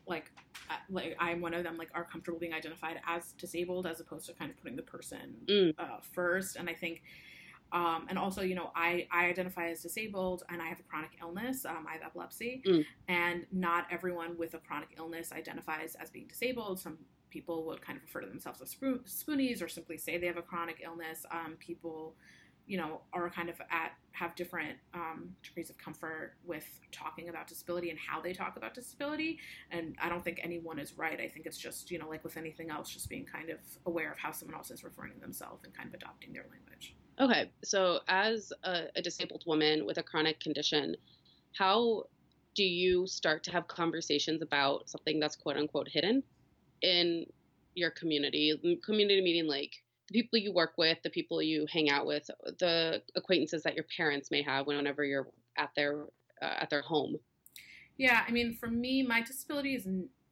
like 0.07 0.31
uh, 0.69 0.75
like 0.91 1.17
I'm 1.19 1.41
one 1.41 1.55
of 1.55 1.65
them 1.65 1.79
like 1.79 1.89
are 1.95 2.05
comfortable 2.05 2.39
being 2.39 2.53
identified 2.53 3.01
as 3.09 3.33
disabled 3.33 3.87
as 3.87 4.01
opposed 4.01 4.27
to 4.27 4.35
kind 4.35 4.51
of 4.51 4.57
putting 4.59 4.77
the 4.77 4.83
person 4.83 5.37
mm. 5.47 5.75
uh, 5.79 6.01
first. 6.13 6.57
And 6.57 6.69
I 6.69 6.75
think. 6.75 7.03
Um, 7.73 8.07
and 8.09 8.17
also, 8.17 8.43
you 8.43 8.55
know, 8.55 8.71
I, 8.77 9.09
I 9.11 9.25
identify 9.25 9.71
as 9.71 9.83
disabled 9.83 10.45
and 10.49 10.63
I 10.63 10.67
have 10.67 10.79
a 10.79 10.85
chronic 10.85 11.11
illness. 11.21 11.65
Um, 11.65 11.87
I 11.89 11.95
have 11.95 12.03
epilepsy, 12.03 12.63
mm. 12.65 12.85
and 13.09 13.47
not 13.51 13.87
everyone 13.91 14.39
with 14.39 14.55
a 14.55 14.59
chronic 14.59 14.91
illness 14.97 15.33
identifies 15.33 15.97
as 15.97 16.09
being 16.09 16.29
disabled. 16.29 16.79
Some 16.79 16.99
people 17.31 17.65
would 17.67 17.83
kind 17.83 17.97
of 17.97 18.05
refer 18.05 18.21
to 18.21 18.29
themselves 18.29 18.63
as 18.63 18.77
spoonies 18.77 19.61
or 19.61 19.67
simply 19.67 19.99
say 19.99 20.19
they 20.19 20.29
have 20.29 20.37
a 20.37 20.43
chronic 20.43 20.83
illness. 20.85 21.27
Um, 21.33 21.57
people 21.59 22.15
you 22.67 22.79
know, 22.79 23.01
are 23.13 23.29
kind 23.31 23.49
of 23.49 23.61
at 23.71 23.93
have 24.13 24.35
different 24.37 24.79
um, 24.95 25.31
degrees 25.43 25.71
of 25.71 25.77
comfort 25.77 26.35
with 26.45 26.65
talking 26.93 27.29
about 27.29 27.49
disability 27.49 27.91
and 27.91 27.99
how 27.99 28.21
they 28.21 28.33
talk 28.33 28.57
about 28.57 28.73
disability. 28.73 29.39
And 29.71 29.97
I 30.01 30.09
don't 30.09 30.23
think 30.23 30.41
anyone 30.43 30.79
is 30.79 30.97
right. 30.97 31.21
I 31.21 31.29
think 31.29 31.47
it's 31.47 31.59
just 31.59 31.91
you 31.91 31.99
know, 31.99 32.09
like 32.09 32.25
with 32.25 32.37
anything 32.37 32.71
else, 32.71 32.91
just 32.91 33.09
being 33.09 33.27
kind 33.27 33.51
of 33.51 33.59
aware 33.87 34.13
of 34.13 34.19
how 34.19 34.33
someone 34.33 34.57
else 34.57 34.71
is 34.71 34.85
referring 34.85 35.15
to 35.15 35.21
themselves 35.21 35.65
and 35.65 35.75
kind 35.75 35.89
of 35.89 35.95
adopting 35.95 36.33
their 36.33 36.47
language. 36.51 36.95
Okay, 37.21 37.51
so 37.63 38.01
as 38.09 38.53
a, 38.65 38.85
a 38.97 39.03
disabled 39.03 39.45
woman 39.47 39.87
with 39.87 39.99
a 39.99 40.03
chronic 40.03 40.41
condition, 40.41 40.97
how 41.57 42.05
do 42.55 42.65
you 42.65 43.07
start 43.07 43.45
to 43.45 43.51
have 43.53 43.69
conversations 43.69 44.43
about 44.43 44.89
something 44.89 45.21
that's 45.21 45.37
quote 45.37 45.57
unquote 45.57 45.89
hidden 45.89 46.23
in 46.83 47.27
your 47.75 47.91
community? 47.91 48.81
Community 48.85 49.21
meaning 49.21 49.47
like 49.47 49.84
the 50.09 50.21
people 50.21 50.39
you 50.39 50.53
work 50.53 50.73
with, 50.77 50.99
the 51.03 51.11
people 51.11 51.43
you 51.43 51.67
hang 51.71 51.91
out 51.91 52.07
with, 52.07 52.29
the 52.59 53.03
acquaintances 53.17 53.63
that 53.63 53.75
your 53.75 53.87
parents 53.97 54.31
may 54.31 54.43
have 54.43 54.67
whenever 54.67 55.05
you're 55.05 55.29
at 55.57 55.71
their 55.77 56.05
uh, 56.43 56.55
at 56.61 56.71
their 56.71 56.83
home. 56.83 57.17
Yeah, 57.97 58.25
I 58.27 58.31
mean, 58.33 58.55
for 58.55 58.69
me, 58.69 59.03
my 59.03 59.23
disability 59.23 59.75
is 59.75 59.87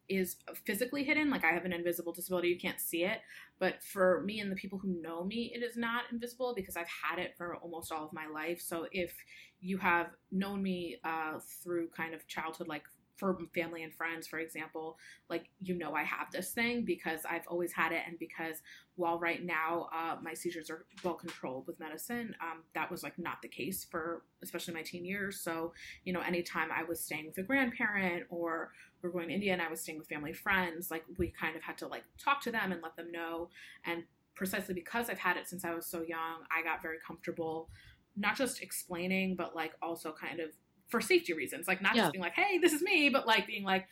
is 0.09 0.37
physically 0.67 1.05
hidden. 1.05 1.31
Like 1.31 1.45
I 1.45 1.53
have 1.53 1.65
an 1.65 1.73
invisible 1.73 2.13
disability, 2.13 2.49
you 2.49 2.59
can't 2.59 2.81
see 2.81 3.05
it. 3.05 3.21
But 3.59 3.83
for 3.83 4.23
me 4.23 4.41
and 4.41 4.51
the 4.51 4.57
people 4.57 4.79
who 4.79 5.01
know 5.01 5.25
me, 5.25 5.53
it 5.55 5.63
is 5.63 5.77
not 5.77 6.05
invisible 6.11 6.53
because 6.55 6.77
I've 6.77 6.89
had 6.89 7.19
it 7.19 7.35
for 7.37 7.57
almost 7.57 7.93
all 7.93 8.05
of 8.05 8.13
my 8.13 8.27
life. 8.27 8.61
So 8.61 8.87
if 8.93 9.15
you 9.61 9.79
have 9.79 10.09
known 10.31 10.63
me 10.63 10.99
uh, 11.05 11.39
through 11.63 11.89
kind 11.97 12.15
of 12.15 12.27
childhood, 12.27 12.69
like 12.69 12.83
for 13.23 13.39
family 13.55 13.85
and 13.85 13.95
friends, 13.95 14.27
for 14.27 14.41
example, 14.41 14.99
like 15.31 15.45
you 15.61 15.79
know 15.79 15.95
I 15.95 16.03
have 16.03 16.33
this 16.33 16.51
thing 16.51 16.85
because 16.85 17.21
I've 17.25 17.47
always 17.47 17.73
had 17.73 17.93
it, 17.93 18.03
and 18.05 18.19
because 18.19 18.57
while 18.97 19.17
right 19.21 19.45
now 19.45 19.87
uh, 19.95 20.17
my 20.21 20.35
seizures 20.35 20.69
are 20.71 20.87
well 21.05 21.15
controlled 21.15 21.69
with 21.69 21.79
medicine, 21.79 22.35
um, 22.41 22.65
that 22.75 22.91
was 22.91 23.05
like 23.05 23.17
not 23.21 23.41
the 23.41 23.47
case 23.47 23.87
for 23.89 24.25
especially 24.43 24.75
my 24.75 24.83
teen 24.83 25.05
years. 25.05 25.39
So 25.39 25.73
you 26.03 26.13
know, 26.13 26.21
anytime 26.21 26.71
I 26.77 26.83
was 26.83 26.99
staying 26.99 27.27
with 27.27 27.39
a 27.39 27.45
grandparent 27.45 28.25
or 28.29 28.73
we 29.03 29.09
are 29.09 29.13
going 29.13 29.29
to 29.29 29.35
India 29.35 29.53
and 29.53 29.63
I 29.63 29.71
was 29.71 29.81
staying 29.81 29.99
with 29.99 30.09
family 30.09 30.33
friends, 30.33 30.91
like 30.91 31.05
we 31.17 31.29
kind 31.29 31.55
of 31.55 31.63
had 31.63 31.79
to 31.79 31.87
like 31.87 32.03
talk 32.19 32.41
to 32.43 32.51
them 32.51 32.73
and 32.73 32.83
let 32.83 32.97
them 32.97 33.13
know. 33.13 33.51
And 33.85 34.03
precisely 34.35 34.75
because 34.75 35.09
I've 35.09 35.19
had 35.19 35.37
it 35.37 35.47
since 35.47 35.65
I 35.65 35.73
was 35.75 35.87
so 35.87 36.03
young, 36.03 36.43
I 36.51 36.65
got 36.65 36.83
very 36.83 36.97
comfortable 37.07 37.69
not 38.17 38.37
just 38.37 38.63
explaining, 38.63 39.37
but 39.37 39.55
like 39.57 39.73
also 39.81 40.13
kind 40.13 40.41
of 40.41 40.51
for 40.93 41.01
safety 41.01 41.33
reasons, 41.33 41.67
like 41.67 41.83
not 41.83 41.97
yeah. 41.97 42.03
just 42.03 42.13
being 42.13 42.23
like, 42.23 42.35
"Hey, 42.35 42.59
this 42.59 42.73
is 42.73 42.83
me," 42.83 43.09
but 43.09 43.27
like 43.27 43.47
being 43.47 43.65
like 43.65 43.89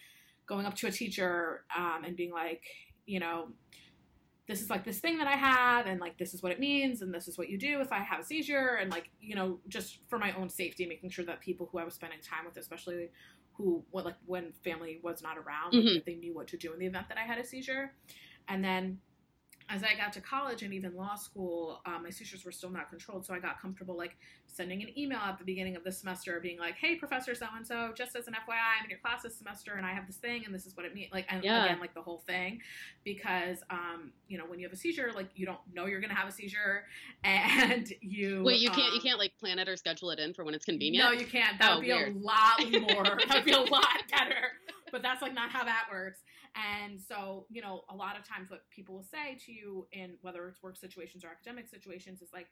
going 0.46 0.66
up 0.66 0.74
to 0.76 0.86
a 0.86 0.92
teacher 0.92 1.64
um, 1.76 2.04
and 2.04 2.14
being 2.14 2.30
like, 2.30 2.62
you 3.06 3.18
know, 3.18 3.48
this 4.46 4.60
is 4.60 4.68
like 4.68 4.84
this 4.84 5.00
thing 5.00 5.16
that 5.18 5.26
I 5.26 5.36
have, 5.36 5.86
and 5.86 5.98
like 5.98 6.18
this 6.18 6.34
is 6.34 6.42
what 6.42 6.52
it 6.52 6.60
means, 6.60 7.00
and 7.00 7.12
this 7.12 7.26
is 7.26 7.38
what 7.38 7.48
you 7.48 7.58
do 7.58 7.80
if 7.80 7.90
I 7.90 8.00
have 8.00 8.20
a 8.20 8.24
seizure, 8.24 8.78
and 8.80 8.90
like 8.90 9.10
you 9.18 9.34
know, 9.34 9.58
just 9.66 9.98
for 10.08 10.18
my 10.18 10.32
own 10.34 10.50
safety, 10.50 10.86
making 10.86 11.10
sure 11.10 11.24
that 11.24 11.40
people 11.40 11.68
who 11.72 11.78
I 11.78 11.84
was 11.84 11.94
spending 11.94 12.20
time 12.20 12.44
with, 12.44 12.58
especially 12.58 13.08
who 13.54 13.82
what 13.90 14.04
like 14.04 14.16
when 14.26 14.52
family 14.62 15.00
was 15.02 15.22
not 15.22 15.38
around, 15.38 15.72
mm-hmm. 15.72 15.98
they 16.04 16.14
knew 16.14 16.34
what 16.34 16.48
to 16.48 16.58
do 16.58 16.72
in 16.74 16.78
the 16.78 16.86
event 16.86 17.08
that 17.08 17.16
I 17.16 17.22
had 17.22 17.38
a 17.38 17.44
seizure, 17.44 17.94
and 18.46 18.62
then 18.62 18.98
as 19.72 19.84
I 19.84 19.94
got 19.96 20.12
to 20.14 20.20
college 20.20 20.62
and 20.62 20.74
even 20.74 20.96
law 20.96 21.14
school, 21.14 21.80
uh, 21.86 21.98
my 22.02 22.10
seizures 22.10 22.44
were 22.44 22.50
still 22.50 22.70
not 22.70 22.90
controlled. 22.90 23.24
So 23.24 23.32
I 23.34 23.38
got 23.38 23.60
comfortable 23.62 23.96
like 23.96 24.16
sending 24.48 24.82
an 24.82 24.88
email 24.98 25.18
at 25.20 25.38
the 25.38 25.44
beginning 25.44 25.76
of 25.76 25.84
the 25.84 25.92
semester 25.92 26.40
being 26.40 26.58
like, 26.58 26.74
hey, 26.74 26.96
Professor 26.96 27.34
so 27.36 27.46
and 27.56 27.64
so, 27.64 27.92
just 27.96 28.16
as 28.16 28.26
an 28.26 28.34
FYI, 28.34 28.56
I'm 28.78 28.84
in 28.84 28.90
your 28.90 28.98
class 28.98 29.22
this 29.22 29.36
semester 29.38 29.74
and 29.74 29.86
I 29.86 29.92
have 29.92 30.06
this 30.08 30.16
thing 30.16 30.44
and 30.44 30.52
this 30.52 30.66
is 30.66 30.76
what 30.76 30.86
it 30.86 30.94
means. 30.94 31.12
Like, 31.12 31.26
and 31.28 31.44
Yeah. 31.44 31.64
again, 31.66 31.78
like 31.80 31.94
the 31.94 32.02
whole 32.02 32.18
thing. 32.26 32.60
Because, 33.04 33.58
um, 33.70 34.12
you 34.28 34.38
know, 34.38 34.44
when 34.46 34.58
you 34.58 34.66
have 34.66 34.72
a 34.72 34.76
seizure, 34.76 35.12
like 35.14 35.28
you 35.36 35.46
don't 35.46 35.60
know 35.72 35.86
you're 35.86 36.00
going 36.00 36.10
to 36.10 36.16
have 36.16 36.28
a 36.28 36.32
seizure 36.32 36.84
and 37.24 37.92
you. 38.00 38.42
Wait, 38.44 38.58
you 38.60 38.70
can't 38.70 38.88
you 38.92 38.98
um, 38.98 39.04
can't 39.04 39.18
like 39.18 39.36
plan 39.38 39.58
it 39.60 39.68
or 39.68 39.76
schedule 39.76 40.10
it 40.10 40.18
in 40.18 40.34
for 40.34 40.44
when 40.44 40.54
it's 40.54 40.64
convenient. 40.64 41.04
no, 41.04 41.12
you 41.12 41.26
can't. 41.26 41.58
That 41.60 41.72
Oh, 41.72 41.74
would 41.76 41.82
be 41.86 41.92
weird. 41.92 42.16
a 42.16 42.18
lot 42.18 42.58
more. 42.80 43.04
that 43.04 43.28
would 43.34 43.44
be 43.44 43.52
a 43.52 43.60
lot 43.60 43.86
better. 44.10 44.48
But 44.92 45.02
that's 45.02 45.22
like 45.22 45.32
not 45.34 45.50
how 45.50 45.62
that 45.64 45.84
works. 45.90 46.18
And 46.56 47.00
so, 47.00 47.46
you 47.50 47.62
know, 47.62 47.82
a 47.88 47.94
lot 47.94 48.18
of 48.18 48.26
times 48.26 48.50
what 48.50 48.68
people 48.70 48.96
will 48.96 49.04
say 49.04 49.38
to 49.46 49.52
you 49.52 49.86
in 49.92 50.14
whether 50.22 50.48
it's 50.48 50.62
work 50.62 50.76
situations 50.76 51.24
or 51.24 51.28
academic 51.28 51.68
situations 51.68 52.22
is 52.22 52.30
like, 52.32 52.48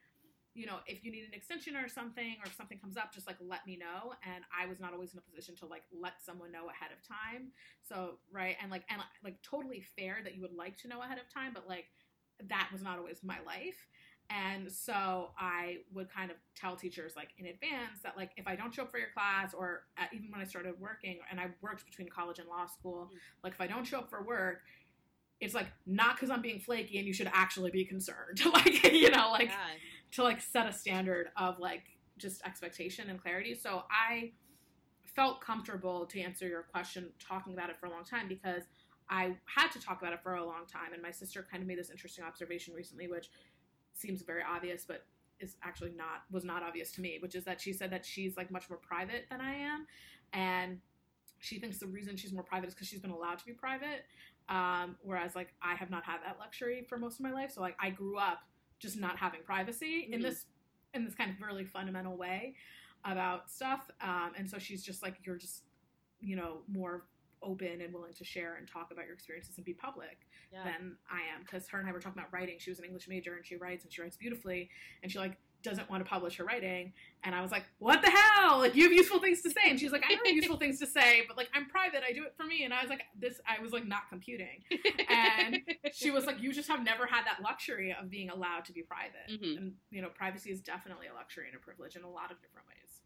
you 0.54 0.66
know, 0.66 0.78
if 0.86 1.04
you 1.04 1.10
need 1.12 1.24
an 1.24 1.34
extension 1.34 1.76
or 1.76 1.88
something, 1.88 2.36
or 2.40 2.46
if 2.46 2.54
something 2.56 2.78
comes 2.78 2.96
up, 2.96 3.12
just 3.14 3.26
like 3.26 3.36
let 3.40 3.66
me 3.66 3.76
know. 3.76 4.14
And 4.24 4.44
I 4.50 4.66
was 4.66 4.80
not 4.80 4.92
always 4.92 5.12
in 5.12 5.18
a 5.18 5.22
position 5.22 5.54
to 5.56 5.66
like 5.66 5.82
let 5.92 6.14
someone 6.24 6.50
know 6.50 6.66
ahead 6.70 6.90
of 6.90 7.06
time. 7.06 7.52
So 7.82 8.18
right, 8.32 8.56
and 8.60 8.70
like 8.70 8.84
and 8.90 9.00
like 9.22 9.40
totally 9.42 9.84
fair 9.96 10.18
that 10.24 10.34
you 10.34 10.42
would 10.42 10.54
like 10.54 10.76
to 10.78 10.88
know 10.88 11.00
ahead 11.02 11.18
of 11.18 11.32
time, 11.32 11.52
but 11.54 11.68
like 11.68 11.86
that 12.48 12.68
was 12.72 12.82
not 12.82 12.98
always 12.98 13.22
my 13.22 13.38
life. 13.46 13.86
And 14.30 14.70
so 14.70 15.30
I 15.38 15.78
would 15.94 16.10
kind 16.12 16.30
of 16.30 16.36
tell 16.54 16.76
teachers 16.76 17.14
like 17.16 17.30
in 17.38 17.46
advance 17.46 18.00
that 18.02 18.16
like 18.16 18.32
if 18.36 18.46
I 18.46 18.56
don't 18.56 18.74
show 18.74 18.82
up 18.82 18.90
for 18.90 18.98
your 18.98 19.08
class 19.14 19.54
or 19.54 19.84
uh 19.96 20.04
even 20.12 20.30
when 20.30 20.40
I 20.40 20.44
started 20.44 20.74
working 20.78 21.18
and 21.30 21.40
I 21.40 21.46
worked 21.62 21.86
between 21.86 22.08
college 22.08 22.38
and 22.38 22.48
law 22.48 22.66
school, 22.66 23.10
Mm. 23.12 23.18
like 23.42 23.52
if 23.54 23.60
I 23.60 23.66
don't 23.66 23.84
show 23.86 23.98
up 24.00 24.10
for 24.10 24.22
work, 24.22 24.60
it's 25.40 25.54
like 25.54 25.68
not 25.86 26.16
because 26.16 26.30
I'm 26.30 26.42
being 26.42 26.60
flaky 26.60 26.98
and 26.98 27.06
you 27.06 27.12
should 27.14 27.30
actually 27.32 27.70
be 27.70 27.84
concerned. 27.84 28.40
like 28.52 28.92
you 28.92 29.10
know 29.10 29.30
like 29.30 29.48
Yeah. 29.48 29.56
to 30.12 30.22
like 30.24 30.40
set 30.42 30.66
a 30.66 30.72
standard 30.72 31.28
of 31.36 31.58
like 31.58 31.84
just 32.18 32.42
expectation 32.44 33.08
and 33.08 33.20
clarity. 33.22 33.54
So 33.54 33.84
I 33.90 34.32
felt 35.04 35.40
comfortable 35.40 36.06
to 36.06 36.20
answer 36.20 36.46
your 36.46 36.62
question 36.64 37.10
talking 37.18 37.54
about 37.54 37.70
it 37.70 37.76
for 37.80 37.86
a 37.86 37.90
long 37.90 38.04
time 38.04 38.28
because 38.28 38.64
I 39.10 39.36
had 39.46 39.68
to 39.70 39.80
talk 39.80 40.00
about 40.02 40.12
it 40.12 40.20
for 40.22 40.34
a 40.34 40.44
long 40.44 40.66
time 40.70 40.92
and 40.92 41.02
my 41.02 41.10
sister 41.10 41.46
kind 41.50 41.62
of 41.62 41.66
made 41.66 41.78
this 41.78 41.88
interesting 41.90 42.24
observation 42.24 42.74
recently 42.74 43.08
which 43.08 43.30
seems 43.98 44.22
very 44.22 44.42
obvious 44.48 44.84
but 44.86 45.04
is 45.40 45.56
actually 45.62 45.92
not 45.96 46.22
was 46.30 46.44
not 46.44 46.62
obvious 46.62 46.90
to 46.92 47.00
me 47.00 47.18
which 47.20 47.34
is 47.34 47.44
that 47.44 47.60
she 47.60 47.72
said 47.72 47.90
that 47.90 48.04
she's 48.04 48.36
like 48.36 48.50
much 48.50 48.68
more 48.68 48.78
private 48.78 49.24
than 49.30 49.40
I 49.40 49.54
am. 49.54 49.86
And 50.32 50.80
she 51.40 51.58
thinks 51.60 51.78
the 51.78 51.86
reason 51.86 52.16
she's 52.16 52.32
more 52.32 52.42
private 52.42 52.66
is 52.68 52.74
because 52.74 52.88
she's 52.88 53.00
been 53.00 53.12
allowed 53.12 53.38
to 53.38 53.46
be 53.46 53.52
private. 53.52 54.04
Um, 54.48 54.96
whereas 55.02 55.36
like 55.36 55.54
I 55.62 55.74
have 55.76 55.90
not 55.90 56.04
had 56.04 56.18
that 56.24 56.38
luxury 56.38 56.84
for 56.88 56.98
most 56.98 57.20
of 57.20 57.20
my 57.20 57.30
life. 57.32 57.52
So 57.52 57.60
like 57.60 57.76
I 57.80 57.90
grew 57.90 58.18
up 58.18 58.40
just 58.80 58.98
not 58.98 59.16
having 59.16 59.42
privacy 59.42 60.08
in 60.10 60.20
Mhm. 60.20 60.22
this 60.22 60.46
in 60.94 61.04
this 61.04 61.14
kind 61.14 61.30
of 61.30 61.40
really 61.40 61.64
fundamental 61.64 62.16
way 62.16 62.54
about 63.04 63.50
stuff. 63.50 63.90
Um, 64.00 64.32
and 64.36 64.48
so 64.48 64.58
she's 64.58 64.82
just 64.82 65.02
like 65.02 65.16
you're 65.24 65.36
just 65.36 65.64
you 66.20 66.34
know 66.34 66.62
more 66.66 67.06
open 67.42 67.80
and 67.80 67.92
willing 67.92 68.12
to 68.14 68.24
share 68.24 68.56
and 68.56 68.66
talk 68.68 68.90
about 68.90 69.04
your 69.06 69.14
experiences 69.14 69.56
and 69.56 69.64
be 69.64 69.74
public 69.74 70.26
Yeah. 70.52 70.64
than 70.64 70.96
I 71.10 71.20
am 71.34 71.42
because 71.42 71.68
her 71.68 71.78
and 71.78 71.88
I 71.88 71.92
were 71.92 72.00
talking 72.00 72.18
about 72.20 72.32
writing. 72.32 72.56
She 72.58 72.70
was 72.70 72.78
an 72.78 72.84
English 72.84 73.08
major 73.08 73.34
and 73.36 73.46
she 73.46 73.56
writes 73.56 73.84
and 73.84 73.92
she 73.92 74.00
writes 74.02 74.16
beautifully 74.16 74.70
and 75.02 75.10
she 75.12 75.18
like 75.18 75.36
doesn't 75.62 75.90
want 75.90 76.04
to 76.04 76.08
publish 76.08 76.36
her 76.36 76.44
writing 76.44 76.92
and 77.24 77.34
I 77.34 77.42
was 77.42 77.50
like, 77.50 77.64
"What 77.78 78.00
the 78.00 78.10
hell? 78.10 78.58
Like 78.58 78.76
you 78.76 78.84
have 78.84 78.92
useful 78.92 79.18
things 79.18 79.42
to 79.42 79.50
say." 79.50 79.68
And 79.68 79.78
she's 79.78 79.90
like, 79.90 80.04
"I 80.08 80.12
have 80.12 80.20
useful 80.26 80.56
things 80.56 80.78
to 80.78 80.86
say, 80.86 81.24
but 81.26 81.36
like 81.36 81.48
I'm 81.52 81.66
private. 81.68 82.02
I 82.08 82.12
do 82.12 82.22
it 82.24 82.34
for 82.36 82.44
me." 82.44 82.62
And 82.64 82.72
I 82.72 82.80
was 82.80 82.88
like, 82.88 83.02
"This 83.18 83.40
I 83.46 83.60
was 83.60 83.72
like 83.72 83.84
not 83.84 84.08
computing." 84.08 84.62
And 85.08 85.58
she 85.92 86.12
was 86.12 86.26
like, 86.26 86.40
"You 86.40 86.52
just 86.52 86.68
have 86.68 86.84
never 86.84 87.06
had 87.06 87.24
that 87.26 87.42
luxury 87.42 87.92
of 88.00 88.08
being 88.08 88.30
allowed 88.30 88.66
to 88.66 88.72
be 88.72 88.82
private." 88.82 89.28
Mhm. 89.30 89.56
And 89.58 89.72
you 89.90 90.00
know, 90.00 90.10
privacy 90.10 90.50
is 90.52 90.60
definitely 90.60 91.08
a 91.08 91.14
luxury 91.14 91.46
and 91.48 91.56
a 91.56 91.58
privilege 91.58 91.96
in 91.96 92.04
a 92.04 92.10
lot 92.10 92.30
of 92.30 92.40
different 92.40 92.68
ways. 92.68 93.00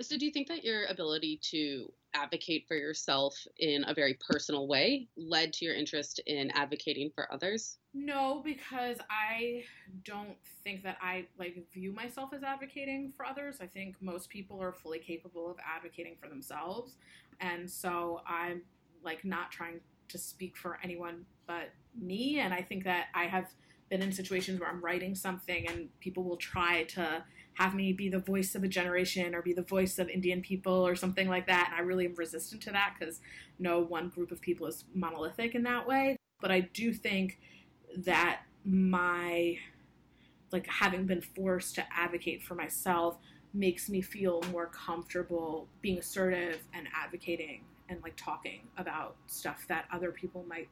So, 0.00 0.16
do 0.16 0.24
you 0.24 0.30
think 0.30 0.48
that 0.48 0.64
your 0.64 0.86
ability 0.86 1.40
to 1.50 1.92
advocate 2.14 2.66
for 2.68 2.76
yourself 2.76 3.36
in 3.58 3.84
a 3.86 3.94
very 3.94 4.16
personal 4.28 4.66
way 4.66 5.08
led 5.16 5.52
to 5.54 5.64
your 5.64 5.74
interest 5.74 6.20
in 6.26 6.50
advocating 6.52 7.10
for 7.14 7.32
others? 7.32 7.78
No, 7.92 8.40
because 8.44 8.98
I 9.10 9.64
don't 10.04 10.36
think 10.62 10.82
that 10.84 10.98
I 11.02 11.26
like 11.38 11.64
view 11.72 11.92
myself 11.92 12.30
as 12.32 12.42
advocating 12.42 13.12
for 13.16 13.26
others. 13.26 13.56
I 13.60 13.66
think 13.66 13.96
most 14.00 14.28
people 14.28 14.62
are 14.62 14.72
fully 14.72 14.98
capable 14.98 15.50
of 15.50 15.56
advocating 15.64 16.16
for 16.20 16.28
themselves. 16.28 16.96
And 17.40 17.70
so 17.70 18.20
I'm 18.26 18.62
like 19.02 19.24
not 19.24 19.50
trying 19.50 19.80
to 20.08 20.18
speak 20.18 20.56
for 20.56 20.78
anyone 20.82 21.24
but 21.48 21.70
me 22.00 22.38
and 22.38 22.54
I 22.54 22.62
think 22.62 22.84
that 22.84 23.06
I 23.14 23.24
have 23.24 23.46
been 23.88 24.02
in 24.02 24.12
situations 24.12 24.60
where 24.60 24.68
I'm 24.68 24.80
writing 24.80 25.14
something 25.14 25.66
and 25.66 25.88
people 25.98 26.22
will 26.22 26.36
try 26.36 26.84
to 26.84 27.24
have 27.58 27.74
me 27.74 27.92
be 27.92 28.08
the 28.08 28.20
voice 28.20 28.54
of 28.54 28.62
a 28.62 28.68
generation 28.68 29.34
or 29.34 29.42
be 29.42 29.52
the 29.52 29.62
voice 29.62 29.98
of 29.98 30.08
Indian 30.08 30.40
people 30.40 30.86
or 30.86 30.94
something 30.94 31.28
like 31.28 31.48
that. 31.48 31.70
And 31.70 31.76
I 31.76 31.82
really 31.82 32.06
am 32.06 32.14
resistant 32.14 32.62
to 32.62 32.70
that 32.70 32.94
because 32.98 33.20
no 33.58 33.80
one 33.80 34.10
group 34.10 34.30
of 34.30 34.40
people 34.40 34.68
is 34.68 34.84
monolithic 34.94 35.56
in 35.56 35.64
that 35.64 35.86
way. 35.86 36.16
But 36.40 36.52
I 36.52 36.60
do 36.60 36.92
think 36.92 37.40
that 37.96 38.42
my 38.64 39.56
like 40.52 40.68
having 40.68 41.04
been 41.04 41.20
forced 41.20 41.74
to 41.74 41.84
advocate 41.92 42.42
for 42.42 42.54
myself 42.54 43.18
makes 43.52 43.88
me 43.88 44.00
feel 44.00 44.40
more 44.52 44.66
comfortable 44.66 45.66
being 45.82 45.98
assertive 45.98 46.62
and 46.72 46.86
advocating 46.94 47.64
and 47.88 48.00
like 48.04 48.14
talking 48.16 48.60
about 48.76 49.16
stuff 49.26 49.66
that 49.68 49.86
other 49.92 50.12
people 50.12 50.44
might 50.48 50.68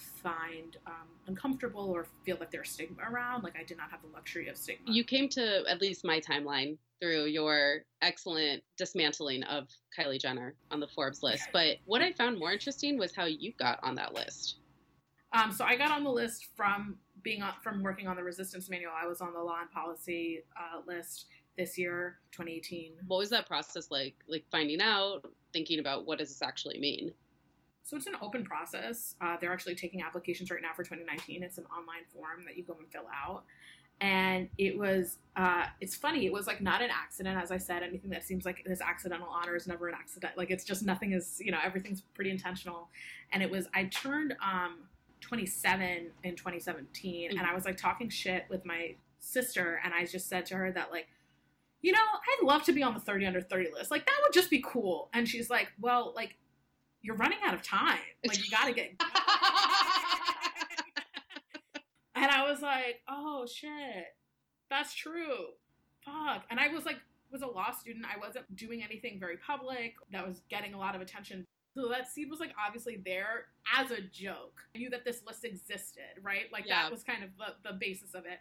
find 0.00 0.76
um, 0.86 1.08
uncomfortable 1.26 1.90
or 1.90 2.06
feel 2.24 2.36
that 2.36 2.50
there's 2.50 2.70
stigma 2.70 3.02
around 3.10 3.42
like 3.42 3.56
i 3.58 3.62
did 3.62 3.76
not 3.76 3.90
have 3.90 4.00
the 4.02 4.08
luxury 4.08 4.48
of 4.48 4.56
stigma 4.56 4.90
You 4.90 5.04
came 5.04 5.28
to 5.30 5.62
at 5.68 5.80
least 5.80 6.04
my 6.04 6.20
timeline 6.20 6.76
through 7.00 7.24
your 7.26 7.80
excellent 8.02 8.62
dismantling 8.76 9.42
of 9.44 9.68
Kylie 9.98 10.20
Jenner 10.20 10.54
on 10.70 10.80
the 10.80 10.86
Forbes 10.86 11.22
list. 11.22 11.48
But 11.52 11.78
what 11.86 12.02
I 12.02 12.12
found 12.12 12.38
more 12.38 12.52
interesting 12.52 12.98
was 12.98 13.14
how 13.14 13.24
you 13.24 13.52
got 13.58 13.80
on 13.82 13.94
that 13.94 14.14
list. 14.14 14.56
Um, 15.32 15.50
so 15.50 15.64
I 15.64 15.76
got 15.76 15.90
on 15.90 16.04
the 16.04 16.10
list 16.10 16.48
from 16.54 16.96
being 17.22 17.42
on, 17.42 17.54
from 17.62 17.82
working 17.82 18.06
on 18.06 18.16
the 18.16 18.22
resistance 18.22 18.68
manual. 18.68 18.92
I 19.00 19.06
was 19.06 19.20
on 19.20 19.32
the 19.32 19.40
law 19.40 19.60
and 19.60 19.70
policy 19.70 20.42
uh, 20.56 20.80
list 20.86 21.26
this 21.56 21.78
year, 21.78 22.18
2018. 22.32 22.92
What 23.06 23.18
was 23.18 23.30
that 23.30 23.46
process 23.46 23.90
like? 23.90 24.14
Like 24.28 24.44
finding 24.50 24.80
out, 24.80 25.22
thinking 25.52 25.78
about 25.78 26.06
what 26.06 26.18
does 26.18 26.28
this 26.28 26.42
actually 26.42 26.78
mean? 26.78 27.12
So 27.82 27.96
it's 27.96 28.06
an 28.06 28.16
open 28.20 28.44
process. 28.44 29.14
Uh, 29.20 29.36
they're 29.40 29.52
actually 29.52 29.74
taking 29.74 30.02
applications 30.02 30.50
right 30.50 30.62
now 30.62 30.70
for 30.74 30.82
2019. 30.82 31.42
It's 31.42 31.58
an 31.58 31.64
online 31.66 32.04
form 32.14 32.44
that 32.46 32.56
you 32.56 32.64
go 32.64 32.76
and 32.78 32.88
fill 32.88 33.06
out. 33.12 33.44
And 34.00 34.48
it 34.56 34.78
was, 34.78 35.18
uh, 35.36 35.64
it's 35.80 35.94
funny. 35.94 36.24
It 36.24 36.32
was 36.32 36.46
like 36.46 36.62
not 36.62 36.80
an 36.80 36.90
accident, 36.90 37.38
as 37.38 37.50
I 37.50 37.58
said. 37.58 37.82
Anything 37.82 38.10
that 38.10 38.24
seems 38.24 38.46
like 38.46 38.64
this 38.64 38.80
accidental 38.80 39.28
honor 39.28 39.56
is 39.56 39.66
never 39.66 39.88
an 39.88 39.94
accident. 39.94 40.38
Like 40.38 40.50
it's 40.50 40.64
just 40.64 40.84
nothing 40.84 41.12
is, 41.12 41.40
you 41.44 41.52
know, 41.52 41.58
everything's 41.62 42.00
pretty 42.14 42.30
intentional. 42.30 42.88
And 43.32 43.42
it 43.42 43.50
was, 43.50 43.66
I 43.74 43.84
turned 43.84 44.34
um, 44.42 44.78
27 45.20 46.06
in 46.24 46.36
2017, 46.36 47.30
and 47.30 47.40
I 47.40 47.54
was 47.54 47.64
like 47.64 47.76
talking 47.76 48.08
shit 48.08 48.46
with 48.48 48.64
my 48.64 48.94
sister, 49.18 49.80
and 49.84 49.92
I 49.92 50.06
just 50.06 50.28
said 50.28 50.46
to 50.46 50.56
her 50.56 50.72
that 50.72 50.90
like, 50.90 51.08
you 51.82 51.92
know, 51.92 51.98
I'd 51.98 52.46
love 52.46 52.62
to 52.64 52.72
be 52.72 52.82
on 52.82 52.94
the 52.94 53.00
30 53.00 53.26
under 53.26 53.40
30 53.40 53.70
list. 53.72 53.90
Like 53.90 54.06
that 54.06 54.18
would 54.22 54.34
just 54.34 54.50
be 54.50 54.62
cool. 54.66 55.08
And 55.14 55.28
she's 55.28 55.48
like, 55.48 55.68
well, 55.80 56.12
like 56.14 56.36
you're 57.02 57.16
running 57.16 57.38
out 57.44 57.54
of 57.54 57.62
time. 57.62 57.98
Like 58.26 58.38
you 58.38 58.50
got 58.50 58.66
to 58.66 58.72
get. 58.72 58.90
and 62.14 62.26
I 62.30 62.48
was 62.50 62.60
like, 62.60 63.00
oh 63.08 63.46
shit, 63.46 64.06
that's 64.68 64.94
true. 64.94 65.48
Fuck. 66.04 66.44
And 66.50 66.58
I 66.60 66.68
was 66.68 66.84
like, 66.84 66.96
was 67.30 67.42
a 67.42 67.46
law 67.46 67.70
student. 67.70 68.04
I 68.12 68.18
wasn't 68.18 68.54
doing 68.56 68.82
anything 68.82 69.18
very 69.20 69.36
public 69.36 69.94
that 70.12 70.26
was 70.26 70.42
getting 70.50 70.74
a 70.74 70.78
lot 70.78 70.94
of 70.94 71.00
attention. 71.00 71.46
So 71.74 71.88
that 71.88 72.10
seed 72.10 72.28
was 72.28 72.40
like 72.40 72.52
obviously 72.66 73.00
there 73.04 73.46
as 73.78 73.92
a 73.92 74.00
joke. 74.00 74.60
I 74.74 74.78
knew 74.78 74.90
that 74.90 75.04
this 75.04 75.22
list 75.26 75.44
existed, 75.44 76.02
right? 76.22 76.46
Like 76.52 76.66
Yeah. 76.66 76.82
that 76.82 76.90
was 76.90 77.04
kind 77.04 77.22
of 77.22 77.30
the, 77.38 77.70
the 77.70 77.76
basis 77.76 78.14
of 78.14 78.24
it. 78.26 78.40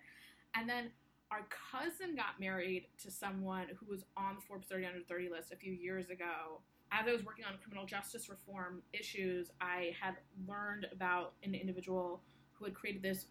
And 0.55 0.67
then 0.67 0.89
our 1.31 1.45
cousin 1.71 2.15
got 2.15 2.39
married 2.39 2.87
to 3.03 3.11
someone 3.11 3.67
who 3.79 3.85
was 3.85 4.03
on 4.17 4.35
the 4.35 4.41
Forbes 4.41 4.67
30 4.67 4.85
under 4.87 4.99
30 5.07 5.29
list 5.29 5.51
a 5.51 5.55
few 5.55 5.71
years 5.71 6.09
ago. 6.09 6.61
As 6.91 7.07
I 7.07 7.11
was 7.11 7.23
working 7.23 7.45
on 7.45 7.53
criminal 7.61 7.85
justice 7.85 8.29
reform 8.29 8.81
issues, 8.93 9.51
I 9.61 9.91
had 9.99 10.15
learned 10.47 10.87
about 10.91 11.33
an 11.43 11.53
individual 11.53 12.21
who 12.53 12.65
had 12.65 12.73
created 12.73 13.01
this 13.01 13.25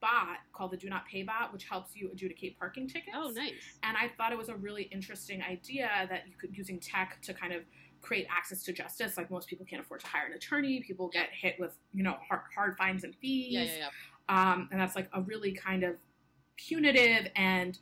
bot 0.00 0.38
called 0.52 0.72
the 0.72 0.76
Do 0.76 0.88
Not 0.88 1.06
Pay 1.06 1.22
bot, 1.22 1.52
which 1.52 1.64
helps 1.64 1.94
you 1.94 2.10
adjudicate 2.12 2.58
parking 2.58 2.88
tickets. 2.88 3.14
Oh, 3.14 3.30
nice. 3.30 3.52
And 3.82 3.96
I 3.96 4.10
thought 4.16 4.32
it 4.32 4.38
was 4.38 4.48
a 4.48 4.56
really 4.56 4.84
interesting 4.84 5.42
idea 5.42 5.88
that 6.08 6.22
you 6.28 6.34
could 6.40 6.56
using 6.56 6.78
tech 6.78 7.18
to 7.22 7.34
kind 7.34 7.52
of 7.52 7.62
create 8.00 8.26
access 8.30 8.62
to 8.64 8.72
justice. 8.72 9.16
Like 9.16 9.30
most 9.30 9.48
people 9.48 9.66
can't 9.66 9.82
afford 9.82 10.00
to 10.00 10.06
hire 10.06 10.26
an 10.26 10.32
attorney. 10.32 10.80
People 10.80 11.08
get 11.08 11.28
hit 11.32 11.56
with 11.58 11.72
you 11.92 12.02
know 12.02 12.16
hard, 12.26 12.42
hard 12.54 12.76
fines 12.76 13.04
and 13.04 13.14
fees. 13.16 13.52
Yeah, 13.52 13.62
yeah, 13.64 13.76
yeah. 13.78 14.52
Um, 14.52 14.68
and 14.70 14.80
that's 14.80 14.96
like 14.96 15.08
a 15.12 15.20
really 15.20 15.52
kind 15.52 15.82
of 15.82 15.96
punitive 16.56 17.30
and 17.36 17.78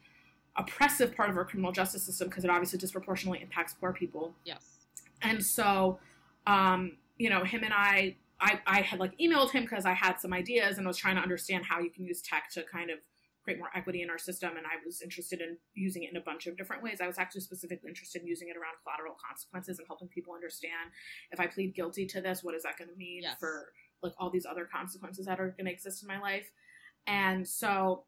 oppressive 0.56 1.14
part 1.14 1.30
of 1.30 1.36
our 1.36 1.44
criminal 1.44 1.72
justice 1.72 2.02
system 2.02 2.28
because 2.28 2.44
it 2.44 2.50
obviously 2.50 2.78
disproportionately 2.78 3.40
impacts 3.42 3.74
poor 3.74 3.92
people. 3.92 4.34
Yes. 4.44 4.77
And 5.22 5.44
so, 5.44 5.98
um, 6.46 6.96
you 7.16 7.30
know, 7.30 7.44
him 7.44 7.64
and 7.64 7.74
I 7.74 8.16
I, 8.40 8.60
I 8.66 8.80
had 8.82 9.00
like 9.00 9.18
emailed 9.18 9.50
him 9.50 9.64
because 9.64 9.84
I 9.84 9.94
had 9.94 10.20
some 10.20 10.32
ideas 10.32 10.78
and 10.78 10.86
was 10.86 10.96
trying 10.96 11.16
to 11.16 11.22
understand 11.22 11.64
how 11.64 11.80
you 11.80 11.90
can 11.90 12.04
use 12.04 12.22
tech 12.22 12.50
to 12.52 12.62
kind 12.70 12.90
of 12.90 12.98
create 13.42 13.58
more 13.58 13.70
equity 13.74 14.02
in 14.02 14.10
our 14.10 14.18
system. 14.18 14.56
And 14.56 14.66
I 14.66 14.84
was 14.84 15.02
interested 15.02 15.40
in 15.40 15.56
using 15.74 16.04
it 16.04 16.10
in 16.10 16.16
a 16.16 16.20
bunch 16.20 16.46
of 16.46 16.56
different 16.56 16.82
ways. 16.82 16.98
I 17.02 17.06
was 17.06 17.18
actually 17.18 17.40
specifically 17.40 17.88
interested 17.88 18.22
in 18.22 18.28
using 18.28 18.48
it 18.48 18.56
around 18.56 18.74
collateral 18.84 19.16
consequences 19.26 19.78
and 19.78 19.88
helping 19.88 20.08
people 20.08 20.34
understand 20.34 20.92
if 21.32 21.40
I 21.40 21.46
plead 21.46 21.74
guilty 21.74 22.06
to 22.06 22.20
this, 22.20 22.44
what 22.44 22.54
is 22.54 22.62
that 22.62 22.78
going 22.78 22.90
to 22.90 22.96
mean 22.96 23.22
yes. 23.22 23.36
for 23.40 23.72
like 24.02 24.12
all 24.18 24.30
these 24.30 24.46
other 24.46 24.68
consequences 24.72 25.26
that 25.26 25.40
are 25.40 25.54
going 25.56 25.66
to 25.66 25.72
exist 25.72 26.02
in 26.02 26.08
my 26.08 26.20
life. 26.20 26.52
And 27.06 27.48
so 27.48 28.04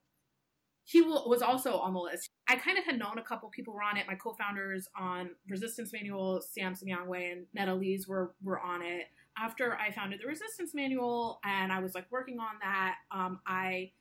he 0.85 1.03
was 1.03 1.43
also 1.43 1.79
on 1.79 1.95
the 1.95 2.01
list. 2.01 2.31
I 2.51 2.57
kind 2.57 2.77
of 2.77 2.85
had 2.85 2.99
known 2.99 3.17
a 3.19 3.23
couple 3.23 3.49
people 3.49 3.73
were 3.73 3.83
on 3.83 3.97
it. 3.97 4.09
My 4.09 4.17
co-founders 4.17 4.89
on 4.99 5.31
Resistance 5.49 5.93
Manual, 5.93 6.43
Sam 6.43 6.75
Sinyangwe 6.75 7.31
and 7.31 7.47
Netta 7.55 7.71
Elzie 7.71 8.09
were 8.09 8.35
were 8.43 8.59
on 8.59 8.83
it. 8.83 9.07
After 9.39 9.77
I 9.77 9.93
founded 9.93 10.21
the 10.21 10.27
Resistance 10.27 10.75
Manual 10.75 11.39
and 11.45 11.73
I 11.73 11.79
was 11.79 11.95
like 11.95 12.07
working 12.11 12.41
on 12.41 12.57
that, 12.61 12.97
um, 13.13 13.39
I 13.47 13.93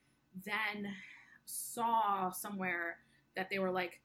then 0.43 0.91
saw 1.45 2.31
somewhere 2.31 2.97
that 3.35 3.51
they 3.51 3.59
were 3.59 3.69
like 3.69 4.01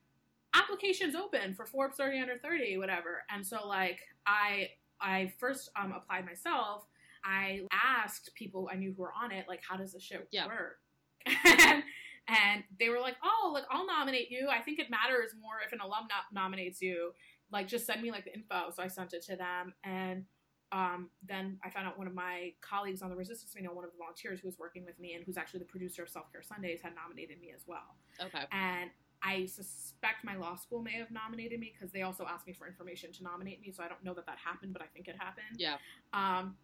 applications 0.52 1.14
open 1.14 1.54
for 1.54 1.64
Forbes 1.64 1.96
30 1.96 2.20
under 2.20 2.36
30, 2.36 2.76
whatever. 2.76 3.22
And 3.30 3.46
so 3.46 3.66
like 3.66 4.00
I 4.26 4.68
I 5.00 5.32
first 5.38 5.70
um, 5.74 5.92
applied 5.92 6.26
myself. 6.26 6.84
I 7.24 7.62
asked 7.72 8.34
people 8.34 8.68
I 8.70 8.76
knew 8.76 8.92
who 8.94 9.04
were 9.04 9.12
on 9.18 9.32
it, 9.32 9.46
like, 9.48 9.62
how 9.66 9.78
does 9.78 9.94
this 9.94 10.02
shit 10.02 10.28
yeah. 10.30 10.46
work? 10.46 10.80
and, 11.26 11.82
and 12.28 12.64
they 12.78 12.88
were 12.88 13.00
like, 13.00 13.16
oh, 13.22 13.50
like 13.52 13.64
I'll 13.70 13.86
nominate 13.86 14.30
you. 14.30 14.48
I 14.48 14.60
think 14.60 14.78
it 14.78 14.90
matters 14.90 15.32
more 15.40 15.56
if 15.64 15.72
an 15.72 15.80
alum 15.80 16.08
no- 16.08 16.40
nominates 16.40 16.80
you. 16.80 17.12
Like, 17.50 17.68
just 17.68 17.86
send 17.86 18.02
me 18.02 18.10
like 18.10 18.24
the 18.24 18.34
info. 18.34 18.70
So 18.74 18.82
I 18.82 18.88
sent 18.88 19.12
it 19.12 19.22
to 19.26 19.36
them, 19.36 19.74
and 19.84 20.24
um, 20.72 21.10
then 21.26 21.58
I 21.62 21.70
found 21.70 21.86
out 21.86 21.98
one 21.98 22.06
of 22.06 22.14
my 22.14 22.52
colleagues 22.60 23.02
on 23.02 23.10
the 23.10 23.16
Resistance 23.16 23.54
Manual, 23.54 23.76
one 23.76 23.84
of 23.84 23.92
the 23.92 23.98
volunteers 23.98 24.40
who 24.40 24.48
was 24.48 24.58
working 24.58 24.84
with 24.84 24.98
me 24.98 25.14
and 25.14 25.24
who's 25.24 25.36
actually 25.36 25.60
the 25.60 25.66
producer 25.66 26.02
of 26.02 26.08
Self 26.08 26.32
Care 26.32 26.42
Sundays, 26.42 26.80
had 26.82 26.94
nominated 26.96 27.40
me 27.40 27.52
as 27.54 27.62
well. 27.66 27.96
Okay. 28.20 28.44
And 28.50 28.90
I 29.22 29.46
suspect 29.46 30.24
my 30.24 30.36
law 30.36 30.56
school 30.56 30.82
may 30.82 30.94
have 30.98 31.10
nominated 31.10 31.60
me 31.60 31.72
because 31.72 31.92
they 31.92 32.02
also 32.02 32.26
asked 32.28 32.46
me 32.46 32.52
for 32.52 32.66
information 32.66 33.12
to 33.12 33.22
nominate 33.22 33.60
me. 33.60 33.72
So 33.72 33.82
I 33.82 33.88
don't 33.88 34.02
know 34.04 34.14
that 34.14 34.26
that 34.26 34.38
happened, 34.44 34.72
but 34.72 34.82
I 34.82 34.86
think 34.86 35.08
it 35.08 35.16
happened. 35.18 35.56
Yeah. 35.56 35.76
Um, 36.12 36.56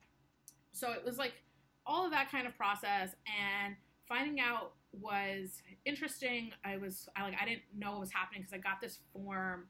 so 0.73 0.93
it 0.93 1.05
was 1.05 1.17
like 1.17 1.35
all 1.87 2.05
of 2.05 2.11
that 2.11 2.31
kind 2.31 2.47
of 2.47 2.57
process 2.57 3.15
and 3.27 3.77
finding 4.11 4.41
out 4.41 4.73
was 4.93 5.63
interesting. 5.87 6.51
I 6.65 6.77
was 6.77 7.09
I 7.17 7.23
like 7.23 7.37
I 7.41 7.47
didn't 7.47 7.63
know 7.75 7.93
what 7.93 8.01
was 8.01 8.13
happening 8.13 8.43
because 8.43 8.53
I 8.53 8.59
got 8.59 8.81
this 8.83 8.99
form 9.15 9.69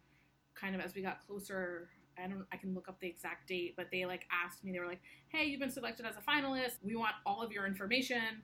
kind 0.54 0.74
of 0.74 0.80
as 0.80 0.94
we 0.94 1.02
got 1.02 1.24
closer 1.24 1.90
I 2.18 2.26
don't 2.26 2.44
I 2.52 2.56
can 2.56 2.74
look 2.74 2.88
up 2.88 3.00
the 3.00 3.06
exact 3.06 3.48
date, 3.48 3.74
but 3.76 3.86
they 3.92 4.04
like 4.04 4.26
asked 4.32 4.64
me, 4.64 4.72
they 4.72 4.78
were 4.78 4.86
like, 4.86 5.00
Hey, 5.28 5.44
you've 5.44 5.60
been 5.60 5.70
selected 5.70 6.06
as 6.06 6.16
a 6.16 6.20
finalist. 6.20 6.78
We 6.82 6.96
want 6.96 7.14
all 7.24 7.42
of 7.42 7.52
your 7.52 7.66
information. 7.66 8.42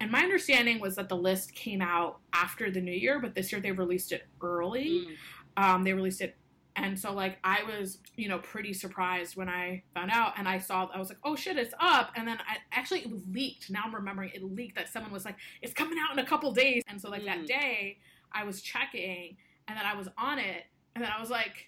And 0.00 0.10
my 0.10 0.20
understanding 0.20 0.80
was 0.80 0.94
that 0.96 1.08
the 1.08 1.16
list 1.16 1.54
came 1.54 1.82
out 1.82 2.20
after 2.32 2.70
the 2.70 2.80
new 2.80 2.92
year, 2.92 3.20
but 3.20 3.34
this 3.34 3.50
year 3.50 3.60
they 3.60 3.72
released 3.72 4.12
it 4.12 4.26
early. 4.40 5.06
Mm. 5.58 5.62
Um, 5.62 5.84
they 5.84 5.92
released 5.92 6.20
it 6.20 6.36
and 6.76 6.98
so 6.98 7.12
like 7.12 7.38
I 7.44 7.62
was, 7.62 7.98
you 8.16 8.28
know, 8.28 8.38
pretty 8.38 8.72
surprised 8.72 9.36
when 9.36 9.48
I 9.48 9.82
found 9.94 10.10
out 10.10 10.34
and 10.38 10.48
I 10.48 10.58
saw 10.58 10.88
I 10.92 10.98
was 10.98 11.08
like, 11.08 11.18
"Oh 11.24 11.36
shit, 11.36 11.56
it's 11.56 11.74
up." 11.78 12.12
And 12.16 12.26
then 12.26 12.38
I 12.38 12.56
actually 12.72 13.00
it 13.00 13.10
was 13.10 13.22
leaked. 13.30 13.70
Now 13.70 13.82
I'm 13.84 13.94
remembering 13.94 14.30
it 14.34 14.42
leaked 14.42 14.76
that 14.76 14.88
someone 14.88 15.12
was 15.12 15.24
like, 15.24 15.36
"It's 15.62 15.72
coming 15.72 15.98
out 15.98 16.12
in 16.12 16.24
a 16.24 16.26
couple 16.26 16.52
days." 16.52 16.82
And 16.88 17.00
so 17.00 17.10
like 17.10 17.22
mm. 17.22 17.26
that 17.26 17.46
day, 17.46 17.98
I 18.32 18.44
was 18.44 18.60
checking 18.60 19.36
and 19.68 19.78
then 19.78 19.86
I 19.86 19.94
was 19.94 20.08
on 20.18 20.38
it 20.38 20.64
and 20.94 21.02
then 21.02 21.10
I 21.16 21.20
was 21.20 21.30
like, 21.30 21.66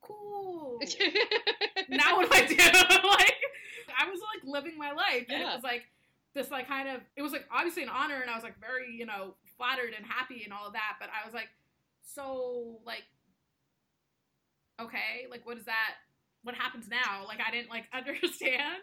cool. 0.00 0.78
now 1.88 2.16
what 2.16 2.30
do 2.30 2.36
I 2.36 2.46
do? 2.46 2.56
like, 3.08 3.36
I 3.98 4.10
was 4.10 4.20
like 4.20 4.44
living 4.44 4.78
my 4.78 4.92
life, 4.92 5.26
and 5.28 5.40
yeah. 5.40 5.52
it 5.52 5.54
was 5.54 5.64
like 5.64 5.82
this, 6.34 6.50
like 6.50 6.68
kind 6.68 6.88
of. 6.88 7.00
It 7.16 7.22
was 7.22 7.32
like 7.32 7.44
obviously 7.52 7.82
an 7.82 7.88
honor, 7.88 8.20
and 8.20 8.30
I 8.30 8.34
was 8.34 8.44
like 8.44 8.58
very, 8.60 8.94
you 8.96 9.06
know, 9.06 9.34
flattered 9.56 9.92
and 9.96 10.06
happy 10.06 10.42
and 10.44 10.52
all 10.52 10.66
of 10.66 10.72
that. 10.72 10.96
But 10.98 11.08
I 11.08 11.24
was 11.26 11.34
like, 11.34 11.48
so 12.02 12.78
like, 12.86 13.04
okay, 14.80 15.26
like 15.30 15.44
what 15.46 15.58
is 15.58 15.64
that? 15.64 16.00
What 16.42 16.54
happens 16.54 16.88
now? 16.88 17.26
Like 17.26 17.40
I 17.42 17.50
didn't 17.50 17.70
like 17.70 17.86
understand, 17.94 18.82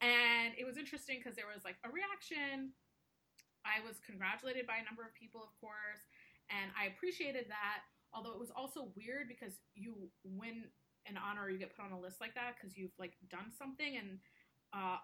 and 0.00 0.52
it 0.58 0.64
was 0.64 0.76
interesting 0.76 1.20
because 1.20 1.36
there 1.36 1.48
was 1.48 1.64
like 1.64 1.76
a 1.84 1.90
reaction. 1.92 2.72
I 3.66 3.82
was 3.82 3.98
congratulated 4.06 4.66
by 4.66 4.78
a 4.78 4.84
number 4.86 5.02
of 5.02 5.10
people, 5.12 5.42
of 5.42 5.50
course, 5.58 5.98
and 6.54 6.70
I 6.78 6.86
appreciated 6.94 7.50
that 7.50 7.82
Although 8.16 8.32
it 8.32 8.40
was 8.40 8.50
also 8.56 8.88
weird 8.96 9.28
because 9.28 9.60
you 9.74 10.08
win 10.24 10.64
an 11.06 11.20
honor 11.20 11.50
you 11.50 11.58
get 11.58 11.76
put 11.76 11.84
on 11.84 11.92
a 11.92 12.00
list 12.00 12.20
like 12.20 12.34
that 12.34 12.56
because 12.56 12.76
you've 12.76 12.96
like 12.98 13.12
done 13.30 13.52
something 13.52 13.96
and 13.96 14.18
uh, 14.72 14.96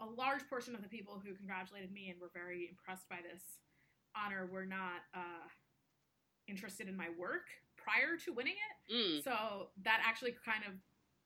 a 0.00 0.06
large 0.06 0.42
portion 0.48 0.74
of 0.74 0.82
the 0.82 0.88
people 0.88 1.20
who 1.22 1.34
congratulated 1.34 1.92
me 1.92 2.10
and 2.10 2.18
were 2.18 2.32
very 2.34 2.66
impressed 2.66 3.06
by 3.08 3.20
this 3.22 3.60
honor 4.16 4.48
were 4.50 4.66
not 4.66 5.04
uh, 5.14 5.46
interested 6.48 6.88
in 6.88 6.96
my 6.96 7.06
work 7.18 7.46
prior 7.84 8.16
to 8.24 8.32
winning 8.32 8.56
it. 8.56 8.74
Mm. 8.88 9.22
So 9.22 9.68
that 9.84 10.00
actually 10.04 10.34
kind 10.44 10.64
of 10.66 10.74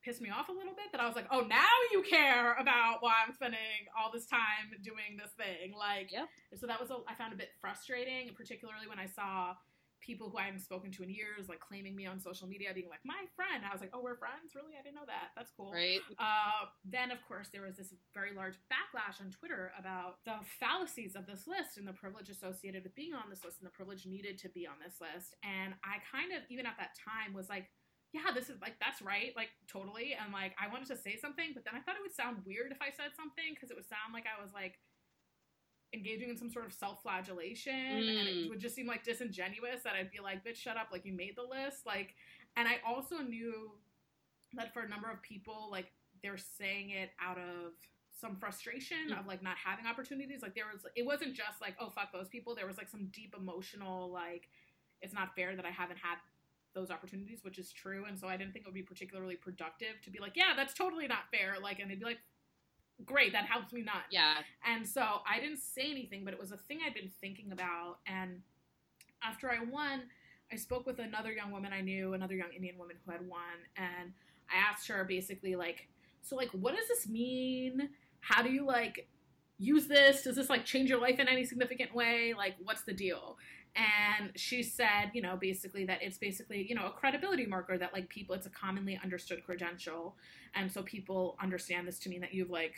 pissed 0.05 0.21
me 0.21 0.31
off 0.31 0.49
a 0.49 0.53
little 0.53 0.75
bit 0.75 0.91
that 0.93 1.01
I 1.01 1.07
was 1.07 1.17
like, 1.17 1.27
oh, 1.31 1.41
now 1.41 1.75
you 1.93 2.03
care 2.03 2.55
about 2.55 2.99
why 3.01 3.15
I'm 3.27 3.33
spending 3.35 3.87
all 3.99 4.11
this 4.13 4.27
time 4.27 4.75
doing 4.83 5.19
this 5.19 5.33
thing. 5.37 5.75
Like, 5.77 6.11
yep. 6.11 6.29
so 6.59 6.67
that 6.67 6.81
was, 6.81 6.91
a, 6.91 6.99
I 7.09 7.15
found 7.15 7.33
a 7.33 7.37
bit 7.37 7.51
frustrating, 7.61 8.31
particularly 8.35 8.89
when 8.89 8.99
I 8.99 9.07
saw 9.07 9.55
people 10.01 10.31
who 10.31 10.39
I 10.39 10.49
hadn't 10.49 10.61
spoken 10.61 10.91
to 10.93 11.03
in 11.03 11.11
years, 11.11 11.49
like 11.49 11.61
claiming 11.61 11.95
me 11.95 12.07
on 12.07 12.21
social 12.21 12.47
media, 12.47 12.71
being 12.75 12.89
like, 12.89 13.05
my 13.05 13.27
friend. 13.35 13.65
I 13.67 13.73
was 13.73 13.81
like, 13.81 13.91
oh, 13.93 14.01
we're 14.03 14.17
friends? 14.17 14.55
Really? 14.55 14.79
I 14.79 14.83
didn't 14.83 14.97
know 14.97 15.09
that. 15.09 15.35
That's 15.37 15.51
cool. 15.57 15.73
Right. 15.73 16.01
Uh, 16.19 16.71
then, 16.85 17.11
of 17.11 17.19
course, 17.27 17.49
there 17.53 17.63
was 17.63 17.77
this 17.77 17.95
very 18.15 18.35
large 18.35 18.55
backlash 18.71 19.21
on 19.21 19.31
Twitter 19.31 19.73
about 19.79 20.23
the 20.25 20.39
fallacies 20.61 21.17
of 21.17 21.27
this 21.27 21.47
list 21.47 21.77
and 21.77 21.87
the 21.87 21.97
privilege 21.97 22.31
associated 22.31 22.83
with 22.85 22.95
being 22.95 23.15
on 23.15 23.31
this 23.31 23.45
list 23.45 23.59
and 23.61 23.67
the 23.67 23.75
privilege 23.75 24.07
needed 24.07 24.39
to 24.39 24.49
be 24.51 24.67
on 24.67 24.79
this 24.79 25.01
list. 25.01 25.35
And 25.43 25.75
I 25.83 26.01
kind 26.07 26.33
of, 26.33 26.47
even 26.49 26.67
at 26.67 26.79
that 26.79 26.95
time, 26.97 27.35
was 27.35 27.49
like, 27.49 27.67
yeah, 28.17 28.33
this 28.33 28.49
is 28.49 28.57
like, 28.65 28.81
that's 28.81 29.05
right, 29.05 29.37
like, 29.37 29.53
totally. 29.69 30.17
And 30.17 30.33
like, 30.33 30.57
I 30.57 30.73
wanted 30.73 30.89
to 30.89 30.97
say 30.97 31.21
something, 31.21 31.53
but 31.53 31.69
then 31.69 31.77
I 31.77 31.85
thought 31.85 32.01
it 32.01 32.05
would 32.05 32.17
sound 32.17 32.41
weird 32.49 32.73
if 32.73 32.81
I 32.81 32.89
said 32.89 33.13
something 33.13 33.53
because 33.53 33.69
it 33.69 33.77
would 33.77 33.85
sound 33.85 34.17
like 34.17 34.25
I 34.25 34.41
was 34.41 34.57
like, 34.57 34.81
engaging 35.95 36.29
in 36.29 36.37
some 36.37 36.51
sort 36.51 36.67
of 36.67 36.73
self-flagellation 36.73 37.73
mm. 37.73 38.19
and 38.19 38.29
it 38.29 38.35
mm. 38.35 38.49
would 38.51 38.61
just 38.61 38.75
seem 38.75 38.87
like 38.87 39.05
disingenuous 39.05 39.83
that 39.85 39.95
I'd 39.95 40.11
be 40.11 40.21
like, 40.23 40.45
bitch, 40.45 40.57
shut 40.57 40.77
up, 40.77 40.89
like 40.93 41.05
you 41.05 41.13
made 41.13 41.37
the 41.37 41.43
list. 41.43 41.87
Like 41.87 42.15
and 42.57 42.69
I 42.69 42.81
also 42.87 43.19
knew 43.19 43.71
that 44.55 44.73
for 44.73 44.81
a 44.81 44.89
number 44.89 45.11
of 45.11 45.23
people, 45.23 45.69
like 45.71 45.93
they're 46.23 46.39
saying 46.39 46.91
it 46.91 47.11
out 47.23 47.39
of 47.39 47.73
some 48.21 48.37
frustration 48.37 49.11
mm. 49.11 49.19
of 49.19 49.27
like 49.27 49.43
not 49.43 49.57
having 49.63 49.87
opportunities. 49.87 50.43
Like 50.43 50.55
there 50.55 50.67
was 50.73 50.83
it 50.95 51.07
wasn't 51.07 51.35
just 51.35 51.61
like, 51.61 51.77
oh 51.81 51.91
fuck 51.91 52.13
those 52.13 52.29
people. 52.29 52.55
There 52.55 52.67
was 52.67 52.77
like 52.77 52.89
some 52.89 53.09
deep 53.13 53.35
emotional 53.39 54.11
like 54.11 54.49
it's 55.01 55.15
not 55.15 55.35
fair 55.37 55.55
that 55.55 55.65
I 55.65 55.71
haven't 55.71 55.99
had 55.99 56.17
those 56.75 56.91
opportunities, 56.91 57.41
which 57.43 57.59
is 57.59 57.73
true. 57.73 58.05
And 58.07 58.19
so 58.19 58.29
I 58.29 58.37
didn't 58.37 58.53
think 58.53 58.65
it 58.65 58.69
would 58.69 58.75
be 58.75 58.83
particularly 58.83 59.37
productive 59.37 60.01
to 60.05 60.11
be 60.11 60.19
like, 60.19 60.33
yeah, 60.37 60.53
that's 60.57 60.75
totally 60.75 61.07
not 61.07 61.31
fair. 61.33 61.55
Like, 61.63 61.81
and 61.81 61.91
they'd 61.91 61.99
be 61.99 62.05
like, 62.05 62.19
great 63.05 63.33
that 63.33 63.47
helps 63.47 63.73
me 63.73 63.83
not. 63.83 64.05
Yeah. 64.11 64.35
And 64.67 64.87
so 64.87 65.03
i 65.31 65.41
didn't 65.41 65.61
say 65.61 65.91
anything 65.91 66.25
but 66.25 66.35
it 66.35 66.41
was 66.41 66.53
a 66.53 66.57
thing 66.57 66.81
i'd 66.87 66.95
been 66.95 67.11
thinking 67.21 67.53
about 67.53 67.99
and 68.07 68.41
after 69.23 69.51
i 69.51 69.59
won 69.63 70.03
i 70.53 70.57
spoke 70.57 70.87
with 70.87 70.99
another 70.99 71.33
young 71.33 71.51
woman 71.51 71.73
i 71.73 71.81
knew 71.81 72.15
another 72.15 72.35
young 72.35 72.53
indian 72.55 72.77
woman 72.79 72.97
who 73.05 73.13
had 73.13 73.27
won 73.27 73.41
and 73.77 74.13
i 74.53 74.57
asked 74.57 74.89
her 74.89 75.05
basically 75.05 75.57
like 75.57 75.89
so 76.23 76.37
like 76.37 76.51
what 76.51 76.77
does 76.77 76.89
this 76.89 77.09
mean? 77.09 77.91
How 78.21 78.43
do 78.43 78.51
you 78.51 78.67
like 78.67 79.09
use 79.59 79.87
this? 79.87 80.23
Does 80.23 80.37
this 80.37 80.51
like 80.51 80.65
change 80.65 80.91
your 80.91 81.01
life 81.01 81.19
in 81.19 81.29
any 81.29 81.45
significant 81.45 81.95
way? 81.95 82.35
Like 82.37 82.55
what's 82.63 82.83
the 82.83 82.93
deal 82.93 83.39
and 83.79 84.33
she 84.35 84.63
said 84.63 85.11
you 85.15 85.23
know 85.23 85.37
basically 85.37 85.85
that 85.85 86.03
it's 86.03 86.19
basically 86.19 86.67
you 86.69 86.75
know 86.75 86.87
a 86.87 86.91
credibility 86.91 87.47
marker 87.47 87.79
that 87.79 87.93
like 87.93 88.09
people 88.09 88.35
it's 88.35 88.47
a 88.47 88.51
commonly 88.51 88.99
understood 89.03 89.45
credential. 89.45 90.17
And 90.55 90.71
so 90.71 90.83
people 90.83 91.37
understand 91.41 91.87
this 91.87 91.99
to 92.01 92.09
mean 92.09 92.21
that 92.23 92.35
you've 92.35 92.51
like 92.51 92.75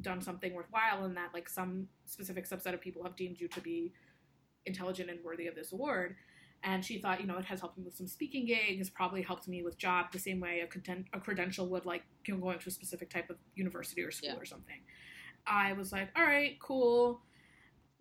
done 0.00 0.20
something 0.20 0.54
worthwhile 0.54 1.04
and 1.04 1.16
that 1.16 1.30
like 1.34 1.48
some 1.48 1.88
specific 2.04 2.48
subset 2.48 2.74
of 2.74 2.80
people 2.80 3.02
have 3.02 3.16
deemed 3.16 3.40
you 3.40 3.48
to 3.48 3.60
be 3.60 3.92
intelligent 4.66 5.10
and 5.10 5.24
worthy 5.24 5.46
of 5.46 5.54
this 5.54 5.72
award. 5.72 6.16
And 6.62 6.84
she 6.84 6.98
thought 6.98 7.20
you 7.20 7.26
know 7.26 7.38
it 7.38 7.44
has 7.46 7.60
helped 7.60 7.76
me 7.76 7.84
with 7.84 7.96
some 7.96 8.06
speaking 8.06 8.46
gigs 8.46 8.88
probably 8.88 9.22
helped 9.22 9.48
me 9.48 9.62
with 9.64 9.76
job 9.76 10.12
the 10.12 10.18
same 10.18 10.38
way 10.38 10.60
a, 10.60 10.66
content, 10.68 11.06
a 11.12 11.20
credential 11.20 11.68
would 11.70 11.84
like 11.84 12.04
you 12.26 12.34
know 12.34 12.40
going 12.40 12.60
to 12.60 12.68
a 12.68 12.72
specific 12.72 13.10
type 13.10 13.28
of 13.28 13.36
university 13.56 14.02
or 14.02 14.12
school 14.12 14.30
yeah. 14.30 14.40
or 14.40 14.44
something. 14.44 14.80
I 15.48 15.72
was 15.72 15.90
like 15.90 16.10
all 16.16 16.24
right 16.24 16.58
cool 16.60 17.22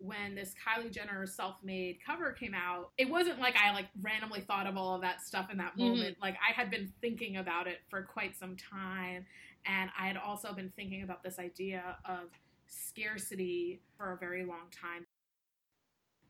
when 0.05 0.35
this 0.35 0.53
Kylie 0.53 0.91
Jenner 0.91 1.25
self-made 1.25 1.99
cover 2.05 2.31
came 2.31 2.53
out, 2.53 2.91
it 2.97 3.09
wasn't 3.09 3.39
like 3.39 3.55
I 3.55 3.73
like 3.73 3.87
randomly 4.01 4.41
thought 4.41 4.67
of 4.67 4.77
all 4.77 4.95
of 4.95 5.01
that 5.01 5.21
stuff 5.21 5.49
in 5.51 5.57
that 5.57 5.73
mm-hmm. 5.77 5.89
moment. 5.89 6.17
Like 6.21 6.35
I 6.35 6.53
had 6.53 6.69
been 6.71 6.91
thinking 7.01 7.37
about 7.37 7.67
it 7.67 7.79
for 7.89 8.01
quite 8.03 8.37
some 8.37 8.55
time 8.55 9.25
and 9.65 9.89
I 9.99 10.07
had 10.07 10.17
also 10.17 10.53
been 10.53 10.71
thinking 10.75 11.03
about 11.03 11.23
this 11.23 11.39
idea 11.39 11.97
of 12.05 12.29
scarcity 12.67 13.81
for 13.97 14.13
a 14.13 14.17
very 14.17 14.45
long 14.45 14.69
time. 14.71 15.05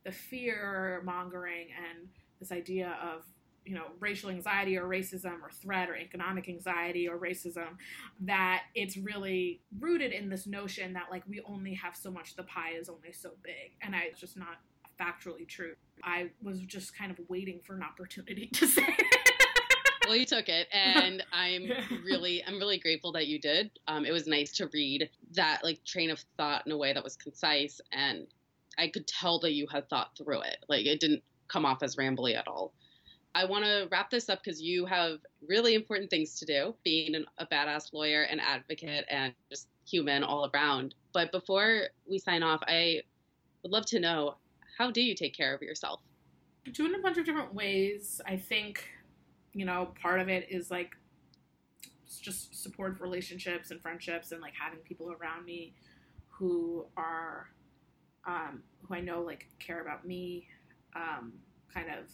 The 0.03 0.11
fear 0.11 1.01
mongering 1.03 1.67
and 1.77 2.07
this 2.39 2.51
idea 2.51 2.97
of 3.01 3.23
you 3.65 3.73
know 3.73 3.85
racial 3.99 4.29
anxiety 4.29 4.77
or 4.77 4.85
racism 4.87 5.41
or 5.41 5.49
threat 5.51 5.89
or 5.89 5.97
economic 5.97 6.47
anxiety 6.47 7.07
or 7.07 7.17
racism 7.17 7.77
that 8.21 8.63
it's 8.75 8.95
really 8.95 9.61
rooted 9.79 10.11
in 10.11 10.29
this 10.29 10.45
notion 10.45 10.93
that 10.93 11.05
like 11.09 11.23
we 11.27 11.41
only 11.47 11.73
have 11.73 11.95
so 11.95 12.11
much 12.11 12.35
the 12.35 12.43
pie 12.43 12.73
is 12.79 12.87
only 12.87 13.11
so 13.11 13.31
big 13.43 13.73
and 13.81 13.95
I, 13.95 14.03
it's 14.11 14.19
just 14.19 14.37
not 14.37 14.57
factually 14.99 15.47
true. 15.47 15.73
I 16.03 16.29
was 16.41 16.61
just 16.61 16.97
kind 16.97 17.11
of 17.11 17.19
waiting 17.27 17.59
for 17.65 17.75
an 17.75 17.83
opportunity 17.83 18.47
to 18.53 18.67
say 18.67 18.95
well 20.07 20.15
you 20.15 20.25
took 20.25 20.47
it 20.49 20.67
and 20.71 21.23
i'm 21.33 21.67
really 22.05 22.43
i'm 22.45 22.59
really 22.59 22.77
grateful 22.77 23.11
that 23.13 23.27
you 23.27 23.39
did. 23.39 23.71
Um, 23.87 24.05
it 24.05 24.11
was 24.11 24.27
nice 24.27 24.51
to 24.57 24.69
read 24.71 25.09
that 25.33 25.61
like 25.63 25.83
train 25.83 26.11
of 26.11 26.23
thought 26.37 26.65
in 26.65 26.71
a 26.71 26.77
way 26.77 26.93
that 26.93 27.03
was 27.03 27.15
concise 27.15 27.81
and 27.91 28.27
i 28.77 28.87
could 28.87 29.07
tell 29.07 29.39
that 29.39 29.53
you 29.53 29.65
had 29.71 29.89
thought 29.89 30.15
through 30.17 30.41
it. 30.41 30.57
Like 30.69 30.85
it 30.85 30.99
didn't 30.99 31.23
come 31.47 31.65
off 31.65 31.83
as 31.83 31.95
rambly 31.95 32.35
at 32.35 32.47
all 32.47 32.73
I 33.35 33.43
want 33.43 33.65
to 33.65 33.89
wrap 33.91 34.09
this 34.09 34.29
up 34.29 34.41
because 34.41 34.61
you 34.61 34.85
have 34.85 35.19
really 35.45 35.75
important 35.75 36.09
things 36.09 36.39
to 36.39 36.45
do, 36.45 36.73
being 36.85 37.15
an, 37.15 37.25
a 37.37 37.45
badass 37.45 37.91
lawyer 37.91 38.21
and 38.23 38.39
advocate 38.39 39.03
and 39.09 39.33
just 39.49 39.67
human 39.85 40.23
all 40.23 40.49
around. 40.53 40.95
But 41.11 41.33
before 41.33 41.89
we 42.09 42.17
sign 42.17 42.43
off, 42.43 42.61
I 42.65 43.01
would 43.61 43.73
love 43.73 43.85
to 43.87 43.99
know 43.99 44.35
how 44.77 44.89
do 44.89 45.01
you 45.01 45.13
take 45.13 45.35
care 45.35 45.53
of 45.53 45.61
yourself? 45.61 45.99
Do 46.71 46.85
it 46.85 46.89
in 46.89 46.95
a 46.95 47.01
bunch 47.01 47.17
of 47.17 47.25
different 47.25 47.53
ways. 47.53 48.21
I 48.25 48.37
think, 48.37 48.87
you 49.51 49.65
know, 49.65 49.93
part 50.01 50.21
of 50.21 50.29
it 50.29 50.47
is 50.49 50.71
like 50.71 50.91
just 52.21 52.63
support 52.63 53.01
relationships 53.01 53.69
and 53.69 53.81
friendships 53.81 54.31
and 54.31 54.41
like 54.41 54.53
having 54.57 54.79
people 54.79 55.11
around 55.11 55.43
me 55.43 55.73
who 56.29 56.85
are, 56.95 57.49
um, 58.25 58.63
who 58.81 58.95
I 58.95 59.01
know 59.01 59.21
like 59.21 59.49
care 59.59 59.81
about 59.81 60.07
me, 60.07 60.47
um, 60.95 61.33
kind 61.73 61.87
of 61.89 62.05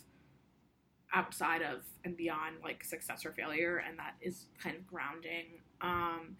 outside 1.13 1.61
of 1.61 1.83
and 2.05 2.15
beyond 2.15 2.55
like 2.63 2.83
success 2.83 3.25
or 3.25 3.31
failure 3.31 3.83
and 3.87 3.97
that 3.99 4.15
is 4.21 4.45
kind 4.61 4.75
of 4.75 4.85
grounding 4.87 5.45
um 5.81 6.35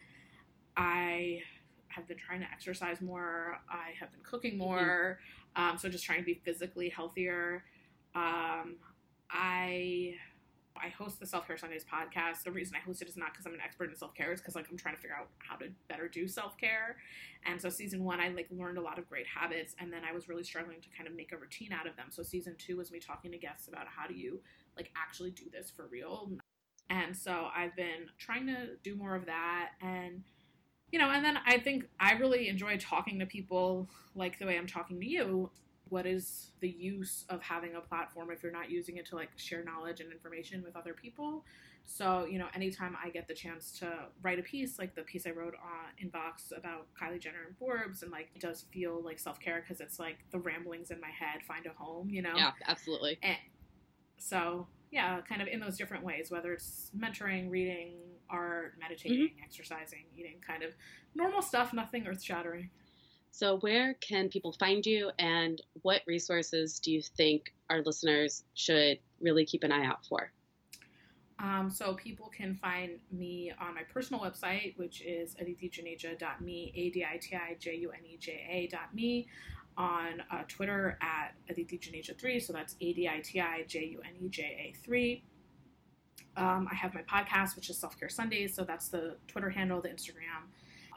i 0.78 1.40
have 1.88 2.08
been 2.08 2.18
trying 2.18 2.40
to 2.40 2.48
exercise 2.52 3.02
more 3.02 3.60
i 3.70 3.92
have 4.00 4.12
been 4.12 4.22
cooking 4.24 4.52
mm-hmm. 4.52 4.64
more 4.64 5.20
mm-hmm. 5.58 5.72
um 5.72 5.78
so 5.78 5.90
just 5.90 6.06
trying 6.06 6.20
to 6.20 6.26
be 6.26 6.42
physically 6.46 6.90
healthier 6.90 7.64
um 8.16 8.76
i 9.30 10.14
I 10.84 10.90
host 10.90 11.20
the 11.20 11.26
Self 11.26 11.48
Care 11.48 11.58
Sundays 11.58 11.86
podcast. 11.86 12.44
The 12.44 12.52
reason 12.52 12.76
I 12.76 12.80
host 12.80 13.02
it 13.02 13.08
is 13.08 13.18
not 13.18 13.32
because 13.32 13.46
I'm 13.46 13.54
an 13.54 13.62
expert 13.62 13.90
in 13.90 13.96
self 13.96 14.14
care, 14.14 14.32
it's 14.32 14.42
because 14.42 14.56
like 14.56 14.68
I'm 14.70 14.78
trying 14.78 14.96
to 14.96 15.02
figure 15.02 15.16
out 15.16 15.28
how 15.38 15.56
to 15.58 15.68
better 15.88 16.08
do 16.08 16.28
self 16.28 16.58
care. 16.58 16.98
And 17.46 17.62
so 17.62 17.70
season 17.70 18.04
one, 18.04 18.20
I 18.20 18.30
like 18.30 18.48
learned 18.52 18.78
a 18.78 18.82
lot 18.82 19.00
of 19.00 19.10
great 19.10 19.28
habits, 19.28 19.76
and 19.80 19.92
then 19.92 20.02
I 20.08 20.14
was 20.14 20.28
really 20.28 20.44
struggling 20.44 20.82
to 20.82 20.90
kind 20.96 21.08
of 21.08 21.16
make 21.16 21.32
a 21.32 21.38
routine 21.38 21.72
out 21.72 21.88
of 21.88 21.96
them. 21.96 22.08
So 22.10 22.24
season 22.24 22.56
two 22.58 22.78
was 22.78 22.92
me 22.92 23.00
talking 23.00 23.32
to 23.32 23.38
guests 23.38 23.68
about 23.68 23.88
how 23.88 24.08
do 24.08 24.14
you 24.14 24.42
like 24.76 24.92
actually 24.96 25.32
do 25.32 25.46
this 25.52 25.70
for 25.70 25.88
real. 25.92 26.32
And 26.90 27.16
so 27.16 27.48
I've 27.56 27.76
been 27.76 28.10
trying 28.18 28.48
to 28.48 28.76
do 28.84 28.96
more 28.96 29.16
of 29.16 29.26
that 29.26 29.72
and 29.82 30.24
you 30.92 31.00
know, 31.00 31.10
and 31.10 31.24
then 31.24 31.38
I 31.46 31.58
think 31.58 31.86
I 32.00 32.14
really 32.14 32.50
enjoy 32.50 32.78
talking 32.78 33.20
to 33.20 33.26
people 33.26 33.88
like 34.14 34.38
the 34.40 34.46
way 34.46 34.58
I'm 34.58 34.68
talking 34.68 35.00
to 35.00 35.08
you. 35.08 35.50
What 35.92 36.06
is 36.06 36.52
the 36.62 36.70
use 36.70 37.26
of 37.30 37.42
having 37.42 37.76
a 37.76 37.82
platform 37.82 38.32
if 38.32 38.42
you're 38.42 38.52
not 38.52 38.72
using 38.72 38.96
it 38.96 39.06
to 39.08 39.16
like 39.16 39.30
share 39.36 39.62
knowledge 39.64 40.00
and 40.00 40.12
information 40.12 40.64
with 40.64 40.76
other 40.76 40.94
people? 40.94 41.44
So, 41.86 42.26
you 42.26 42.40
know, 42.40 42.48
anytime 42.56 42.96
I 43.04 43.10
get 43.10 43.28
the 43.28 43.34
chance 43.34 43.72
to 43.80 43.92
write 44.22 44.40
a 44.40 44.44
piece, 44.44 44.80
like 44.80 44.96
the 44.96 45.02
piece 45.02 45.28
I 45.28 45.32
wrote 45.32 45.56
on 45.56 45.90
in 45.98 46.10
Vox 46.10 46.54
about 46.56 46.88
Kylie 47.00 47.20
Jenner 47.20 47.44
and 47.46 47.58
Forbes, 47.58 48.04
and 48.04 48.12
like 48.12 48.30
it 48.34 48.42
does 48.42 48.66
feel 48.72 49.04
like 49.04 49.20
self 49.20 49.40
care 49.42 49.62
because 49.62 49.82
it's 49.82 50.00
like 50.00 50.20
the 50.32 50.40
ramblings 50.40 50.92
in 50.92 51.02
my 51.02 51.10
head 51.10 51.44
find 51.46 51.66
a 51.66 51.72
home, 51.72 52.10
you 52.10 52.22
know? 52.22 52.36
Yeah, 52.36 52.52
absolutely. 52.68 53.20
And 53.22 53.36
so, 54.18 54.68
yeah, 54.92 55.20
kind 55.28 55.42
of 55.42 55.50
in 55.50 55.60
those 55.60 55.78
different 55.78 56.06
ways, 56.06 56.32
whether 56.32 56.54
it's 56.54 56.92
mentoring, 56.98 57.52
reading, 57.52 57.96
art, 58.30 58.76
meditating, 58.80 59.28
mm-hmm. 59.28 59.44
exercising, 59.44 60.06
eating, 60.16 60.38
kind 60.46 60.64
of 60.64 60.74
normal 61.16 61.42
stuff, 61.42 61.74
nothing 61.74 62.08
earth 62.08 62.24
shattering. 62.24 62.70
So, 63.32 63.58
where 63.60 63.96
can 63.96 64.30
people 64.30 64.54
find 64.54 64.86
you, 64.86 65.12
and 65.18 65.60
what 65.82 66.04
resources 66.06 66.80
do 66.80 66.92
you 66.92 67.02
think 67.02 67.52
our 67.70 67.82
listeners 67.82 68.44
should 68.54 69.00
really 69.22 69.46
keep 69.46 69.64
an 69.64 69.72
eye 69.72 69.86
out 69.86 70.06
for? 70.06 70.32
Um, 71.40 71.72
so 71.72 71.96
people 71.96 72.30
can 72.36 72.56
find 72.56 73.00
me 73.12 73.54
on 73.60 73.74
my 73.74 73.84
personal 73.84 74.22
website, 74.22 74.78
which 74.78 75.02
is 75.02 75.34
aditijuneja.me, 75.36 76.74
A-D-I-T-I-J-U-N-E-J-A.me 76.76 79.28
on 79.78 80.24
uh, 80.32 80.44
Twitter 80.48 80.98
at 81.02 81.34
aditijuneja3, 81.50 82.42
so 82.42 82.54
that's 82.54 82.76
A 82.82 82.94
D 82.94 83.08
I 83.08 83.22
T 83.22 83.40
I 83.40 83.64
J 83.68 83.86
U 83.86 84.02
N 84.06 84.14
E 84.24 84.30
J 84.30 84.44
A 84.44 84.76
3. 84.84 85.24
Um, 86.38 86.68
I 86.72 86.76
have 86.76 86.94
my 86.94 87.02
podcast, 87.02 87.56
which 87.56 87.70
is 87.70 87.78
Self 87.78 88.00
Care 88.00 88.10
Sundays, 88.10 88.54
so 88.54 88.64
that's 88.64 88.90
the 88.90 89.16
Twitter 89.28 89.50
handle, 89.50 89.82
the 89.82 89.90
Instagram. 89.90 90.50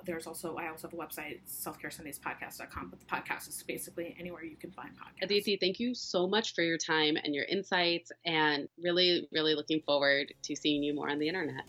There's 0.05 0.27
also, 0.27 0.57
I 0.57 0.69
also 0.69 0.89
have 0.89 0.95
a 0.95 0.97
website, 0.97 1.41
selfcaresundayspodcast.com, 1.49 2.91
but 2.91 3.01
the 3.01 3.07
podcast 3.07 3.49
is 3.49 3.63
basically 3.67 4.15
anywhere 4.19 4.45
you 4.45 4.57
can 4.57 4.71
find 4.71 4.91
podcasts. 4.91 5.23
Aditi, 5.23 5.57
thank 5.57 5.81
you 5.81 5.95
so 5.95 6.27
much 6.27 6.55
for 6.55 6.63
your 6.63 6.79
time 6.79 7.17
and 7.23 7.35
your 7.35 7.45
insights, 7.45 8.13
and 8.27 8.69
really, 8.83 9.29
really 9.33 9.55
looking 9.55 9.81
forward 9.81 10.33
to 10.43 10.55
seeing 10.55 10.83
you 10.83 10.95
more 10.95 11.09
on 11.09 11.19
the 11.19 11.29
internet. 11.29 11.65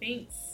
Thanks. 0.00 0.53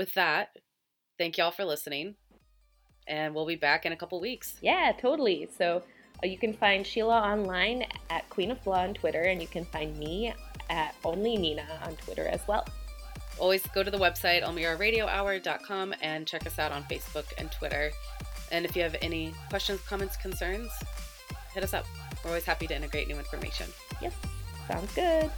With 0.00 0.14
that, 0.14 0.56
thank 1.18 1.36
y'all 1.36 1.50
for 1.50 1.66
listening. 1.66 2.14
And 3.06 3.34
we'll 3.34 3.44
be 3.44 3.56
back 3.56 3.84
in 3.84 3.92
a 3.92 3.96
couple 3.96 4.18
weeks. 4.18 4.56
Yeah, 4.62 4.92
totally. 4.98 5.46
So 5.58 5.82
uh, 6.24 6.26
you 6.26 6.38
can 6.38 6.54
find 6.54 6.86
Sheila 6.86 7.20
online 7.20 7.84
at 8.08 8.26
Queen 8.30 8.50
of 8.50 8.66
Law 8.66 8.82
on 8.82 8.94
Twitter, 8.94 9.24
and 9.24 9.42
you 9.42 9.46
can 9.46 9.66
find 9.66 9.94
me 9.98 10.32
at 10.70 10.94
Only 11.04 11.36
Nina 11.36 11.66
on 11.84 11.96
Twitter 11.96 12.26
as 12.26 12.40
well. 12.48 12.66
Always 13.38 13.66
go 13.74 13.82
to 13.82 13.90
the 13.90 13.98
website, 13.98 14.42
elmiraradiohour.com, 14.42 15.94
and 16.00 16.26
check 16.26 16.46
us 16.46 16.58
out 16.58 16.72
on 16.72 16.82
Facebook 16.84 17.26
and 17.36 17.52
Twitter. 17.52 17.90
And 18.50 18.64
if 18.64 18.74
you 18.74 18.82
have 18.82 18.96
any 19.02 19.34
questions, 19.50 19.82
comments, 19.82 20.16
concerns, 20.16 20.70
hit 21.52 21.62
us 21.62 21.74
up. 21.74 21.84
We're 22.24 22.30
always 22.30 22.46
happy 22.46 22.66
to 22.68 22.74
integrate 22.74 23.06
new 23.06 23.18
information. 23.18 23.66
Yep, 24.00 24.14
sounds 24.66 24.94
good. 24.94 25.30